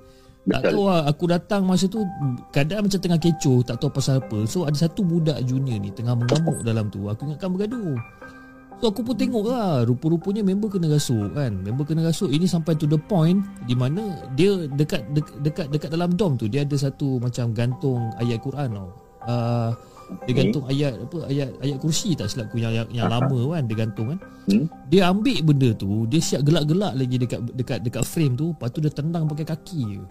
Tak 0.46 0.62
tahu 0.62 0.86
lah 0.86 1.02
Aku 1.10 1.26
datang 1.26 1.66
masa 1.66 1.90
tu 1.90 2.06
Keadaan 2.54 2.86
macam 2.86 3.02
tengah 3.02 3.18
kecoh 3.18 3.66
Tak 3.66 3.82
tahu 3.82 3.90
pasal 3.90 4.22
apa 4.22 4.46
So 4.46 4.62
ada 4.62 4.78
satu 4.78 5.02
budak 5.02 5.42
junior 5.42 5.74
ni 5.82 5.90
Tengah 5.90 6.14
mengamuk 6.14 6.62
dalam 6.62 6.86
tu 6.86 7.10
Aku 7.10 7.26
ingatkan 7.26 7.50
bergaduh 7.50 7.98
So 8.78 8.94
aku 8.94 9.02
pun 9.02 9.18
tengok 9.18 9.42
lah 9.50 9.82
Rupa-rupanya 9.82 10.46
member 10.46 10.70
kena 10.70 10.86
rasuk 10.86 11.34
kan 11.34 11.50
Member 11.66 11.82
kena 11.82 12.06
rasuk 12.06 12.30
Ini 12.30 12.46
sampai 12.46 12.78
to 12.78 12.86
the 12.86 12.94
point 12.94 13.42
Di 13.66 13.74
mana 13.74 14.22
Dia 14.38 14.70
dekat 14.70 15.10
dekat 15.18 15.34
dekat, 15.42 15.66
dekat 15.66 15.90
dalam 15.90 16.14
dom 16.14 16.38
tu 16.38 16.46
Dia 16.46 16.62
ada 16.62 16.78
satu 16.78 17.18
macam 17.18 17.50
gantung 17.50 18.14
ayat 18.22 18.38
Quran 18.38 18.70
tau 18.70 18.88
uh, 19.26 19.70
Dia 20.26 20.34
gantung 20.38 20.64
ayat 20.70 20.92
apa 21.02 21.18
ayat 21.26 21.48
ayat 21.62 21.76
kursi 21.82 22.14
tak 22.14 22.30
silap 22.30 22.50
aku 22.50 22.62
yang 22.62 22.72
yang, 22.74 22.88
yang 22.94 23.06
Aha. 23.10 23.18
lama 23.18 23.38
kan 23.58 23.62
dia 23.66 23.76
gantung 23.76 24.06
kan. 24.14 24.18
Hmm. 24.46 24.66
Dia 24.86 25.10
ambil 25.10 25.38
benda 25.42 25.70
tu, 25.74 26.06
dia 26.06 26.22
siap 26.22 26.46
gelak-gelak 26.46 26.94
lagi 26.94 27.16
dekat 27.18 27.40
dekat 27.54 27.78
dekat 27.82 28.02
frame 28.06 28.34
tu, 28.38 28.54
lepas 28.54 28.68
tu 28.70 28.78
dia 28.78 28.92
tendang 28.94 29.26
pakai 29.26 29.46
kaki 29.46 29.80
je. 29.98 30.02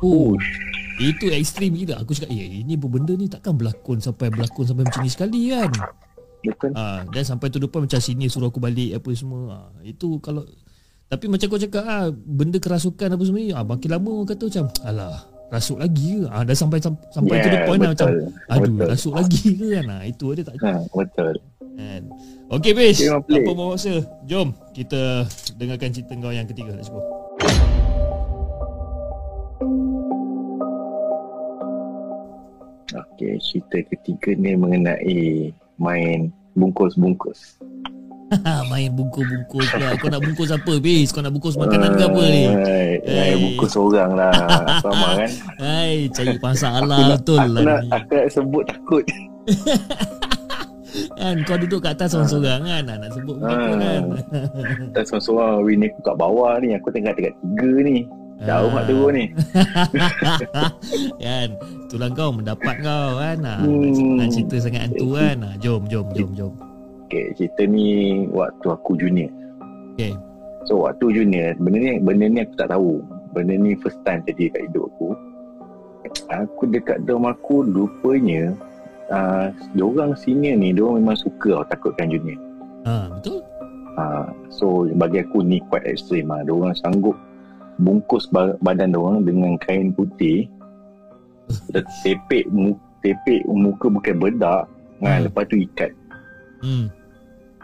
Oh, 0.00 0.36
Ush. 0.36 0.70
Itu 1.00 1.32
ekstrim 1.32 1.72
gila 1.72 2.04
Aku 2.04 2.12
cakap 2.12 2.28
Eh 2.28 2.60
ini 2.60 2.76
benda 2.76 3.16
ni 3.16 3.24
takkan 3.24 3.56
berlakon 3.56 4.04
Sampai 4.04 4.28
berlakon 4.28 4.68
Sampai 4.68 4.84
macam 4.84 5.00
ni 5.00 5.08
sekali 5.08 5.48
kan 5.48 5.72
Betul. 6.44 6.76
ha, 6.76 7.08
Dan 7.08 7.24
sampai 7.24 7.48
tu 7.48 7.56
depan 7.56 7.88
Macam 7.88 7.96
sini 7.96 8.28
suruh 8.28 8.52
aku 8.52 8.60
balik 8.60 9.00
Apa 9.00 9.08
semua 9.16 9.40
ha, 9.48 9.56
Itu 9.80 10.20
kalau 10.20 10.44
Tapi 11.08 11.24
macam 11.32 11.48
kau 11.48 11.56
cakap 11.56 11.84
ah 11.88 12.12
Benda 12.12 12.60
kerasukan 12.60 13.16
apa 13.16 13.22
semua 13.24 13.40
ni 13.40 13.48
ah, 13.56 13.64
Makin 13.64 13.88
lama 13.88 14.08
orang 14.12 14.28
kata 14.28 14.44
macam 14.52 14.64
Alah 14.84 15.39
Rasuk 15.50 15.82
lagi 15.82 16.22
ke 16.22 16.26
ah, 16.30 16.42
Dah 16.46 16.54
sampai 16.54 16.78
Sampai 16.80 17.34
Yeah, 17.36 17.42
tu 17.42 17.48
depan 17.50 17.74
dah 17.76 17.90
macam 17.90 18.08
betul. 18.08 18.26
Aduh 18.48 18.72
Betul. 18.72 18.86
rasuk 18.86 19.12
lagi 19.18 19.42
ke 19.50 19.66
kan 19.74 19.86
ha, 19.90 19.96
Itu 20.06 20.26
dia 20.32 20.44
tak 20.46 20.54
Ha, 20.62 20.72
betul. 20.88 21.34
kan 21.74 22.02
Okay 22.50 22.72
Okay, 22.72 22.72
Pelik. 22.72 22.96
Apa 23.10 23.50
bawa 23.50 23.74
masa 23.74 23.92
Jom 24.24 24.48
Kita 24.70 25.26
dengarkan 25.58 25.90
cerita 25.90 26.14
kau 26.16 26.30
yang 26.30 26.46
ketiga 26.46 26.72
Let's 26.72 26.86
go 26.86 27.02
Okey, 32.90 33.38
cerita 33.38 33.86
ketiga 33.86 34.34
ni 34.34 34.58
mengenai 34.58 35.18
main 35.78 36.34
bungkus-bungkus. 36.58 37.62
Main 38.70 38.94
bungkus-bungkus 38.94 39.66
pula 39.68 39.88
Kau 39.96 40.06
nak 40.06 40.22
bungkus 40.22 40.50
apa 40.50 40.72
Fish 40.78 41.10
Kau 41.10 41.20
nak 41.20 41.32
bungkus 41.32 41.58
makanan 41.58 41.90
ke 41.94 42.04
apa 42.04 42.22
ni 42.24 42.42
Hai, 43.00 43.32
bungkus 43.34 43.74
orang 43.74 44.10
lah. 44.14 44.32
Sama 44.84 45.08
kan? 45.18 45.30
Hai 45.58 46.06
cari 46.10 46.36
masalah 46.38 46.82
nak, 47.00 47.08
betul 47.18 47.40
aku 47.40 47.52
lah 47.52 47.62
nak, 47.64 47.80
ni 47.80 47.88
aku 47.90 48.12
nak 48.12 48.28
sebut 48.30 48.62
takut. 48.64 49.04
kan 51.16 51.36
kau 51.46 51.56
duduk 51.56 51.80
kat 51.80 51.94
atas 51.94 52.12
seorang-seorang 52.12 52.60
kan 52.62 52.82
nak, 52.82 52.96
nak 52.98 53.10
sebut 53.14 53.36
Ah. 53.40 53.72
kan 53.72 54.02
Dan 54.90 55.02
seorang-seorang 55.02 55.62
Win 55.62 55.82
aku 55.82 56.00
kat 56.02 56.16
bawah 56.16 56.58
ni. 56.58 56.74
Aku 56.74 56.88
tengah 56.90 57.12
dekat 57.12 57.34
tiga 57.36 57.70
ni. 57.80 57.96
Jauh 58.40 58.68
Ah. 58.68 58.74
nak 58.74 58.84
turun 58.86 59.12
ni. 59.12 59.24
kan 61.18 61.48
itulah 61.84 62.08
kau 62.10 62.30
mendapat 62.30 62.74
kau 62.80 63.18
kan 63.18 63.38
ha, 63.42 63.54
Hmm. 63.60 64.16
nak 64.16 64.28
cerita 64.30 64.56
sangat 64.60 64.86
hantu 64.86 65.06
kan 65.12 65.36
ha, 65.40 65.50
jom 65.58 65.82
jom 65.86 66.06
jom 66.10 66.30
jom 66.32 66.52
Okay, 67.10 67.34
cerita 67.34 67.66
ni 67.66 67.86
waktu 68.30 68.70
aku 68.70 68.94
junior. 68.94 69.34
Okay. 69.98 70.14
So 70.62 70.86
waktu 70.86 71.10
junior, 71.10 71.58
benda 71.58 71.82
ni 71.82 71.98
benda 71.98 72.30
ni 72.30 72.38
aku 72.40 72.54
tak 72.54 72.70
tahu. 72.70 73.02
Benda 73.34 73.58
ni 73.58 73.74
first 73.74 73.98
time 74.06 74.22
jadi 74.22 74.46
kat 74.48 74.70
hidup 74.70 74.86
aku. 74.88 75.18
Aku 76.30 76.70
dekat 76.70 77.02
dorm 77.04 77.26
aku 77.26 77.66
rupanya 77.66 78.54
uh, 79.10 79.50
diorang 79.74 80.14
senior 80.14 80.54
ni 80.54 80.70
diorang 80.70 81.02
memang 81.02 81.18
suka 81.18 81.58
tau 81.58 81.66
takutkan 81.68 82.08
junior. 82.08 82.38
ha, 82.86 83.10
betul 83.10 83.42
Uh, 83.90 84.30
so 84.48 84.66
bagi 84.94 85.18
aku 85.18 85.42
ni 85.42 85.58
quite 85.66 85.82
extreme 85.84 86.30
lah. 86.30 86.46
Diorang 86.46 86.72
sanggup 86.72 87.18
bungkus 87.76 88.30
ba- 88.30 88.54
badan 88.62 88.94
diorang 88.94 89.26
dengan 89.26 89.58
kain 89.58 89.90
putih. 89.90 90.46
Tepek 92.06 92.46
mu- 92.48 92.78
tepek 93.02 93.42
muka 93.44 93.90
bukan 93.90 94.16
bedak. 94.16 94.70
Kan, 95.02 95.10
Hmm. 95.20 95.24
lepas 95.26 95.44
tu 95.50 95.58
ikat. 95.58 95.90
hmm. 96.62 96.86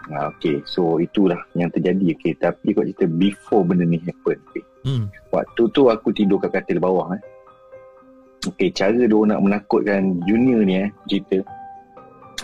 Ha, 0.06 0.30
okay, 0.30 0.62
so 0.62 1.02
itulah 1.02 1.42
yang 1.58 1.66
terjadi. 1.74 2.14
Okay, 2.14 2.38
tapi 2.38 2.70
kau 2.70 2.86
cerita 2.86 3.10
before 3.10 3.66
benda 3.66 3.82
ni 3.82 3.98
happen. 3.98 4.38
Okay. 4.50 4.62
Hmm. 4.86 5.10
Waktu 5.34 5.62
tu 5.74 5.90
aku 5.90 6.14
tidur 6.14 6.38
kat 6.38 6.62
katil 6.62 6.78
bawah. 6.78 7.10
Eh. 7.18 7.22
Okay, 8.46 8.70
cara 8.70 8.94
dia 8.94 9.10
nak 9.10 9.42
menakutkan 9.42 10.22
junior 10.22 10.62
ni 10.62 10.86
eh, 10.86 10.88
cerita. 11.10 11.42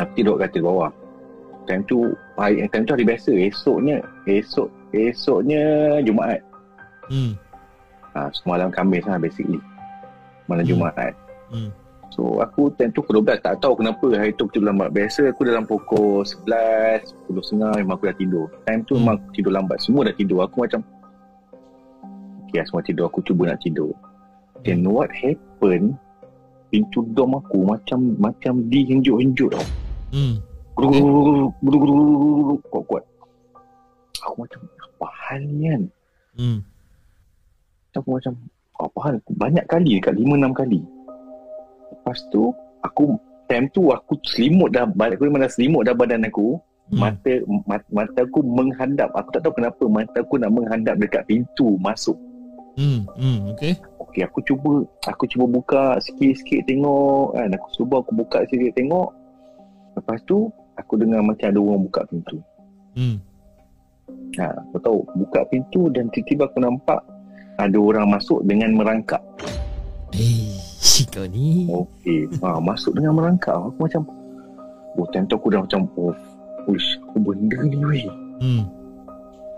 Aku 0.02 0.10
tidur 0.18 0.34
kat 0.42 0.50
katil 0.50 0.66
bawah. 0.66 0.90
Time 1.70 1.86
tu, 1.86 2.10
hari, 2.34 2.66
time 2.74 2.82
tu 2.82 2.98
hari 2.98 3.06
biasa. 3.06 3.30
Esoknya, 3.30 4.02
esok, 4.26 4.66
esoknya 4.90 5.62
Jumaat. 6.02 6.42
Hmm. 7.06 7.38
Ha, 8.18 8.26
semalam 8.34 8.74
Khamis 8.74 9.06
lah 9.06 9.22
basically. 9.22 9.62
Malam 10.50 10.66
Hmm. 10.66 10.70
Jumaat. 10.74 11.14
Hmm. 11.46 11.70
So 12.12 12.44
aku 12.44 12.68
time 12.76 12.92
tu 12.92 13.00
pukul 13.00 13.24
12 13.24 13.40
tak 13.40 13.64
tahu 13.64 13.80
kenapa 13.80 14.04
hari 14.12 14.36
tu 14.36 14.44
aku 14.44 14.60
tidur 14.60 14.68
lambat. 14.68 14.92
Biasa 14.92 15.32
aku 15.32 15.48
dalam 15.48 15.64
pukul 15.64 16.28
11, 16.28 17.08
10 17.24 17.40
setengah 17.40 17.72
memang 17.80 17.96
aku 17.96 18.12
dah 18.12 18.16
tidur. 18.20 18.52
Time 18.68 18.84
tu 18.84 18.92
Hmm. 18.92 19.00
memang 19.00 19.16
aku 19.16 19.32
tidur 19.32 19.52
lambat. 19.56 19.80
Semua 19.80 20.04
dah 20.04 20.12
tidur. 20.12 20.44
Aku 20.44 20.60
macam 20.60 20.84
Okay 22.52 22.60
semua 22.68 22.84
tidur. 22.84 23.08
Aku 23.08 23.24
cuba 23.24 23.48
nak 23.48 23.64
tidur. 23.64 23.96
Then 24.60 24.84
what 24.84 25.08
happened 25.08 25.96
Pintu 26.72 27.04
dom 27.12 27.36
aku 27.36 27.68
macam 27.68 28.16
macam 28.16 28.64
dihenjuk-henjuk 28.72 29.52
tau. 29.52 29.60
Hmm. 30.08 30.40
Kuat-kuat. 30.72 33.04
Aku 34.24 34.34
macam 34.40 34.60
apa 34.80 35.06
hal 35.28 35.44
ni 35.44 35.68
kan? 35.68 35.82
Hmm. 36.40 36.64
Aku 37.92 38.16
macam 38.16 38.32
apa 38.80 38.98
hal? 39.04 39.20
Banyak 39.36 39.68
kali 39.68 40.00
dekat 40.00 40.16
5-6 40.16 40.56
kali. 40.56 40.80
Lepas 42.03 42.18
tu 42.34 42.50
aku 42.82 43.14
time 43.46 43.70
tu 43.70 43.94
aku 43.94 44.18
selimut 44.26 44.74
dah 44.74 44.90
badan 44.90 45.14
aku 45.14 45.30
memang 45.30 45.46
dah 45.46 45.53
selimut 45.55 45.86
dah 45.86 45.94
badan 45.94 46.26
aku. 46.26 46.59
Hmm. 46.90 46.98
Mata 46.98 47.32
mata, 47.62 47.86
mata 47.94 48.20
aku 48.26 48.42
menghadap. 48.42 49.14
Aku 49.14 49.30
tak 49.30 49.46
tahu 49.46 49.55
kenapa 49.55 49.86
mata 49.86 50.18
aku 50.18 50.34
nak 50.42 50.50
menghadap 50.50 50.98
dekat 50.98 51.22
pintu 51.30 51.78
masuk. 51.78 52.18
Hmm. 52.74 53.07
Hmm. 53.14 53.55
Okay. 53.55 53.78
Okey, 54.03 54.26
aku 54.26 54.42
cuba 54.42 54.82
aku 55.07 55.24
cuba 55.30 55.46
buka 55.46 55.82
sikit-sikit 56.03 56.66
tengok 56.66 57.38
kan. 57.38 57.55
Aku 57.55 57.68
cuba 57.78 58.03
aku 58.03 58.11
buka 58.18 58.42
sikit 58.50 58.74
tengok. 58.74 59.14
Lepas 59.94 60.18
tu 60.26 60.50
aku 60.74 60.98
dengar 60.98 61.22
macam 61.22 61.46
ada 61.46 61.61
orang 61.62 61.86
buka 61.86 62.00
pintu. 62.11 62.42
Hmm. 62.98 63.16
Ha, 64.42 64.50
aku 64.50 64.76
tahu 64.82 64.98
buka 65.14 65.46
pintu 65.48 65.86
dan 65.94 66.11
tiba-tiba 66.11 66.50
aku 66.50 66.59
nampak 66.59 67.00
ada 67.61 67.78
orang 67.78 68.11
masuk 68.11 68.42
dengan 68.42 68.74
merangkak. 68.74 69.22
Eh, 70.83 71.07
kau 71.09 71.26
ni. 71.30 71.70
Okey. 71.70 72.26
Ha, 72.43 72.59
masuk 72.59 72.99
dengan 72.99 73.14
merangkak. 73.14 73.55
Aku 73.55 73.78
macam 73.78 74.03
Oh, 74.93 75.09
time 75.09 75.24
tu 75.24 75.39
aku 75.39 75.49
dah 75.49 75.62
macam 75.64 75.89
Oh, 75.97 76.12
Uish, 76.68 77.01
apa 77.01 77.16
benda 77.16 77.59
ni 77.64 77.80
weh? 77.80 78.05
Hmm. 78.43 78.68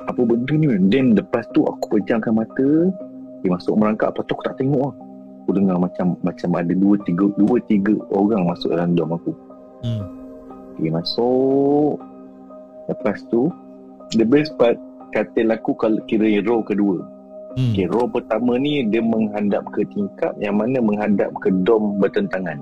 Apa 0.07 0.20
benda 0.22 0.53
ni 0.55 0.70
weh? 0.70 0.79
Then 0.87 1.16
lepas 1.18 1.43
tu 1.51 1.66
aku 1.66 1.99
pejamkan 1.99 2.39
mata 2.39 2.68
Dia 3.43 3.51
masuk 3.51 3.75
merangkak 3.75 4.14
Lepas 4.14 4.25
tu 4.25 4.33
aku 4.39 4.45
tak 4.47 4.57
tengok 4.62 4.79
lah 4.79 4.95
Aku 5.43 5.51
dengar 5.59 5.77
macam 5.83 6.14
Macam 6.22 6.49
ada 6.55 6.70
dua 6.70 6.95
tiga 7.03 7.27
Dua 7.35 7.57
tiga 7.66 7.93
orang 8.14 8.47
masuk 8.47 8.70
dalam 8.72 8.95
dorm 8.95 9.18
aku 9.18 9.33
Hmm. 9.85 10.07
Dia 10.79 10.95
masuk 10.95 11.99
Lepas 12.87 13.20
tu 13.27 13.51
The 14.14 14.25
best 14.25 14.55
part 14.55 14.79
Katil 15.11 15.51
aku 15.51 15.75
kalau 15.75 15.99
kira 16.07 16.31
row 16.47 16.62
kedua 16.62 17.03
Hmm. 17.55 17.70
Okay, 17.70 17.86
row 17.86 18.11
pertama 18.11 18.59
ni 18.59 18.82
Dia 18.90 18.98
menghadap 18.98 19.62
ke 19.70 19.86
tingkap 19.94 20.34
Yang 20.42 20.55
mana 20.59 20.78
menghadap 20.82 21.30
ke 21.38 21.55
dom 21.62 22.02
bertentangan 22.02 22.59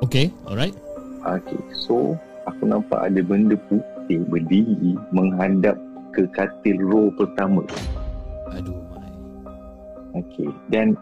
Okay. 0.00 0.32
Alright. 0.48 0.72
Okay, 1.20 1.60
so 1.76 2.16
aku 2.48 2.64
nampak 2.64 2.96
ada 2.96 3.20
benda 3.20 3.52
putih 3.68 4.24
berdiri 4.32 4.96
menghadap 5.12 5.76
ke 6.16 6.24
katil 6.32 6.80
row 6.80 7.12
pertama. 7.12 7.60
Aduh, 8.56 8.80
my. 8.88 9.10
Okay, 10.24 10.48
dan 10.72 10.96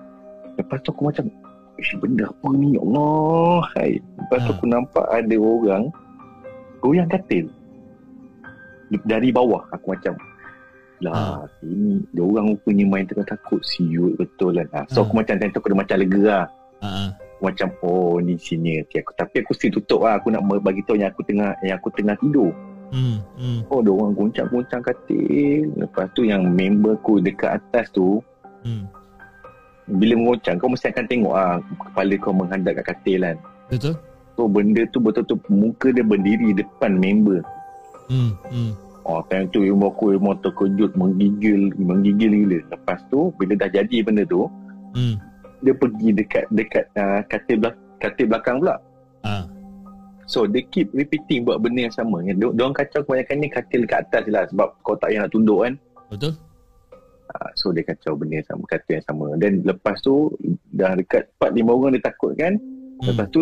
lepas 0.59 0.82
tu 0.82 0.90
aku 0.90 1.14
macam, 1.14 1.30
Ish, 1.78 1.94
benda 2.03 2.26
apa 2.26 2.49
ni 2.59 2.74
ya 2.74 2.82
Allah? 2.82 3.62
Hai. 3.78 4.03
Lepas 4.18 4.38
tu 4.42 4.51
Ha. 4.51 4.57
aku 4.59 4.66
nampak 4.66 5.07
ada 5.14 5.36
orang 5.38 5.84
goyang 6.82 7.07
katil. 7.07 7.46
Dari 9.07 9.30
bawah 9.30 9.62
aku 9.70 9.94
macam, 9.94 10.18
lah 11.03 11.46
ini 11.62 12.03
dia 12.11 12.22
orang 12.22 12.55
rupanya 12.55 12.84
main 12.86 13.05
tengah 13.07 13.26
takut 13.26 13.61
siut 13.62 14.16
betul 14.16 14.59
lah. 14.59 14.66
Ha. 14.74 14.86
So 14.90 15.03
Ha. 15.03 15.05
aku 15.07 15.14
macam 15.14 15.34
time 15.38 15.51
tu 15.51 15.59
aku 15.62 15.68
dah 15.70 15.78
macam 15.78 15.96
lega 16.01 16.22
lah. 16.24 16.44
Ah. 16.78 16.86
ah. 16.86 17.09
macam 17.38 17.70
oh 17.86 18.18
ni 18.18 18.34
sini 18.34 18.82
okay, 18.82 18.99
aku 19.03 19.14
tapi 19.14 19.42
aku 19.42 19.55
still 19.55 19.70
tutup 19.78 20.03
lah 20.03 20.18
aku 20.18 20.30
nak 20.30 20.42
bagi 20.59 20.82
tahu 20.82 20.99
yang 20.99 21.11
aku 21.11 21.22
tengah 21.22 21.55
yang 21.62 21.78
aku 21.78 21.90
tengah 21.94 22.18
tidur 22.18 22.51
Hmm. 22.88 23.20
Hmm. 23.36 23.61
oh 23.68 23.84
dia 23.84 23.92
orang 23.92 24.16
goncang-goncang 24.16 24.80
katil 24.80 25.68
lepas 25.76 26.09
tu 26.16 26.24
yang 26.24 26.40
member 26.49 26.96
aku 26.96 27.20
dekat 27.20 27.61
atas 27.61 27.92
tu 27.92 28.18
Hmm. 28.64 28.88
bila 29.86 30.18
mengoncang 30.18 30.57
kau 30.59 30.66
mesti 30.66 30.88
akan 30.90 31.05
tengok 31.07 31.30
ah 31.30 31.61
kepala 31.61 32.14
kau 32.18 32.32
menghadap 32.32 32.80
kat 32.80 32.96
katil 32.96 33.20
kan 33.22 33.36
Betul? 33.68 33.94
so 34.34 34.49
benda 34.49 34.82
tu 34.88 34.99
betul-betul 34.99 35.38
muka 35.46 35.88
dia 35.92 36.03
berdiri 36.03 36.57
depan 36.57 36.96
member 36.96 37.44
Hmm. 38.09 38.32
Hmm. 38.49 38.72
Oh, 39.09 39.24
time 39.24 39.48
tu 39.48 39.64
member 39.64 39.88
aku 39.88 40.20
memang 40.20 40.36
terkejut, 40.44 40.92
menggigil, 40.92 41.72
menggigil 41.80 42.44
gila. 42.44 42.59
Lepas 42.68 43.00
tu, 43.09 43.32
bila 43.40 43.56
dah 43.56 43.72
jadi 43.72 44.04
benda 44.04 44.20
tu, 44.28 44.44
Hmm. 44.92 45.16
dia 45.64 45.72
pergi 45.72 46.12
dekat 46.12 46.44
dekat 46.52 46.84
uh, 46.92 47.24
katil, 47.24 47.56
belak- 47.56 47.80
katil 48.04 48.28
belakang 48.28 48.61
pula. 48.61 48.76
Ah. 49.24 49.48
So 50.28 50.44
they 50.44 50.61
keep 50.61 50.92
repeating 50.92 51.48
buat 51.48 51.64
benda 51.64 51.88
yang 51.88 51.96
sama. 51.96 52.20
Yang 52.20 52.52
dia 52.52 52.62
orang 52.68 52.76
kacau 52.76 53.00
kebanyakan 53.00 53.36
ni 53.40 53.48
katil 53.48 53.82
kat 53.88 54.04
atas 54.04 54.24
lah 54.28 54.44
sebab 54.52 54.76
kau 54.84 54.92
tak 54.92 55.09
payah 55.09 55.24
nak 55.24 55.32
tunduk 55.32 55.59
kan. 55.64 55.72
Betul? 56.12 56.32
Uh, 57.28 57.48
so 57.56 57.72
dia 57.72 57.84
kacau 57.84 58.12
benda 58.12 58.44
yang 58.44 58.48
sama, 58.48 58.62
katil 58.68 58.92
yang 59.00 59.06
sama. 59.09 59.26
Dan 59.40 59.64
lepas 59.64 59.96
tu 60.04 60.28
dah 60.76 60.92
dekat 60.92 61.32
4 61.40 61.56
5 61.56 61.64
orang 61.64 61.92
dia 61.96 62.04
takut 62.04 62.32
kan. 62.36 62.61
Hmm. 63.00 63.06
Lepas 63.09 63.26
tu 63.32 63.40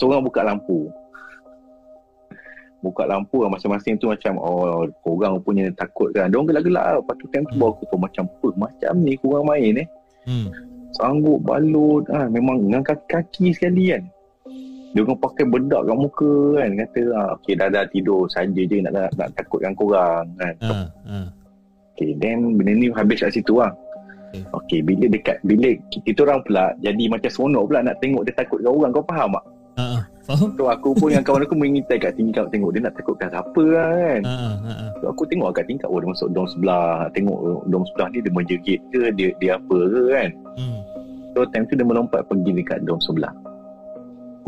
seorang 0.00 0.24
buka 0.24 0.40
lampu. 0.40 0.88
Buka 2.84 3.08
lampu 3.08 3.40
lah 3.40 3.48
masing-masing 3.48 3.96
tu 3.96 4.12
macam 4.12 4.36
oh 4.36 4.84
korang 5.00 5.40
punya 5.40 5.72
takut 5.72 6.12
kan. 6.12 6.28
Dia 6.28 6.36
orang 6.36 6.52
gelak-gelak 6.52 6.84
lah. 6.84 6.94
Lepas 7.00 7.14
tu 7.16 7.26
time 7.32 7.44
tu 7.48 7.56
Hmm. 7.56 7.60
bawa 7.64 7.70
aku 7.72 7.84
tu 7.88 7.96
macam 7.96 8.24
macam 8.54 8.92
ni 9.00 9.12
korang 9.16 9.44
main 9.48 9.74
eh. 9.80 9.88
Hmm. 10.24 10.48
sanggup 10.94 11.42
balut 11.42 12.06
ah 12.08 12.24
memang 12.28 12.62
dengan 12.62 12.80
kaki-kaki 12.80 13.50
sekali 13.50 13.90
kan 13.90 14.04
dia 14.94 15.02
orang 15.02 15.18
pakai 15.18 15.42
bedak 15.42 15.82
kat 15.84 15.96
muka 15.98 16.32
kan 16.54 16.70
kata 16.78 17.00
ah 17.12 17.28
okey 17.34 17.52
dah 17.52 17.66
dah 17.66 17.84
tidur 17.90 18.30
saja 18.30 18.56
je 18.56 18.78
nak, 18.78 18.94
nak 18.94 19.10
nak 19.18 19.28
takutkan 19.34 19.74
korang 19.74 20.22
kan 20.38 20.54
Ha, 20.62 20.70
ha. 21.04 21.18
okey 21.92 22.14
then 22.16 22.54
benda 22.54 22.72
ni 22.72 22.88
habis 22.88 23.20
kat 23.20 23.34
situ 23.34 23.58
lah 23.58 23.74
Okey. 24.30 24.40
okey 24.54 24.80
bila 24.80 25.06
dekat 25.10 25.36
bila 25.42 25.68
kita 25.92 26.20
orang 26.22 26.40
pula 26.40 26.64
jadi 26.78 27.04
macam 27.10 27.26
seronok 27.28 27.62
pula 27.68 27.78
nak 27.82 27.96
tengok 27.98 28.22
dia 28.22 28.32
takutkan 28.32 28.70
orang 28.70 28.90
kau 28.94 29.04
faham 29.04 29.30
tak 29.34 29.44
Ha, 29.74 29.84
ha. 29.90 30.00
Faham? 30.24 30.56
so 30.56 30.72
aku 30.72 30.96
pun 30.96 31.12
dengan 31.12 31.20
kawan 31.20 31.44
aku 31.44 31.52
mengintai 31.52 32.00
kat 32.00 32.16
tingkap 32.16 32.48
tengok 32.48 32.72
dia 32.72 32.80
nak 32.88 32.96
takutkan 32.96 33.28
siapa 33.28 33.60
lah 33.60 33.88
kan 33.92 34.20
Ha, 34.24 34.36
ha, 34.56 34.72
ha. 34.72 34.86
So 35.04 35.12
aku 35.12 35.28
tengok 35.28 35.52
kat 35.52 35.68
tingkap 35.68 35.92
Oh 35.92 36.00
dia 36.00 36.08
masuk 36.08 36.32
dom 36.32 36.48
sebelah 36.48 37.12
Tengok 37.12 37.68
dom 37.68 37.84
sebelah 37.92 38.08
ni 38.08 38.24
Dia 38.24 38.32
menjerit 38.32 38.80
ke 38.88 39.12
Dia, 39.12 39.28
dia 39.36 39.60
apa 39.60 39.76
ke 39.76 40.02
kan 40.08 40.30
Hmm. 40.56 40.80
So 41.36 41.44
time 41.52 41.68
tu 41.68 41.76
dia 41.76 41.84
melompat 41.84 42.24
Pergi 42.24 42.56
dekat 42.56 42.88
dom 42.88 42.96
sebelah 43.04 43.36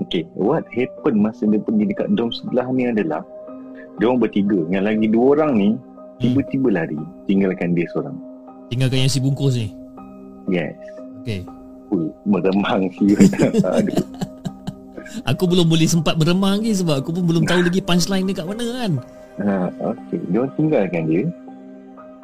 Okay 0.01 0.24
What 0.33 0.64
happened 0.72 1.20
Masa 1.20 1.45
dia 1.45 1.61
pergi 1.61 1.85
dekat 1.93 2.09
dom 2.16 2.33
sebelah 2.33 2.64
ni 2.72 2.89
adalah 2.89 3.20
Dia 4.01 4.09
orang 4.09 4.24
bertiga 4.24 4.57
Yang 4.72 4.85
lagi 4.89 5.07
dua 5.12 5.27
orang 5.37 5.53
ni 5.61 5.68
Tiba-tiba 6.16 6.68
lari 6.72 6.97
Tinggalkan 7.29 7.77
dia 7.77 7.85
seorang 7.93 8.16
Tinggalkan 8.72 9.05
yang 9.05 9.12
si 9.12 9.20
bungkus 9.20 9.61
ni. 9.61 9.68
Yes 10.49 10.72
Okey. 11.20 11.45
Ui, 11.93 12.09
meremang 12.24 12.89
si 12.97 13.12
Aduh 13.77 14.01
Aku 15.24 15.46
belum 15.46 15.66
boleh 15.66 15.86
sempat 15.86 16.14
beremang 16.16 16.61
lagi 16.61 16.76
sebab 16.76 17.00
aku 17.00 17.11
pun 17.14 17.24
belum 17.24 17.44
tahu 17.46 17.61
lagi 17.62 17.80
punchline 17.80 18.26
dia 18.26 18.42
kat 18.42 18.46
mana 18.46 18.64
kan. 18.74 18.92
ha, 19.40 19.54
Okay 19.92 20.18
Dia 20.28 20.38
orang 20.42 20.52
tinggalkan 20.54 21.02
dia. 21.07 21.22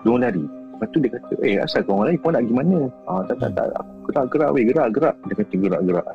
Dia 0.02 0.08
orang 0.08 0.22
lari. 0.26 0.44
Lepas 0.44 0.88
tu 0.90 0.98
dia 0.98 1.10
kata 1.14 1.34
Eh 1.40 1.56
asal 1.58 1.80
kau 1.86 1.96
orang 1.96 2.10
lari? 2.10 2.18
Kau 2.18 2.30
nak 2.30 2.42
pergi 2.42 2.56
mana? 2.58 2.78
Ah, 3.06 3.20
Tak 3.24 3.36
tak 3.38 3.50
tak. 3.54 3.66
Aku 3.76 4.08
Gerak 4.10 4.24
gerak 4.34 4.48
weh. 4.50 4.64
Gerak 4.66 4.88
gerak. 4.92 5.14
Dia 5.30 5.34
kata 5.38 5.54
gerak 5.56 5.80
gerak. 5.86 6.06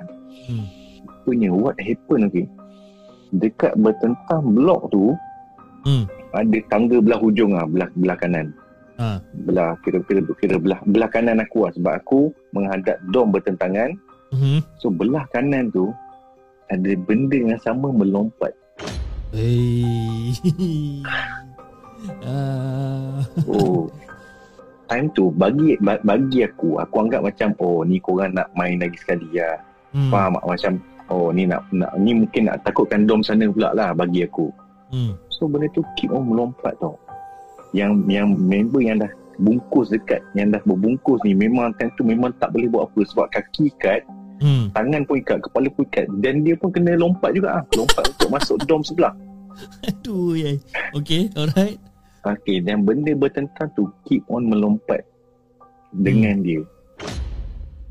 Hmm. 0.48 0.66
punya 1.24 1.52
what 1.52 1.76
happened 1.76 2.32
okay 2.32 2.48
dekat 3.36 3.76
bertentang 3.76 4.44
blok 4.56 4.88
tu 4.88 5.12
Hmm. 5.84 6.04
ada 6.36 6.60
tangga 6.68 7.00
belah 7.00 7.16
hujung 7.16 7.56
ah 7.56 7.64
belah 7.64 7.88
belah 7.96 8.16
kanan. 8.16 8.52
Ha. 8.98 9.20
belah 9.48 9.76
kira 9.84 10.00
kira 10.04 10.20
kira 10.36 10.56
belah 10.60 10.80
belah 10.84 11.08
kanan 11.08 11.40
aku 11.40 11.64
lah 11.64 11.72
sebab 11.72 11.94
aku 11.96 12.20
menghadap 12.52 12.96
dom 13.12 13.32
bertentangan. 13.32 13.92
Hmm. 14.32 14.60
so 14.80 14.88
belah 14.88 15.24
kanan 15.32 15.72
tu 15.72 15.92
ada 16.68 16.92
benda 17.00 17.38
yang 17.38 17.60
sama 17.60 17.90
melompat 17.90 18.52
Hey. 19.30 20.32
Ah. 22.24 23.20
oh 23.44 23.90
time 24.88 25.10
tu 25.12 25.28
bagi 25.34 25.76
ba- 25.78 26.00
bagi 26.00 26.46
aku 26.46 26.78
aku 26.78 26.96
anggap 27.02 27.26
macam 27.26 27.52
oh 27.58 27.84
ni 27.84 28.00
korang 28.00 28.32
nak 28.32 28.48
main 28.54 28.78
lagi 28.78 28.96
sekali 28.96 29.28
lah 29.34 29.60
Hmm. 29.88 30.12
faham 30.12 30.36
tak 30.36 30.46
macam 30.46 30.72
oh 31.08 31.32
ni 31.32 31.44
nak 31.44 31.64
nak 31.72 31.92
ni 31.98 32.12
mungkin 32.14 32.48
nak 32.48 32.60
takutkan 32.62 33.04
dom 33.04 33.20
sana 33.20 33.48
pula 33.48 33.74
lah 33.74 33.92
bagi 33.92 34.24
aku 34.24 34.48
Hmm. 34.88 35.20
So 35.28 35.52
benda 35.52 35.68
tu 35.70 35.84
keep 35.96 36.08
on 36.10 36.24
melompat 36.24 36.72
tau 36.78 36.96
Yang 37.76 38.08
yang 38.08 38.32
member 38.32 38.80
yang 38.80 39.04
dah 39.04 39.12
bungkus 39.36 39.92
dekat 39.92 40.24
Yang 40.32 40.48
dah 40.56 40.62
berbungkus 40.64 41.20
ni 41.22 41.36
Memang 41.36 41.76
time 41.76 41.92
tu 41.94 42.08
memang 42.08 42.32
tak 42.40 42.56
boleh 42.56 42.72
buat 42.72 42.88
apa 42.88 43.04
Sebab 43.04 43.28
kaki 43.28 43.68
ikat 43.76 44.08
Hmm. 44.38 44.70
Tangan 44.70 45.02
pun 45.02 45.18
ikat 45.18 45.42
Kepala 45.42 45.66
pun 45.68 45.82
ikat 45.84 46.06
Dan 46.16 46.42
dia 46.42 46.54
pun 46.54 46.70
kena 46.70 46.94
lompat 46.94 47.32
juga 47.32 47.58
ah. 47.58 47.64
Lompat 47.74 48.06
untuk 48.12 48.30
masuk 48.30 48.58
dom 48.64 48.82
sebelah 48.82 49.14
Aduh 49.84 50.34
ya. 50.34 50.54
Okey, 50.94 51.34
alright. 51.34 51.82
Okay 52.20 52.60
dan 52.60 52.84
benda 52.84 53.12
bertentang 53.12 53.66
tu 53.72 53.90
Keep 54.04 54.22
on 54.28 54.46
melompat 54.46 55.02
Dengan 55.92 56.38
dia 56.40 56.62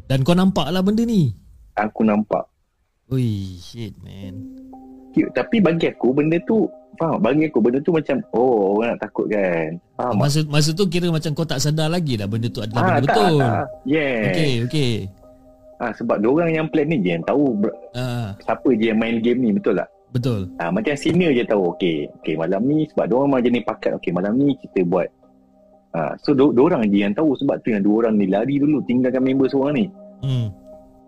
Dan 0.07 0.23
kau 0.23 0.33
nampak 0.33 0.69
lah 0.69 0.81
benda 0.81 1.03
ni. 1.03 1.35
Aku 1.75 2.03
nampak 2.03 2.47
Ui, 3.07 3.55
shit 3.57 3.95
man. 4.01 4.35
Keep- 5.11 5.31
Tapi 5.33 5.59
bagi 5.59 5.87
aku 5.89 6.11
benda 6.13 6.39
tu 6.43 6.67
Faham 6.97 7.19
Bagi 7.19 7.45
aku 7.45 7.59
benda 7.59 7.79
tu 7.79 7.91
macam 7.91 8.17
Oh 8.31 8.75
orang 8.75 8.95
nak 8.95 9.03
takut 9.03 9.27
kan 9.27 9.69
Faham 9.95 10.13
tak? 10.13 10.21
Masa 10.21 10.39
masa 10.47 10.71
tu 10.71 10.85
kira 10.87 11.07
macam 11.09 11.31
kau 11.33 11.45
tak 11.45 11.59
sedar 11.59 11.87
lagi 11.87 12.15
dah 12.15 12.25
benda 12.25 12.47
tu 12.47 12.61
adalah 12.61 12.83
benda 12.83 12.93
Ah, 12.93 12.97
tak, 12.97 13.05
betul. 13.05 13.37
tak. 13.37 13.65
Yeah 13.85 14.17
Okey, 14.27 14.53
okey. 14.65 14.93
Ah, 15.79 15.93
Sebab 15.93 16.21
orang 16.21 16.51
yang 16.51 16.67
plan 16.67 16.85
ni 16.85 16.99
je 16.99 17.15
yang 17.15 17.25
tahu 17.25 17.55
ber- 17.55 17.77
Ah, 17.93 18.33
Siapa 18.39 18.69
je 18.73 18.91
yang 18.91 18.99
main 18.99 19.19
game 19.19 19.41
ni 19.41 19.51
Betul 19.51 19.77
tak 19.77 19.89
betul. 20.07 20.49
Ah, 20.57 20.73
macam 20.73 20.95
senior 20.95 21.29
je 21.31 21.45
tahu 21.45 21.73
okey 21.73 22.09
okey 22.17 22.35
malam 22.35 22.65
ni 22.65 22.89
sebab 22.89 23.05
dia 23.05 23.15
orang 23.15 23.43
jenis 23.43 23.63
pakat 23.63 23.93
okey 23.95 24.11
malam 24.11 24.33
ni 24.35 24.57
kita 24.57 24.81
buat 24.83 25.09
ah, 25.93 26.17
so 26.17 26.33
do, 26.33 26.57
orang 26.57 26.89
je 26.89 26.99
yang 26.99 27.13
tahu 27.13 27.37
sebab 27.37 27.61
tu 27.61 27.71
yang 27.71 27.85
dua 27.85 28.01
orang 28.03 28.17
ni 28.17 28.25
lari 28.25 28.57
dulu 28.57 28.81
tinggalkan 28.83 29.21
member 29.21 29.45
seorang 29.45 29.75
ni 29.75 29.87
Hmm. 30.17 30.49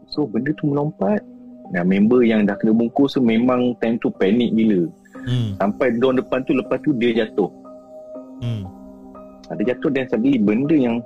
so 0.04 0.28
benda 0.28 0.52
tu 0.52 0.68
melompat 0.68 1.24
Nah, 1.68 1.84
member 1.84 2.20
yang 2.20 2.44
dah 2.44 2.56
kena 2.56 2.72
bungkus 2.72 3.12
tu 3.12 3.20
memang 3.20 3.76
time 3.76 3.96
tu 3.96 4.08
panik 4.10 4.52
gila. 4.52 4.88
Hmm. 5.20 5.52
Sampai 5.54 5.92
door 5.94 6.16
depan 6.16 6.40
tu 6.42 6.56
lepas 6.56 6.80
tu 6.80 6.92
dia 6.94 7.12
jatuh. 7.14 7.52
Hmm. 8.40 8.64
Ah, 9.44 9.54
Dia 9.54 9.72
jatuh 9.72 9.88
dan 9.90 10.08
suddenly 10.08 10.36
benda 10.36 10.72
yang 10.72 10.96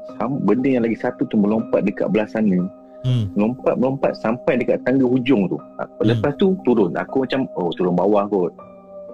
benda 0.40 0.68
yang 0.68 0.82
lagi 0.82 0.94
satu 0.94 1.26
tu 1.26 1.34
melompat 1.34 1.82
dekat 1.82 2.06
belah 2.08 2.26
sana. 2.26 2.62
Hmm. 3.02 3.26
Melompat 3.34 3.74
melompat 3.76 4.12
sampai 4.14 4.56
dekat 4.56 4.78
tangga 4.82 5.02
hujung 5.02 5.46
tu. 5.46 5.58
Ah, 5.76 5.90
Lepas 6.00 6.34
tu 6.36 6.54
turun. 6.62 6.94
Aku 6.94 7.22
macam 7.22 7.50
oh 7.52 7.70
turun 7.72 7.92
bawah 7.92 8.26
kot. 8.26 8.54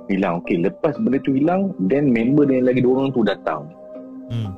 Hilang. 0.06 0.40
Okey, 0.40 0.60
lepas 0.60 0.96
benda 0.96 1.16
tu 1.18 1.32
hilang, 1.32 1.72
then 1.82 2.08
member 2.08 2.44
dia 2.44 2.60
yang 2.60 2.66
lagi 2.66 2.80
dua 2.80 2.92
orang 2.98 3.10
tu 3.10 3.20
datang. 3.22 3.64
Hmm. 4.28 4.52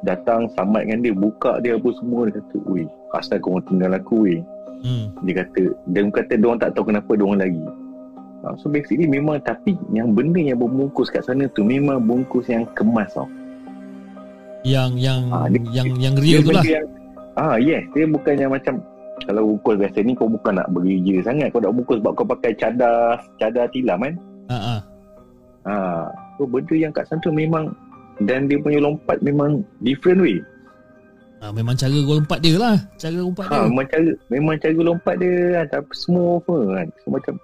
Datang 0.00 0.48
selamatkan 0.50 1.00
dia, 1.00 1.12
buka 1.12 1.60
dia 1.60 1.76
apa 1.76 1.88
semua 1.94 2.24
dia 2.24 2.40
kata, 2.40 2.56
"Ui, 2.66 2.84
asal 3.12 3.36
kau 3.38 3.60
tinggal 3.62 3.92
aku 3.92 4.24
weh." 4.24 4.40
Hmm. 4.80 5.12
Dia 5.22 5.44
kata, 5.44 5.62
dia 5.86 6.00
kata 6.06 6.32
dia 6.34 6.46
orang 6.46 6.56
tak 6.58 6.72
tahu 6.72 6.84
kenapa 6.86 7.10
dia 7.12 7.24
orang 7.24 7.40
lagi. 7.40 7.64
Ah, 8.40 8.56
so 8.56 8.68
basically 8.68 9.04
memang 9.04 9.36
tapi 9.40 9.76
yang 9.90 10.12
benda 10.12 10.40
yang 10.40 10.56
berbungkus 10.56 11.08
kat 11.08 11.20
sana 11.22 11.44
tu 11.50 11.60
memang 11.60 12.00
bungkus 12.00 12.48
yang 12.48 12.64
kemas 12.72 13.12
tau. 13.12 13.28
Yang 14.60 14.90
yang 14.96 15.20
Ah, 15.28 15.44
dia- 15.46 15.64
yang 15.74 15.88
yang 15.98 16.14
real 16.16 16.40
tu 16.40 16.52
lah. 16.52 16.60
yang, 16.62 16.84
ah 17.40 17.56
yes, 17.56 17.88
dia 17.96 18.04
bukan 18.04 18.36
yang 18.36 18.52
macam 18.52 18.84
kalau 19.24 19.56
bungkus 19.56 19.76
biasa 19.80 19.98
ni 20.04 20.12
kau 20.12 20.28
bukan 20.28 20.60
nak 20.60 20.68
bekerja 20.72 21.24
sangat 21.24 21.48
kau 21.52 21.60
nak 21.60 21.72
bungkus 21.72 22.00
sebab 22.00 22.12
kau 22.16 22.28
pakai 22.28 22.52
cadar 22.60 23.16
cadar 23.40 23.64
tilam 23.72 24.00
kan. 24.04 24.14
Ha 24.52 24.56
ah. 24.56 24.80
Ha, 25.60 25.74
so 26.40 26.48
benda 26.48 26.72
yang 26.72 26.92
kat 26.92 27.04
sana 27.08 27.20
tu 27.20 27.32
memang 27.32 27.72
dan 28.24 28.48
dia 28.48 28.60
punya 28.60 28.80
lompat 28.80 29.20
memang 29.24 29.64
different 29.84 30.20
way. 30.24 30.40
Ah, 31.40 31.52
memang 31.52 31.72
cara 31.72 31.96
lompat 31.96 32.44
dia 32.44 32.60
lah. 32.60 32.76
Cara 33.00 33.16
lompat 33.16 33.48
dia. 33.48 33.56
Ha, 33.56 33.64
memang 33.68 33.86
cara 33.88 34.10
memang 34.28 34.56
cara 34.60 34.80
lompat 34.80 35.14
dia 35.20 35.36
kan, 35.56 35.66
tapi 35.72 35.92
semua 35.96 36.36
apa 36.36 36.56
kan. 36.76 36.86
So 37.00 37.06
macam 37.12 37.34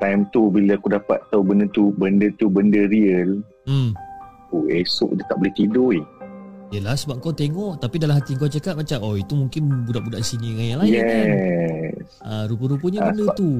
time 0.00 0.20
tu 0.32 0.42
bila 0.48 0.72
aku 0.76 0.88
dapat 0.92 1.18
tahu 1.28 1.42
benda 1.44 1.64
tu 1.72 1.92
benda 1.96 2.26
tu 2.40 2.48
benda 2.48 2.88
real, 2.88 3.40
Hmm. 3.64 3.96
oh 4.52 4.64
esok 4.68 5.16
dia 5.16 5.24
tak 5.28 5.36
boleh 5.40 5.54
tidur 5.56 5.84
weh. 5.92 6.04
Yelah 6.74 6.94
sebab 6.94 7.16
kau 7.18 7.30
tengok 7.30 7.78
Tapi 7.78 7.96
dalam 7.96 8.18
hati 8.18 8.34
kau 8.34 8.46
cakap 8.46 8.74
macam 8.74 8.98
Oh 9.00 9.14
itu 9.14 9.30
mungkin 9.32 9.62
budak-budak 9.84 10.20
sini 10.20 10.50
dengan 10.50 10.66
yang 10.66 10.80
lain 10.80 10.92
kan 10.92 11.06
Yes. 11.06 12.06
ah, 12.20 12.44
Rupa-rupanya 12.44 12.98
Ah, 13.00 13.06
benda 13.08 13.24
sebab- 13.24 13.38
tu 13.38 13.50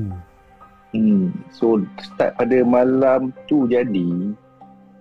Hmm. 0.90 1.34
So 1.50 1.82
start 2.00 2.34
pada 2.34 2.62
malam 2.62 3.34
tu 3.44 3.66
jadi 3.66 4.30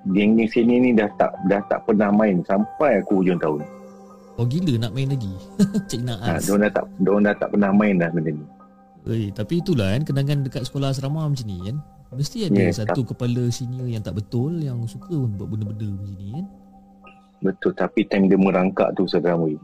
geng-geng 0.06 0.50
sini 0.50 0.76
ni 0.80 0.90
dah 0.92 1.06
tak 1.16 1.30
dah 1.46 1.62
tak 1.64 1.86
pernah 1.86 2.10
main 2.10 2.42
sampai 2.44 2.98
aku 2.98 3.22
hujung 3.22 3.38
tahun. 3.38 3.62
Oh 4.34 4.44
gila 4.44 4.82
nak 4.82 4.92
main 4.92 5.06
lagi 5.08 5.30
Cik 5.86 6.02
Ha, 6.02 6.34
Naas 6.34 6.50
dia 6.50 6.58
dah 6.58 6.72
tak 6.74 6.86
dia 6.98 7.14
dah 7.14 7.36
tak 7.38 7.48
pernah 7.48 7.70
main 7.70 7.94
dah 7.96 8.10
benda 8.10 8.34
ni. 8.34 8.46
Eh, 9.06 9.30
Tapi 9.30 9.62
itulah 9.62 9.92
kan 9.92 10.02
Kenangan 10.02 10.42
dekat 10.42 10.64
sekolah 10.64 10.90
asrama 10.90 11.30
macam 11.30 11.44
ni 11.44 11.62
kan 11.62 11.78
Mesti 12.10 12.48
ada 12.48 12.58
Yes, 12.58 12.80
satu 12.80 13.04
kepala 13.04 13.46
senior 13.50 13.86
yang 13.86 14.00
tak 14.00 14.16
betul 14.16 14.58
Yang 14.58 14.98
suka 14.98 15.14
buat 15.30 15.46
benda-benda 15.46 15.94
macam 15.94 16.16
ni 16.16 16.28
kan 16.34 16.46
Betul 17.44 17.76
tapi 17.76 18.08
time 18.08 18.26
dia 18.26 18.40
merangkak 18.40 18.96
tu 18.96 19.04
seram 19.04 19.44
weh. 19.44 19.60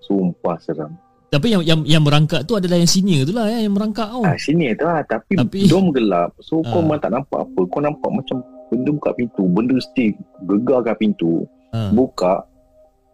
Sumpah 0.00 0.56
seram. 0.58 0.96
Tapi 1.28 1.48
yang 1.48 1.62
yang 1.62 1.80
yang 1.86 2.02
merangkak 2.02 2.44
tu 2.44 2.56
adalah 2.56 2.76
yang 2.76 2.88
senior 2.88 3.24
tu 3.24 3.32
lah 3.32 3.48
eh, 3.48 3.64
Yang 3.64 3.72
merangkak 3.72 4.04
tau 4.04 4.20
Ah 4.20 4.36
sini 4.36 4.68
tu 4.76 4.84
lah 4.84 5.00
tapi, 5.02 5.32
Tapi- 5.32 5.64
dom 5.64 5.88
gelap. 5.88 6.32
So 6.40 6.60
Ah. 6.60 6.68
kau 6.68 6.80
memang 6.80 7.00
tak 7.00 7.12
nampak 7.12 7.40
apa. 7.42 7.60
Kau 7.68 7.80
nampak 7.80 8.10
macam 8.10 8.36
benda 8.68 8.90
buka 8.90 9.10
pintu, 9.12 9.42
benda 9.46 9.76
stick 9.78 10.16
gegarkan 10.42 10.96
pintu, 10.96 11.44
ha. 11.70 11.92
buka 11.92 12.40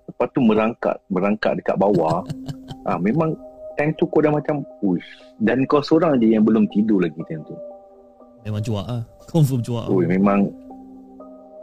lepas 0.06 0.30
tu 0.30 0.38
merangkak, 0.38 0.96
merangkak 1.10 1.58
dekat 1.58 1.74
bawah. 1.74 2.22
ah 2.88 2.94
memang 2.96 3.34
time 3.74 3.90
tu 3.94 4.06
kau 4.06 4.18
dah 4.18 4.30
macam 4.30 4.62
uish 4.80 5.06
dan 5.38 5.62
kau 5.66 5.78
seorang 5.78 6.18
je 6.18 6.30
yang 6.30 6.42
belum 6.42 6.66
tidur 6.68 6.98
lagi 6.98 7.18
time 7.24 7.42
tu. 7.42 7.54
Memang 8.40 8.62
cuak 8.62 8.86
lah 8.86 9.02
Confirm 9.28 9.60
cuak 9.60 9.90
Oh 9.90 9.98
memang 10.00 10.46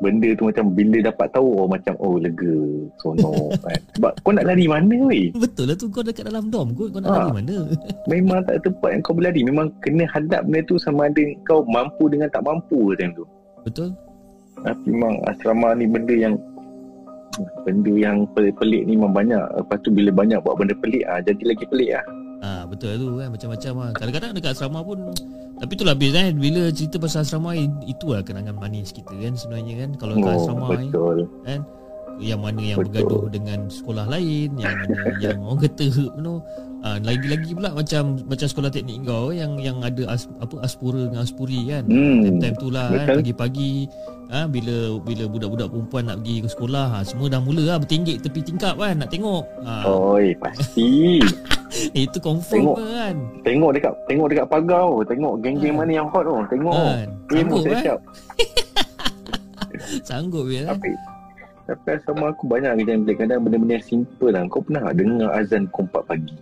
benda 0.05 0.29
tu 0.33 0.45
macam 0.45 0.69
bila 0.69 0.97
dapat 1.01 1.27
tahu 1.33 1.49
oh 1.57 1.65
macam 1.65 1.97
oh 1.97 2.15
lega 2.15 2.53
sonok 3.01 3.49
kan. 3.65 3.79
Sebab 3.97 4.11
kau 4.21 4.31
nak 4.31 4.45
lari 4.45 4.65
mana 4.65 4.95
weh? 5.09 5.33
Betul 5.33 5.65
lah 5.67 5.75
tu 5.75 5.89
kau 5.89 6.05
dekat 6.05 6.29
dalam 6.29 6.47
dom 6.47 6.69
Kau, 6.71 6.85
kau 6.87 7.01
nak 7.01 7.09
Ah. 7.09 7.17
lari 7.25 7.41
mana 7.41 7.55
Memang 8.11 8.45
tak 8.45 8.61
tempat 8.61 8.89
yang 8.93 9.01
kau 9.01 9.17
berlari. 9.17 9.41
Memang 9.41 9.73
kena 9.81 10.05
hadap 10.05 10.45
benda 10.45 10.61
tu 10.63 10.77
sama 10.77 11.09
ada 11.09 11.23
kau 11.43 11.65
mampu 11.65 12.05
dengan 12.05 12.29
tak 12.29 12.45
mampu 12.45 12.93
time 12.95 13.11
tu. 13.11 13.25
Betul 13.65 13.89
Tapi 14.61 14.85
memang 14.85 15.17
asrama 15.25 15.73
ni 15.73 15.85
benda 15.85 16.13
yang 16.13 16.37
benda 17.63 17.91
yang 17.91 18.23
pelik-pelik 18.31 18.85
ni 18.85 18.95
memang 18.95 19.11
banyak. 19.11 19.43
Lepas 19.57 19.77
tu 19.81 19.89
bila 19.89 20.13
banyak 20.13 20.39
buat 20.39 20.55
benda 20.55 20.77
pelik 20.77 21.03
ah 21.03 21.19
jadi 21.19 21.41
lagi 21.43 21.65
pelik 21.67 21.91
ah. 21.91 22.05
Ah 22.05 22.24
betul 22.65 22.91
tu 22.95 23.15
kan 23.15 23.29
macam-macam 23.29 23.71
lah. 23.75 23.89
Kadang-kadang 23.93 24.31
dekat 24.33 24.51
asrama 24.53 24.79
pun 24.81 24.97
tapi 25.55 25.71
itulah 25.73 25.95
beza 25.95 26.19
kan 26.19 26.35
bila 26.35 26.67
cerita 26.67 26.99
pasal 26.99 27.23
asrama 27.23 27.55
itulah 27.81 28.19
kenangan 28.19 28.53
manis 28.53 28.91
kita 28.91 29.09
kan 29.09 29.33
sebenarnya 29.33 29.87
kan 29.87 29.89
kalau 29.95 30.13
kat 30.17 30.27
Oh, 30.27 30.37
asrama 30.37 30.65
ni 30.75 30.87
betul. 30.89 31.17
kan 31.41 31.59
yang 32.17 32.39
mana 32.39 32.57
yang 32.59 32.77
Betul. 32.77 32.91
bergaduh 33.03 33.23
dengan 33.27 33.59
sekolah 33.67 34.05
lain 34.05 34.49
yang 34.55 34.73
mana 34.77 34.99
yang 35.23 35.37
orang 35.39 35.59
kata 35.61 35.85
you 35.85 36.15
know, 36.15 36.39
ah, 36.81 36.95
lagi-lagi 36.97 37.51
pula 37.51 37.71
macam 37.71 38.01
macam 38.23 38.45
sekolah 38.45 38.69
teknik 38.69 39.03
kau 39.03 39.29
yang 39.29 39.55
yang 39.57 39.79
ada 39.79 40.07
as, 40.07 40.31
apa 40.37 40.55
aspura 40.61 41.05
dengan 41.05 41.21
aspuri 41.21 41.67
kan 41.67 41.83
Hmm. 41.85 42.21
time-time 42.21 42.55
tu 42.55 42.67
lah 42.69 42.87
kan 42.89 43.19
pagi-pagi 43.19 43.87
ha, 44.27 44.45
bila 44.45 44.75
bila 44.99 45.23
budak-budak 45.25 45.67
perempuan 45.67 46.03
nak 46.05 46.17
pergi 46.19 46.35
ke 46.39 46.49
sekolah 46.49 46.85
ha, 46.89 46.99
semua 47.01 47.27
dah 47.27 47.39
mula 47.39 47.63
lah 47.65 47.77
bertinggik 47.77 48.21
tepi 48.21 48.41
tingkap 48.41 48.75
kan 48.75 48.95
nak 48.95 49.09
tengok 49.09 49.43
ha, 49.61 49.83
Oi, 49.85 50.33
pasti. 50.35 51.19
eh, 51.91 52.03
itu 52.07 52.17
confirm 52.17 52.63
Tengok. 52.63 52.77
lah 52.77 52.89
kan 53.03 53.15
tengok 53.43 53.71
dekat 53.71 53.93
tengok 54.05 54.27
dekat 54.27 54.45
pagar 54.47 54.83
tu. 54.85 54.97
Tengok 55.05 55.33
geng-geng 55.39 55.73
Ah. 55.73 55.77
mana 55.77 55.91
yang 55.93 56.07
hot 56.07 56.23
tu. 56.23 56.35
Tengok. 56.49 56.73
kan 56.73 57.07
Eh, 57.27 57.35
sanggup 57.35 57.61
kan 57.61 57.77
siap. 57.77 57.99
sanggup 60.01 60.45
ya 60.47 60.61
kan 60.63 60.77
Tapi 60.77 60.91
tapi 61.65 61.97
sama 62.01 62.29
aku 62.29 62.45
banyak 62.45 62.71
kerja 62.77 62.93
yang 62.93 63.17
kadang 63.17 63.41
benda-benda 63.41 63.75
yang 63.75 63.85
simple 63.85 64.29
lah. 64.29 64.45
Kau 64.47 64.61
pernah 64.61 64.89
dengar 64.89 65.29
azan 65.33 65.65
pukul 65.67 65.89
4 65.91 66.05
pagi? 66.05 66.35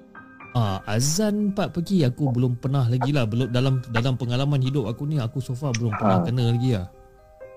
Ah, 0.54 0.78
azan 0.86 1.50
4 1.52 1.74
pagi 1.74 2.04
aku 2.04 2.30
belum 2.30 2.62
pernah 2.62 2.86
lagi 2.86 3.10
lah 3.10 3.26
belum 3.26 3.50
dalam 3.50 3.82
dalam 3.90 4.14
pengalaman 4.14 4.62
hidup 4.62 4.86
aku 4.86 5.08
ni 5.08 5.18
aku 5.18 5.40
so 5.40 5.52
far 5.52 5.74
belum 5.74 5.90
pernah 5.96 6.22
Ha. 6.22 6.26
kena 6.28 6.44
lagi 6.52 6.78
lah. 6.78 6.88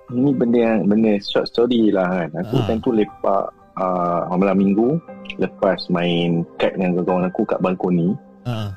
Ini 0.07 0.31
benda 0.33 0.59
yang 0.59 0.79
benda 0.87 1.13
short 1.21 1.45
story 1.45 1.91
lah 1.91 2.07
kan. 2.07 2.31
Aku 2.41 2.57
Ah. 2.57 2.65
time 2.65 2.81
tu 2.81 2.91
lepak 2.91 3.45
uh, 3.77 4.33
malam 4.33 4.57
minggu 4.57 4.97
lepas 5.37 5.91
main 5.91 6.41
kite 6.57 6.73
dengan 6.73 7.03
kawan 7.03 7.27
aku 7.27 7.43
kat 7.43 7.61
balkoni. 7.61 8.15
Ha. 8.47 8.73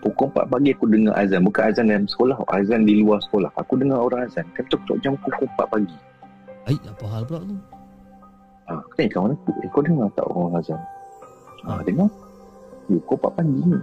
Pukul 0.00 0.32
4 0.32 0.48
pagi 0.48 0.72
aku 0.72 0.88
dengar 0.88 1.12
azan. 1.12 1.44
Bukan 1.44 1.60
azan 1.60 1.92
dalam 1.92 2.08
sekolah, 2.08 2.40
azan 2.48 2.88
di 2.88 3.04
luar 3.04 3.20
sekolah. 3.20 3.52
Aku 3.58 3.76
dengar 3.76 4.00
orang 4.00 4.24
azan. 4.24 4.48
Ketuk-ketuk 4.56 4.96
jam 5.04 5.12
pukul 5.20 5.44
4 5.52 5.68
pagi. 5.68 5.96
Ai 6.64 6.76
apa 6.80 7.04
hal 7.04 7.28
pula 7.28 7.44
tu? 7.44 7.56
Ah, 8.70 8.78
aku 8.78 8.92
tanya 8.94 9.10
kawan 9.10 9.30
aku, 9.34 9.50
eh 9.58 9.68
kau 9.68 9.82
dengar 9.82 10.08
tak 10.14 10.24
orang 10.24 10.54
azan? 10.54 10.80
Ah, 11.62 11.82
dengar. 11.82 12.06
Eh, 12.86 13.00
kau 13.02 13.16
4 13.16 13.34
pagi 13.34 13.50
ni. 13.66 13.78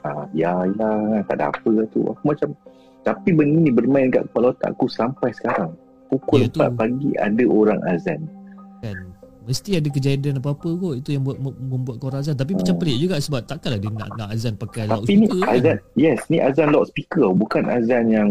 Ah, 0.00 0.24
ya, 0.32 0.52
ya, 0.70 0.88
tak 1.26 1.34
ada 1.34 1.50
apa 1.50 1.68
lah 1.68 1.86
tu. 1.90 2.06
Aku 2.06 2.22
macam, 2.24 2.54
tapi 3.02 3.28
benda 3.30 3.58
ni 3.58 3.70
bermain 3.70 4.06
kat 4.08 4.22
kepala 4.24 4.54
otak 4.54 4.70
aku 4.70 4.86
sampai 4.86 5.32
sekarang. 5.32 5.74
Pukul 6.06 6.40
Ya, 6.40 6.48
tu. 6.48 6.60
4 6.60 6.70
pagi 6.72 7.10
ada 7.16 7.44
orang 7.44 7.80
azan. 7.84 8.22
Kan 8.78 8.96
mesti 9.44 9.76
ada 9.76 9.88
kejadian 9.90 10.40
apa-apa 10.40 10.72
kot 10.72 10.94
itu 10.96 11.12
yang 11.12 11.20
buat 11.20 11.36
mem- 11.36 11.60
membuat 11.68 12.00
kau 12.00 12.08
azan 12.08 12.32
tapi 12.32 12.56
macam 12.56 12.70
Hmm. 12.70 12.80
pelik 12.80 12.96
juga 12.98 13.16
sebab 13.18 13.44
takkanlah 13.44 13.76
dia 13.76 13.92
nak 13.92 14.08
nak 14.14 14.28
azan 14.30 14.54
pakai 14.54 14.88
Tapi 14.88 15.04
ni 15.10 15.28
loudspeaker 15.28 15.36
kan. 15.36 15.52
azan, 15.52 15.76
yes, 15.94 16.20
ni 16.24 16.38
azan 16.38 16.68
loudspeaker. 16.70 17.28
Bukan 17.30 17.64
azan 17.66 18.04
yang 18.08 18.28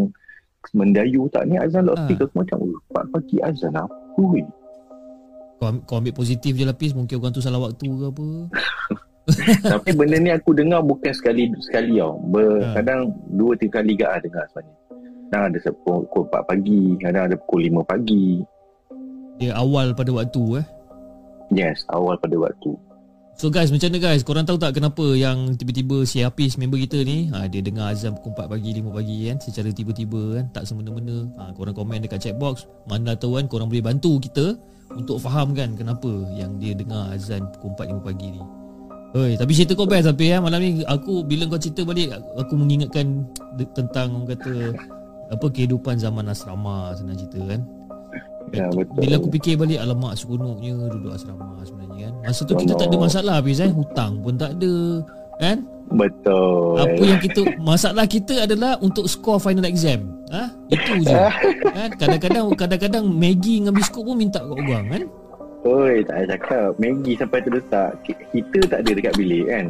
mendayu 0.71 1.29
tak. 1.29 1.45
Ni 1.45 1.55
azan 1.55 1.85
loudspeaker. 1.85 2.25
Ah. 2.25 2.29
Aku 2.29 2.35
macam, 2.39 2.57
oh, 2.63 2.79
4 2.89 3.05
pagi 3.11 3.37
azan 3.41 3.73
apa 3.75 3.93
weh? 4.23 4.47
Kau, 5.63 5.71
kau 5.87 5.95
ambil 6.03 6.11
positif 6.11 6.59
je 6.59 6.67
lapis 6.67 6.91
mungkin 6.91 7.23
orang 7.23 7.31
tu 7.31 7.39
salah 7.39 7.63
waktu 7.63 7.87
ke 7.87 8.05
apa. 8.11 8.27
Tapi 9.71 9.95
benda 9.95 10.19
ni 10.19 10.27
aku 10.35 10.51
dengar 10.51 10.83
bukan 10.83 11.15
sekali 11.15 11.47
sekali 11.63 11.95
tau. 11.95 12.19
Ber, 12.27 12.59
Ha. 12.59 12.83
Kadang 12.83 13.15
dua 13.31 13.55
tiga 13.55 13.79
kali 13.79 13.95
gak 13.95 14.27
dengar 14.27 14.43
sebenarnya. 14.51 14.75
Kadang 15.31 15.43
ada 15.49 15.71
pukul 15.73 16.23
4 16.29 16.49
pagi, 16.51 16.83
kadang 16.99 17.23
ada 17.31 17.35
pukul 17.39 17.59
5 17.65 17.81
pagi. 17.87 18.27
Dia 19.39 19.57
awal 19.57 19.95
pada 19.95 20.11
waktu 20.13 20.61
eh. 20.61 20.65
Yes, 21.49 21.87
awal 21.89 22.19
pada 22.19 22.35
waktu. 22.37 22.75
So 23.33 23.49
guys 23.49 23.73
macam 23.73 23.89
mana 23.89 23.97
guys 23.97 24.21
Korang 24.21 24.45
tahu 24.45 24.61
tak 24.61 24.77
kenapa 24.77 25.01
Yang 25.17 25.57
tiba-tiba 25.57 26.05
Si 26.05 26.21
Hafiz 26.21 26.53
member 26.53 26.77
kita 26.77 27.01
ni 27.01 27.33
ha, 27.33 27.49
Dia 27.49 27.65
dengar 27.65 27.89
azan 27.89 28.13
pukul 28.13 28.37
4 28.37 28.45
pagi 28.45 28.69
5 28.77 28.93
pagi 28.93 29.17
kan 29.25 29.37
Secara 29.41 29.73
tiba-tiba 29.73 30.37
kan 30.37 30.45
Tak 30.53 30.69
semena-mena 30.69 31.25
ha, 31.41 31.49
Korang 31.49 31.73
komen 31.73 32.05
dekat 32.05 32.21
chat 32.21 32.37
box 32.37 32.69
Mana 32.85 33.17
tahu 33.17 33.41
kan 33.41 33.49
Korang 33.49 33.73
boleh 33.73 33.81
bantu 33.81 34.21
kita 34.21 34.53
Untuk 34.93 35.17
faham 35.17 35.57
kan 35.57 35.73
Kenapa 35.73 36.09
Yang 36.33 36.51
dia 36.61 36.73
dengar 36.77 37.13
azan 37.13 37.49
pukul 37.57 37.73
4 37.77 37.97
5 37.97 38.07
pagi 38.07 38.27
ni 38.37 38.43
Oi, 39.13 39.37
tapi 39.37 39.53
cerita 39.53 39.77
kau 39.77 39.85
best 39.85 40.09
tapi 40.09 40.33
ya 40.33 40.41
malam 40.41 40.57
ni 40.57 40.81
aku 40.89 41.21
bila 41.21 41.45
kau 41.45 41.61
cerita 41.61 41.85
balik 41.85 42.17
aku 42.33 42.57
mengingatkan 42.57 43.21
de- 43.61 43.69
tentang 43.77 44.09
orang 44.09 44.33
kata 44.33 44.73
apa 45.29 45.45
kehidupan 45.53 46.01
zaman 46.01 46.25
asrama 46.33 46.97
senang 46.97 47.21
cerita 47.21 47.39
kan. 47.45 47.61
Ya, 48.49 48.69
betul. 48.73 49.05
Bila 49.05 49.21
aku 49.21 49.29
fikir 49.37 49.53
balik 49.61 49.81
alamak 49.85 50.17
seronoknya 50.17 50.89
duduk 50.89 51.13
asrama 51.13 51.61
sebenarnya 51.61 52.09
kan. 52.09 52.13
Masa 52.25 52.41
tu 52.41 52.53
kita 52.57 52.73
tak 52.73 52.89
ada 52.89 52.97
masalah 52.97 53.33
habis 53.37 53.61
eh 53.61 53.69
hutang 53.69 54.17
pun 54.21 54.33
tak 54.33 54.57
ada 54.57 54.73
kan. 55.37 55.57
Betul. 55.89 56.79
Apa 56.79 57.03
yang 57.03 57.19
kita 57.19 57.41
masalah 57.59 58.05
kita 58.05 58.45
adalah 58.45 58.79
untuk 58.79 59.05
skor 59.05 59.37
final 59.37 59.65
exam. 59.65 60.15
Ha? 60.31 60.47
Itu 60.67 61.03
je. 61.03 61.13
kan? 61.69 61.89
Kadang-kadang 62.01 62.45
kadang-kadang 62.55 63.05
Maggie 63.05 63.59
dengan 63.59 63.75
biskut 63.75 64.01
pun 64.01 64.15
minta 64.15 64.39
kat 64.39 64.55
orang 64.55 64.85
kan. 64.87 65.03
Oi, 65.63 66.03
tak 66.03 66.15
payah 66.15 66.27
cakap. 66.35 66.69
Maggi 66.75 67.13
sampai 67.15 67.39
terletak. 67.39 67.91
Ki- 68.03 68.19
Kita 68.33 68.59
tak 68.67 68.79
ada 68.83 68.91
dekat 68.91 69.13
bilik 69.15 69.45
kan. 69.47 69.65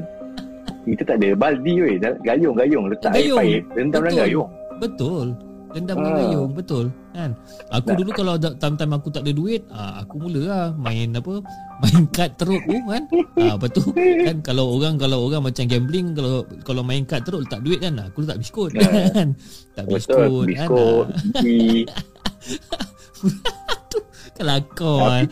Kita 0.84 1.02
tak 1.06 1.16
ada. 1.22 1.30
Baldi 1.36 1.74
weh. 1.78 1.96
Gayung-gayung. 2.22 2.86
Letak 2.90 3.12
air 3.14 3.22
Gayung. 3.24 3.38
paip. 3.38 3.64
Rendam 3.74 4.02
Betul. 4.02 4.18
gayung. 4.18 4.50
Betul. 4.80 5.26
Dendam 5.74 5.98
dengan 5.98 6.14
Ah. 6.14 6.20
gayung 6.22 6.50
Betul 6.54 6.86
kan? 7.14 7.32
Aku 7.72 7.94
dulu 7.94 8.10
kalau 8.12 8.34
da- 8.36 8.54
time-time 8.54 8.94
aku 8.94 9.08
tak 9.08 9.22
ada 9.22 9.32
duit 9.32 9.62
ah, 9.70 10.02
Aku 10.02 10.18
mula 10.18 10.42
lah 10.44 10.66
Main 10.74 11.14
apa 11.14 11.40
Main 11.82 12.04
kad 12.10 12.34
teruk 12.34 12.60
tu 12.60 12.78
kan? 12.84 13.04
Ah, 13.38 13.54
Lepas 13.54 13.70
tu 13.72 13.82
kan 13.94 14.38
Kalau 14.42 14.74
orang 14.74 14.96
Kalau 14.96 15.24
orang 15.24 15.42
macam 15.44 15.64
gambling 15.64 16.12
Kalau 16.12 16.32
kalau 16.62 16.82
main 16.82 17.04
kad 17.04 17.22
teruk 17.22 17.42
Letak 17.42 17.62
duit 17.62 17.80
kan? 17.80 17.94
Aku 18.02 18.22
letak 18.22 18.38
biskut 18.38 18.74
kan? 18.76 19.38
Tak 19.72 19.86
biskut, 19.86 20.44
Biskut. 20.44 21.06
kan? 21.06 21.40
ah. 21.40 21.86
Kelakar 24.34 24.98
kan 25.00 25.26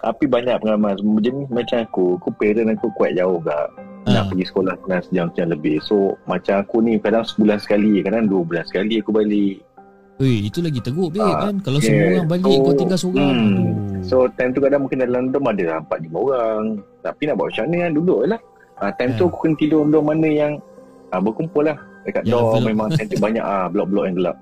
Tapi, 0.00 0.24
banyak 0.26 0.56
pengalaman. 0.58 0.96
Jenis 1.20 1.48
macam 1.48 1.78
aku 1.82 2.16
Aku 2.16 2.32
parent 2.32 2.72
aku 2.72 2.88
kuat 2.94 3.12
jauh 3.14 3.36
gak 3.40 3.68
Nak 4.02 4.16
Ah. 4.16 4.24
pergi 4.26 4.44
sekolah 4.46 4.74
Kadang 4.78 5.02
sejam-sejam 5.04 5.48
lebih. 5.50 5.76
So 5.82 5.96
macam 6.24 6.58
aku 6.58 6.80
ni 6.80 6.96
Kadang 6.96 7.22
sebulan 7.22 7.58
sekali 7.58 8.00
Kadang 8.00 8.26
dua 8.26 8.42
bulan 8.42 8.64
sekali 8.64 8.96
aku 8.96 9.12
balik 9.12 9.60
Ui, 10.20 10.44
itu 10.44 10.60
lagi 10.60 10.78
teruk 10.78 11.10
babe 11.10 11.24
Ah, 11.24 11.48
kan 11.48 11.56
Kalau 11.58 11.78
yeah. 11.78 11.88
semua 11.88 12.04
orang 12.14 12.28
balik 12.28 12.44
So, 12.46 12.60
Kau 12.60 12.74
tinggal 12.76 12.98
seorang 12.98 13.32
hmm. 13.32 13.40
Aduh. 13.40 13.70
So 14.02 14.16
time 14.30 14.50
tu 14.50 14.60
kadang 14.60 14.80
mungkin 14.82 14.98
dalam 15.00 15.22
dorm 15.28 15.46
ada 15.46 15.80
4-5 15.82 16.12
orang 16.14 16.62
Tapi 17.00 17.22
nak 17.24 17.34
buat 17.34 17.48
macam 17.48 17.64
mana 17.64 17.76
kan 17.78 17.90
Duduk 17.94 18.20
lah 18.26 18.40
ha, 18.76 18.92
Time 18.92 19.12
tu 19.14 19.24
Kan. 19.24 19.30
aku 19.30 19.38
kena 19.42 19.54
tidur 19.56 19.80
dorm 19.84 20.06
mana 20.06 20.28
yang 20.28 20.52
ha, 21.08 21.16
Berkumpul 21.16 21.64
lah 21.64 21.76
Dekat 22.02 22.22
dorm 22.24 22.52
envelope. 22.52 22.66
memang 22.66 22.88
cantik 22.96 23.16
banyak 23.16 23.40
ah 23.42 23.66
Blok-blok 23.66 24.04
yang 24.04 24.16
gelap 24.16 24.36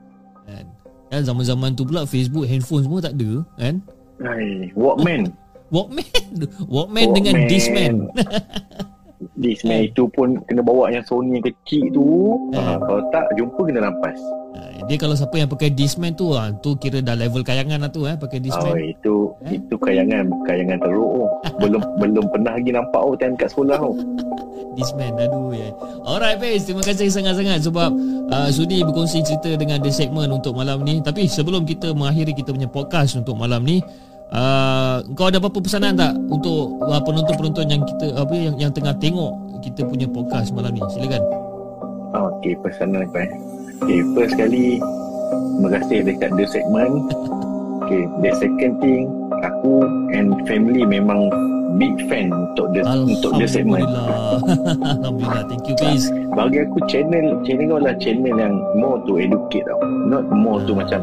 kan 0.45 0.65
Dan 1.09 1.21
zaman-zaman 1.23 1.71
tu 1.73 1.83
pula 1.85 2.03
Facebook, 2.05 2.43
handphone 2.45 2.83
semua 2.83 2.99
tak 2.99 3.15
ada 3.15 3.31
kan 3.57 3.75
Hai, 4.19 4.75
Walkman 4.75 5.31
Walkman 5.75 6.07
Walkman 6.75 7.07
dengan 7.13 7.35
Walkman. 7.37 7.47
Discman 7.47 7.95
Discman 9.37 9.75
Eh. 9.77 9.91
itu 9.91 10.07
pun 10.09 10.39
kena 10.45 10.59
bawa 10.61 10.91
yang 10.91 11.03
Sony 11.03 11.39
yang 11.39 11.45
kecil 11.45 11.91
tu 11.93 12.07
Eh. 12.51 12.57
ha, 12.57 12.79
Kalau 12.79 13.03
tak 13.09 13.27
jumpa 13.35 13.61
kena 13.63 13.81
rampas 13.85 14.19
Dia 14.89 14.97
kalau 14.97 15.13
siapa 15.13 15.37
yang 15.37 15.53
pakai 15.53 15.69
Discman 15.69 16.17
tu 16.17 16.33
ah, 16.33 16.49
Tu 16.49 16.73
kira 16.81 17.05
dah 17.05 17.13
level 17.13 17.45
kayangan 17.45 17.85
lah 17.85 17.91
tu 17.93 18.09
eh 18.09 18.17
Pakai 18.17 18.41
Oh, 18.41 18.45
Discman 18.49 18.81
itu 18.81 19.17
Eh? 19.47 19.55
itu 19.61 19.75
kayangan 19.79 20.27
kayangan 20.49 20.81
teruk 20.83 21.29
oh. 21.29 21.31
belum 21.63 21.83
belum 22.01 22.25
pernah 22.33 22.59
lagi 22.59 22.75
nampak 22.75 22.99
oh 22.99 23.15
time 23.15 23.39
kat 23.39 23.53
sekolah 23.53 23.79
oh. 23.79 23.95
Discman 24.75 25.15
aduh 25.15 25.53
ya. 25.55 25.71
Alright 26.07 26.39
Fiz 26.39 26.67
Terima 26.67 26.83
kasih 26.83 27.11
sangat-sangat 27.11 27.67
Sebab 27.67 27.91
uh, 28.31 28.49
sudi 28.51 28.83
berkongsi 28.87 29.27
cerita 29.27 29.53
dengan 29.59 29.83
The 29.83 29.91
Segment 29.91 30.31
untuk 30.31 30.55
malam 30.55 30.87
ni 30.87 31.03
Tapi 31.03 31.27
sebelum 31.27 31.67
kita 31.67 31.93
mengakhiri 31.93 32.31
kita 32.35 32.55
punya 32.55 32.71
podcast 32.71 33.19
untuk 33.19 33.35
malam 33.35 33.67
ni 33.67 33.83
uh, 34.31 35.03
Kau 35.19 35.29
ada 35.29 35.43
apa-apa 35.43 35.59
pesanan 35.59 35.99
tak 35.99 36.15
Untuk 36.31 36.79
uh, 36.79 37.03
penonton-penonton 37.03 37.67
yang 37.67 37.83
kita 37.83 38.07
apa 38.15 38.35
yang, 38.39 38.55
yang 38.57 38.71
tengah 38.71 38.95
tengok 39.03 39.35
Kita 39.67 39.83
punya 39.83 40.07
podcast 40.07 40.55
malam 40.55 40.75
ni 40.75 40.83
Silakan 40.95 41.23
Okey, 42.09 42.57
pesanan 42.65 43.05
apa 43.05 43.29
eh? 43.29 43.58
Okey, 43.79 44.01
first 44.13 44.35
sekali 44.35 44.79
terima 45.55 45.69
kasih 45.75 45.99
dekat 46.05 46.31
The 46.35 46.47
Segment. 46.47 46.95
Okey, 47.81 48.03
the 48.21 48.31
second 48.35 48.73
thing 48.79 49.07
aku 49.39 49.83
and 50.11 50.35
family 50.45 50.83
memang 50.83 51.31
big 51.75 51.95
fan 52.07 52.29
untuk 52.29 52.75
the 52.75 52.83
untuk 52.83 53.33
the 53.35 53.47
segment. 53.47 53.87
Alhamdulillah 53.87 55.43
Thank 55.49 55.69
you 55.69 55.77
Fiz 55.79 56.11
Bagi 56.29 56.65
aku 56.65 56.79
channel 56.87 57.39
channel 57.43 57.67
kau 57.69 57.81
lah 57.81 57.95
channel 57.97 58.35
yang 58.35 58.55
more 58.75 58.99
to 59.05 59.17
educate 59.17 59.63
tau. 59.65 59.79
Not 60.05 60.27
more 60.29 60.59
to 60.61 60.75
Ah. 60.75 60.77
macam 60.77 61.01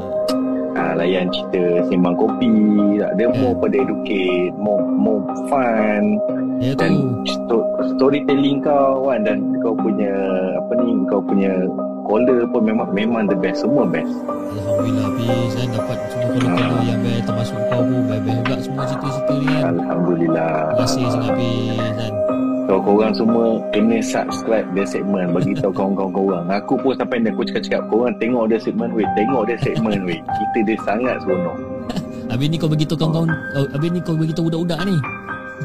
ah, 0.76 0.93
layan 0.93 1.32
cerita 1.32 1.63
sembang 1.88 2.15
kopi. 2.15 2.51
Tak 2.99 3.09
ada 3.13 3.23
Hmm. 3.26 3.39
more 3.39 3.55
pada 3.57 3.76
educate, 3.78 4.51
more 4.57 4.84
more 4.84 5.21
fun 5.47 6.19
Ya 6.57 6.71
dan 6.71 7.23
sto- 7.26 7.67
storytelling 7.93 8.59
kau 8.59 9.05
kan 9.05 9.23
dan 9.23 9.39
kau 9.59 9.76
punya 9.76 10.11
apa 10.55 10.71
ni 10.78 10.88
kau 11.05 11.19
punya 11.19 11.51
caller 12.06 12.39
pun 12.47 12.62
memang 12.62 12.88
memang 12.93 13.24
the 13.26 13.38
best 13.38 13.66
semua 13.66 13.84
best 13.89 14.14
Alhamdulillah 14.56 15.10
Hafiz 15.12 15.51
kan 15.58 15.68
dapat 15.74 15.97
semua 16.08 16.28
caller-caller 16.39 16.84
yang 16.86 16.99
best 17.03 17.24
termasuk 17.28 17.58
kau 17.68 17.82
pun 17.84 18.01
best-best 18.08 18.38
juga 18.39 18.56
semua 18.62 18.84
cerita-cerita 18.88 19.34
ni 19.36 19.45
kan. 19.45 19.74
Alhamdulillah 19.82 20.53
Terima 20.56 20.82
kasih 20.86 21.03
sangat 21.12 21.34
Hafiz 21.36 21.93
kan. 21.99 22.14
So 22.66 22.74
korang 22.82 23.14
semua 23.14 23.47
kena 23.70 23.99
subscribe 24.01 24.68
dia 24.74 24.86
segmen 24.89 25.26
bagi 25.30 25.53
tahu 25.53 25.70
kawan-kawan 25.70 26.12
korang. 26.18 26.45
Aku 26.49 26.74
pun 26.82 26.97
sampai 26.97 27.22
ni 27.22 27.30
aku 27.30 27.45
cakap-cakap 27.45 27.84
korang 27.93 28.14
tengok 28.18 28.49
dia 28.49 28.58
segmen 28.58 28.89
weh, 28.97 29.06
tengok 29.14 29.43
dia 29.45 29.58
segmen 29.62 30.01
weh. 30.01 30.18
Kita 30.18 30.60
dia 30.66 30.78
sangat 30.82 31.16
seronok. 31.22 31.58
Habis 32.34 32.47
ni 32.49 32.58
kau 32.58 32.66
beritahu 32.66 32.97
kawan-kawan 32.97 33.30
oh, 33.53 33.68
Habis 33.70 33.89
ni 33.93 33.99
kau 34.01 34.18
beritahu 34.18 34.49
budak-budak 34.49 34.80
ni 34.89 34.97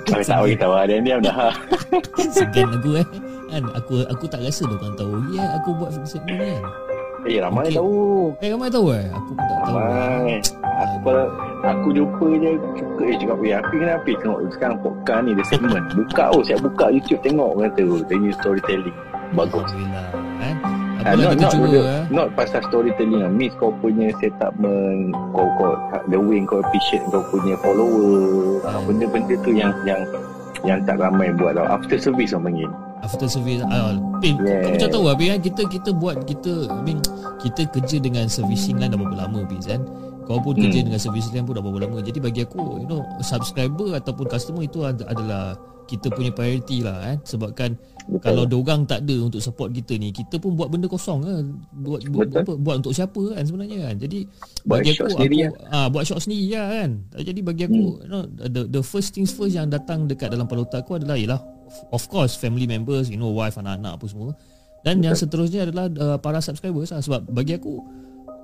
Tapi 0.07 0.23
tak 0.23 0.39
bagi 0.39 0.57
tahu 0.57 0.73
ada 0.73 0.95
diam 0.97 1.21
dah. 1.21 1.51
Segan 2.37 2.69
aku 2.73 2.91
eh 2.99 3.07
kan 3.51 3.63
aku 3.75 3.95
aku 4.07 4.25
tak 4.27 4.41
rasa 4.41 4.63
dia 4.63 4.79
orang 4.79 4.95
tahu 4.95 5.13
ya 5.31 5.45
aku 5.59 5.69
buat 5.75 5.91
segmen 6.05 6.39
ni 6.39 6.47
kan 6.55 6.63
Eh 7.21 7.37
ramai 7.37 7.69
Okey. 7.69 7.77
tahu. 7.77 7.93
eh 8.41 8.49
ramai 8.49 8.69
tahu 8.71 8.87
eh 8.95 9.05
aku 9.11 9.31
pun 9.31 9.45
tak 9.45 9.59
tahu 9.61 9.75
Ramai. 9.77 10.35
Aku 10.81 10.97
kalau 11.05 11.25
aku 11.61 11.89
jumpa 11.93 12.27
je 12.39 12.51
suka 12.75 13.03
eh 13.05 13.17
cakap 13.19 13.37
weh 13.37 13.53
api 13.53 13.75
kenapa 13.77 14.09
tengok 14.17 14.39
sekarang 14.49 14.79
podcast 14.81 15.21
ni 15.27 15.31
dia 15.37 15.45
segmen. 15.45 15.83
Buka 15.93 16.25
oh 16.33 16.41
saya 16.41 16.57
buka 16.57 16.89
YouTube 16.89 17.21
tengok 17.21 17.51
kata 17.61 17.81
oh 17.85 18.01
dia 18.01 18.17
punya 18.17 18.33
storytelling. 18.41 18.97
Bagus. 19.31 19.69
Alhamdulillah 19.69 20.07
kan 20.41 20.55
Ah, 21.01 21.11
Apalah 21.11 21.25
not, 21.27 21.37
not, 21.39 21.51
cuba 21.51 21.67
not, 21.67 21.75
eh 21.81 22.03
not 22.11 22.29
pasal 22.35 22.61
storytelling 22.63 23.19
lah. 23.19 23.31
Miss 23.31 23.57
kau 23.57 23.73
punya 23.75 24.13
setup 24.17 24.53
men, 24.55 25.09
kau, 25.33 25.49
kau, 25.57 25.73
the 26.07 26.17
way 26.17 26.45
kau 26.45 26.61
appreciate 26.61 27.01
kau 27.09 27.25
punya 27.27 27.57
follower. 27.59 28.61
Hmm. 28.61 28.69
Ah, 28.69 28.81
Benda-benda 28.85 29.35
tu 29.41 29.51
yang 29.51 29.73
yang 29.83 30.03
yang 30.61 30.79
tak 30.85 30.97
ramai 30.97 31.33
buat 31.33 31.55
tau. 31.55 31.65
After 31.67 31.97
service 31.97 32.31
orang 32.31 32.45
panggil. 32.47 32.71
after 33.01 33.25
service 33.27 33.65
ah 33.65 33.97
Pin 34.21 34.37
Yeah. 34.39 34.61
kau 34.61 34.71
macam 34.77 34.89
tahu 34.93 35.05
lah 35.09 35.17
kan 35.17 35.41
kita 35.41 35.63
kita 35.73 35.91
buat 35.91 36.21
kita 36.29 36.69
I 36.69 36.85
mean 36.85 37.01
kita 37.41 37.65
kerja 37.73 37.97
dengan 37.97 38.29
servicing 38.29 38.77
line 38.77 38.93
dah 38.93 39.01
berapa 39.01 39.25
lama 39.25 39.41
Pin 39.49 39.57
kan 39.65 39.81
kau 40.29 40.37
pun 40.37 40.53
Hmm. 40.53 40.69
kerja 40.69 40.85
dengan 40.85 41.01
service 41.01 41.33
line 41.33 41.49
pun 41.49 41.57
dah 41.57 41.65
berapa 41.65 41.81
lama 41.81 42.05
jadi 42.05 42.21
bagi 42.21 42.45
aku 42.45 42.61
you 42.77 42.85
know 42.85 43.01
subscriber 43.25 43.97
ataupun 43.97 44.29
customer 44.29 44.61
itu 44.61 44.85
ad- 44.85 45.09
adalah 45.09 45.57
kita 45.91 46.07
punya 46.15 46.31
priority 46.31 46.87
lah 46.87 47.03
kan 47.03 47.19
sebabkan 47.27 47.71
Betul. 48.07 48.23
kalau 48.23 48.45
diorang 48.47 48.87
tak 48.87 49.03
ada 49.03 49.17
untuk 49.27 49.43
support 49.43 49.75
kita 49.75 49.99
ni 49.99 50.15
kita 50.15 50.39
pun 50.39 50.55
buat 50.55 50.71
benda 50.71 50.87
kosong 50.87 51.27
kan 51.27 51.45
buat 51.75 52.07
buat, 52.07 52.27
Betul. 52.31 52.43
apa, 52.47 52.53
buat 52.63 52.77
untuk 52.83 52.95
siapa 52.95 53.23
kan 53.35 53.43
sebenarnya 53.43 53.79
kan. 53.91 53.95
Jadi 53.99 54.19
Buat 54.63 54.79
bagi 54.79 54.91
aku 54.95 55.05
aku 55.11 55.59
ah 55.75 55.87
buat 55.91 56.05
shot 56.07 56.23
sendiri 56.23 56.55
lah 56.55 56.67
kan. 56.71 56.91
Jadi 57.19 57.41
bagi 57.43 57.63
aku 57.67 57.83
you 58.07 58.11
know 58.11 58.23
the 58.31 58.63
the 58.71 58.83
first 58.83 59.11
things 59.11 59.35
first 59.35 59.59
yang 59.59 59.67
datang 59.67 60.07
dekat 60.07 60.31
dalam 60.31 60.47
kepala 60.47 60.63
otak 60.63 60.87
aku 60.87 61.03
adalah 61.03 61.19
ialah 61.19 61.41
of 61.91 62.03
course 62.07 62.39
family 62.39 62.71
members 62.71 63.11
you 63.11 63.19
know 63.19 63.35
wife 63.35 63.59
anak-anak 63.59 63.99
apa 63.99 64.07
semua. 64.07 64.31
Dan 64.81 65.05
yang 65.05 65.13
seterusnya 65.13 65.69
adalah 65.69 65.93
uh, 65.93 66.19
para 66.23 66.41
subscribers 66.41 66.89
lah. 66.95 67.05
Sebab 67.05 67.29
bagi 67.29 67.59
aku 67.59 67.83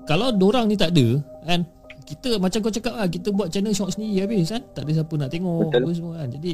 kalau 0.07 0.31
dorang 0.31 0.71
ni 0.71 0.79
tak 0.79 0.95
ada 0.95 1.19
kan 1.43 1.67
kita 2.07 2.39
macam 2.39 2.59
kau 2.61 2.71
cakap 2.71 2.95
lah 2.95 3.07
kita 3.07 3.29
buat 3.29 3.49
channel 3.49 3.71
short 3.71 3.91
sendiri 3.91 4.23
habis 4.23 4.47
kan 4.49 4.63
tak 4.71 4.87
ada 4.87 4.95
siapa 4.95 5.13
nak 5.13 5.27
tengok 5.29 5.69
Betul. 5.69 5.81
apa 5.81 5.91
semua 5.91 6.13
kan 6.17 6.29
jadi 6.31 6.51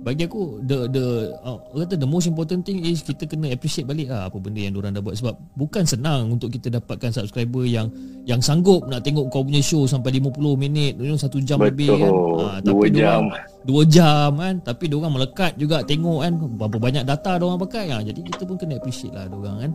bagi 0.00 0.22
aku 0.22 0.42
the 0.62 0.78
the 0.86 1.04
uh, 1.38 1.56
kata 1.74 1.94
the 1.94 2.04
most 2.04 2.24
important 2.24 2.60
thing 2.60 2.80
is 2.80 3.00
kita 3.00 3.24
kena 3.24 3.48
appreciate 3.48 3.84
balik 3.84 4.08
lah 4.08 4.26
apa 4.26 4.36
benda 4.36 4.58
yang 4.58 4.72
dorang 4.72 4.90
dah 4.90 5.00
buat 5.00 5.14
sebab 5.14 5.36
bukan 5.54 5.84
senang 5.84 6.28
untuk 6.30 6.48
kita 6.48 6.68
dapatkan 6.70 7.10
subscriber 7.10 7.62
yang 7.62 7.92
yang 8.24 8.40
sanggup 8.40 8.84
nak 8.84 9.00
tengok 9.00 9.28
kau 9.28 9.40
punya 9.40 9.60
show 9.60 9.84
sampai 9.84 10.16
50 10.18 10.34
minit 10.56 10.96
you 10.96 11.06
know, 11.06 11.16
satu 11.16 11.36
jam 11.38 11.56
Betul. 11.56 11.68
lebih 11.70 11.88
kan 11.94 12.12
Ah, 12.34 12.58
Dua 12.60 12.86
jam. 12.86 13.22
dua 13.62 13.82
jam 13.84 14.30
kan 14.34 14.54
tapi 14.58 14.84
diorang 14.86 15.12
melekat 15.12 15.54
juga 15.54 15.80
tengok 15.80 16.18
kan 16.20 16.32
berapa 16.36 16.76
banyak 16.78 17.04
data 17.04 17.36
diorang 17.36 17.56
pakai 17.58 17.88
ha, 17.88 18.00
jadi 18.00 18.20
kita 18.20 18.42
pun 18.42 18.56
kena 18.56 18.76
appreciate 18.76 19.12
lah 19.12 19.24
diorang 19.24 19.56
kan 19.58 19.70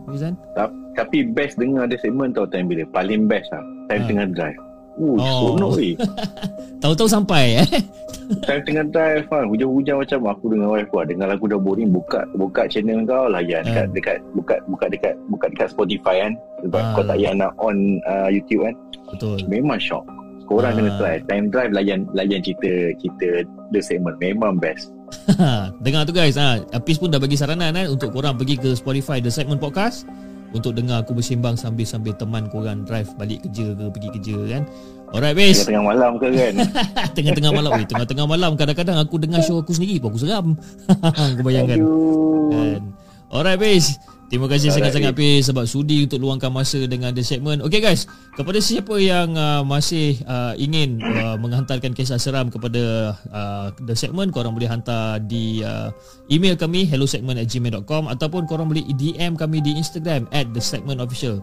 Ta- 0.54 0.74
Tapi 0.96 1.22
best 1.24 1.54
dengar 1.56 1.86
dia 1.86 1.96
segmen 1.96 2.30
tau 2.30 2.44
time 2.44 2.66
bila. 2.66 2.82
Paling 2.84 3.24
best 3.24 3.48
lah. 3.48 3.62
Time 3.86 4.02
Ah. 4.02 4.06
tengah 4.06 4.26
drive. 4.28 4.58
Uh, 4.96 5.16
Oh. 5.16 5.54
seronok 5.56 5.70
weh. 5.76 5.94
tahu-tahu 6.82 7.06
sampai 7.06 7.62
eh? 7.62 7.68
Time 8.46 8.62
tengah 8.62 8.86
drive 8.86 9.26
kan 9.26 9.42
Hujan-hujan 9.44 9.98
macam 9.98 10.30
Aku 10.30 10.46
dengan 10.48 10.70
wife 10.70 10.86
aku 10.86 10.96
ah, 10.96 11.04
Dengar 11.04 11.26
lagu 11.28 11.50
dah 11.50 11.58
boring 11.58 11.90
Buka 11.90 12.22
buka 12.32 12.62
channel 12.64 13.02
kau 13.02 13.26
Layan 13.26 13.66
dekat, 13.66 13.86
Hmm. 13.86 13.94
dekat 13.94 14.18
Buka 14.32 14.54
buka 14.64 14.86
dekat 14.86 15.14
Buka 15.26 15.46
dekat 15.50 15.68
Spotify 15.68 16.22
kan? 16.22 16.32
Sebab 16.62 16.78
Ah. 16.80 16.92
kau 16.94 17.02
tak 17.02 17.18
payah 17.18 17.34
nak 17.34 17.52
on 17.58 17.74
uh, 18.04 18.28
YouTube 18.28 18.62
kan? 18.62 18.74
Betul. 19.08 19.42
Memang 19.46 19.82
shock. 19.82 20.06
Korang 20.46 20.72
Ah. 20.72 20.76
kena 20.76 20.90
try. 20.94 21.16
Time 21.26 21.50
drive 21.50 21.74
layan 21.74 22.06
Layan 22.10 22.38
cerita 22.38 22.70
Cerita 22.96 23.28
The 23.70 23.80
segment 23.82 24.14
Memang 24.18 24.62
best. 24.62 24.94
Dengar 25.82 26.06
tu 26.06 26.14
guys 26.14 26.38
ha. 26.38 26.62
Apis 26.70 26.96
pun 26.96 27.10
dah 27.10 27.18
bagi 27.18 27.34
saranan 27.34 27.74
eh, 27.74 27.86
Untuk 27.86 28.14
korang 28.14 28.38
pergi 28.38 28.54
ke 28.54 28.70
Spotify 28.72 29.18
The 29.18 29.28
Segment 29.28 29.58
Podcast 29.58 30.06
Untuk 30.50 30.74
dengar 30.74 31.06
aku 31.06 31.14
bersimbang 31.14 31.54
Sambil-sambil 31.54 32.14
teman 32.18 32.50
korang 32.50 32.82
Drive 32.82 33.10
balik 33.14 33.46
kerja 33.46 33.74
ke 33.74 33.84
Pergi 33.90 34.08
kerja 34.18 34.36
kan? 34.58 34.62
Alright 35.10 35.34
Bis 35.34 35.62
Tengah-tengah 35.62 35.84
malam 35.86 36.12
ke 36.18 36.26
kan? 36.30 36.54
Tengah-tengah 37.16 37.52
malam 37.54 37.70
Weh, 37.74 37.86
Tengah-tengah 37.86 38.26
malam. 38.26 38.50
Kadang-kadang 38.54 38.96
aku 38.98 39.14
dengar 39.18 39.40
show 39.42 39.58
aku 39.58 39.74
sendiri 39.74 39.98
pun 39.98 40.14
Aku 40.14 40.20
seram. 40.22 40.46
Kau 41.38 41.44
bayangkan. 41.46 41.78
Aduh. 41.78 42.50
Kan. 42.50 42.82
Alright 43.30 43.58
Bis 43.58 43.98
Terima 44.30 44.46
kasih 44.46 44.70
sangat-sangat 44.70 45.10
Bis 45.18 45.50
Sebab 45.50 45.66
sudi 45.66 46.06
untuk 46.06 46.22
luangkan 46.22 46.54
masa 46.54 46.78
Dengan 46.86 47.10
The 47.10 47.26
Segment. 47.26 47.66
Okay 47.66 47.82
guys. 47.82 48.06
Kepada 48.38 48.62
siapa 48.62 48.94
yang 49.02 49.34
uh, 49.34 49.66
Masih 49.66 50.22
uh, 50.22 50.54
ingin 50.54 51.02
uh, 51.02 51.34
Menghantarkan 51.34 51.90
kisah 51.90 52.22
seram 52.22 52.46
Kepada 52.46 53.12
uh, 53.34 53.74
The 53.82 53.98
Segment 53.98 54.30
Korang 54.30 54.54
boleh 54.54 54.70
hantar 54.70 55.18
Di 55.18 55.66
uh, 55.66 55.90
email 56.30 56.54
kami 56.54 56.86
hellosegment 56.86 57.42
at 57.42 57.50
gmail.com 57.50 58.06
Ataupun 58.06 58.46
korang 58.46 58.70
boleh 58.70 58.86
DM 58.94 59.34
kami 59.34 59.58
Di 59.58 59.74
Instagram 59.74 60.30
At 60.30 60.54
The 60.54 60.62
Segment 60.62 61.02
Official. 61.02 61.42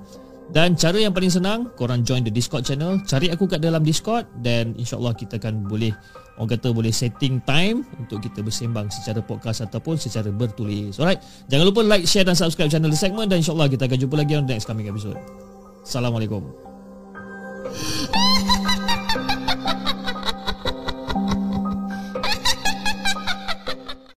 Dan 0.55 0.79
cara 0.79 0.95
yang 0.95 1.11
paling 1.11 1.27
senang 1.27 1.67
Korang 1.75 2.07
join 2.07 2.23
the 2.23 2.31
Discord 2.31 2.63
channel 2.63 3.03
Cari 3.03 3.27
aku 3.27 3.51
kat 3.51 3.59
dalam 3.59 3.83
Discord 3.83 4.23
Dan 4.39 4.79
insyaAllah 4.79 5.11
kita 5.11 5.43
akan 5.43 5.67
boleh 5.67 5.91
Orang 6.37 6.53
kata 6.53 6.69
boleh 6.69 6.93
setting 6.93 7.41
time 7.43 7.81
Untuk 7.97 8.21
kita 8.21 8.45
bersembang 8.45 8.93
secara 8.93 9.25
podcast 9.25 9.65
Ataupun 9.65 9.97
secara 9.97 10.29
bertulis. 10.29 11.01
Alright 11.01 11.17
Jangan 11.49 11.65
lupa 11.65 11.81
like, 11.81 12.05
share 12.05 12.23
dan 12.23 12.37
subscribe 12.37 12.69
channel 12.69 12.93
The 12.93 12.99
Segment 12.99 13.33
Dan 13.33 13.41
insyaAllah 13.41 13.67
kita 13.73 13.89
akan 13.89 13.97
jumpa 13.97 14.15
lagi 14.21 14.37
On 14.37 14.45
the 14.45 14.53
next 14.53 14.69
coming 14.69 14.85
episode. 14.85 15.17
Assalamualaikum 15.81 16.45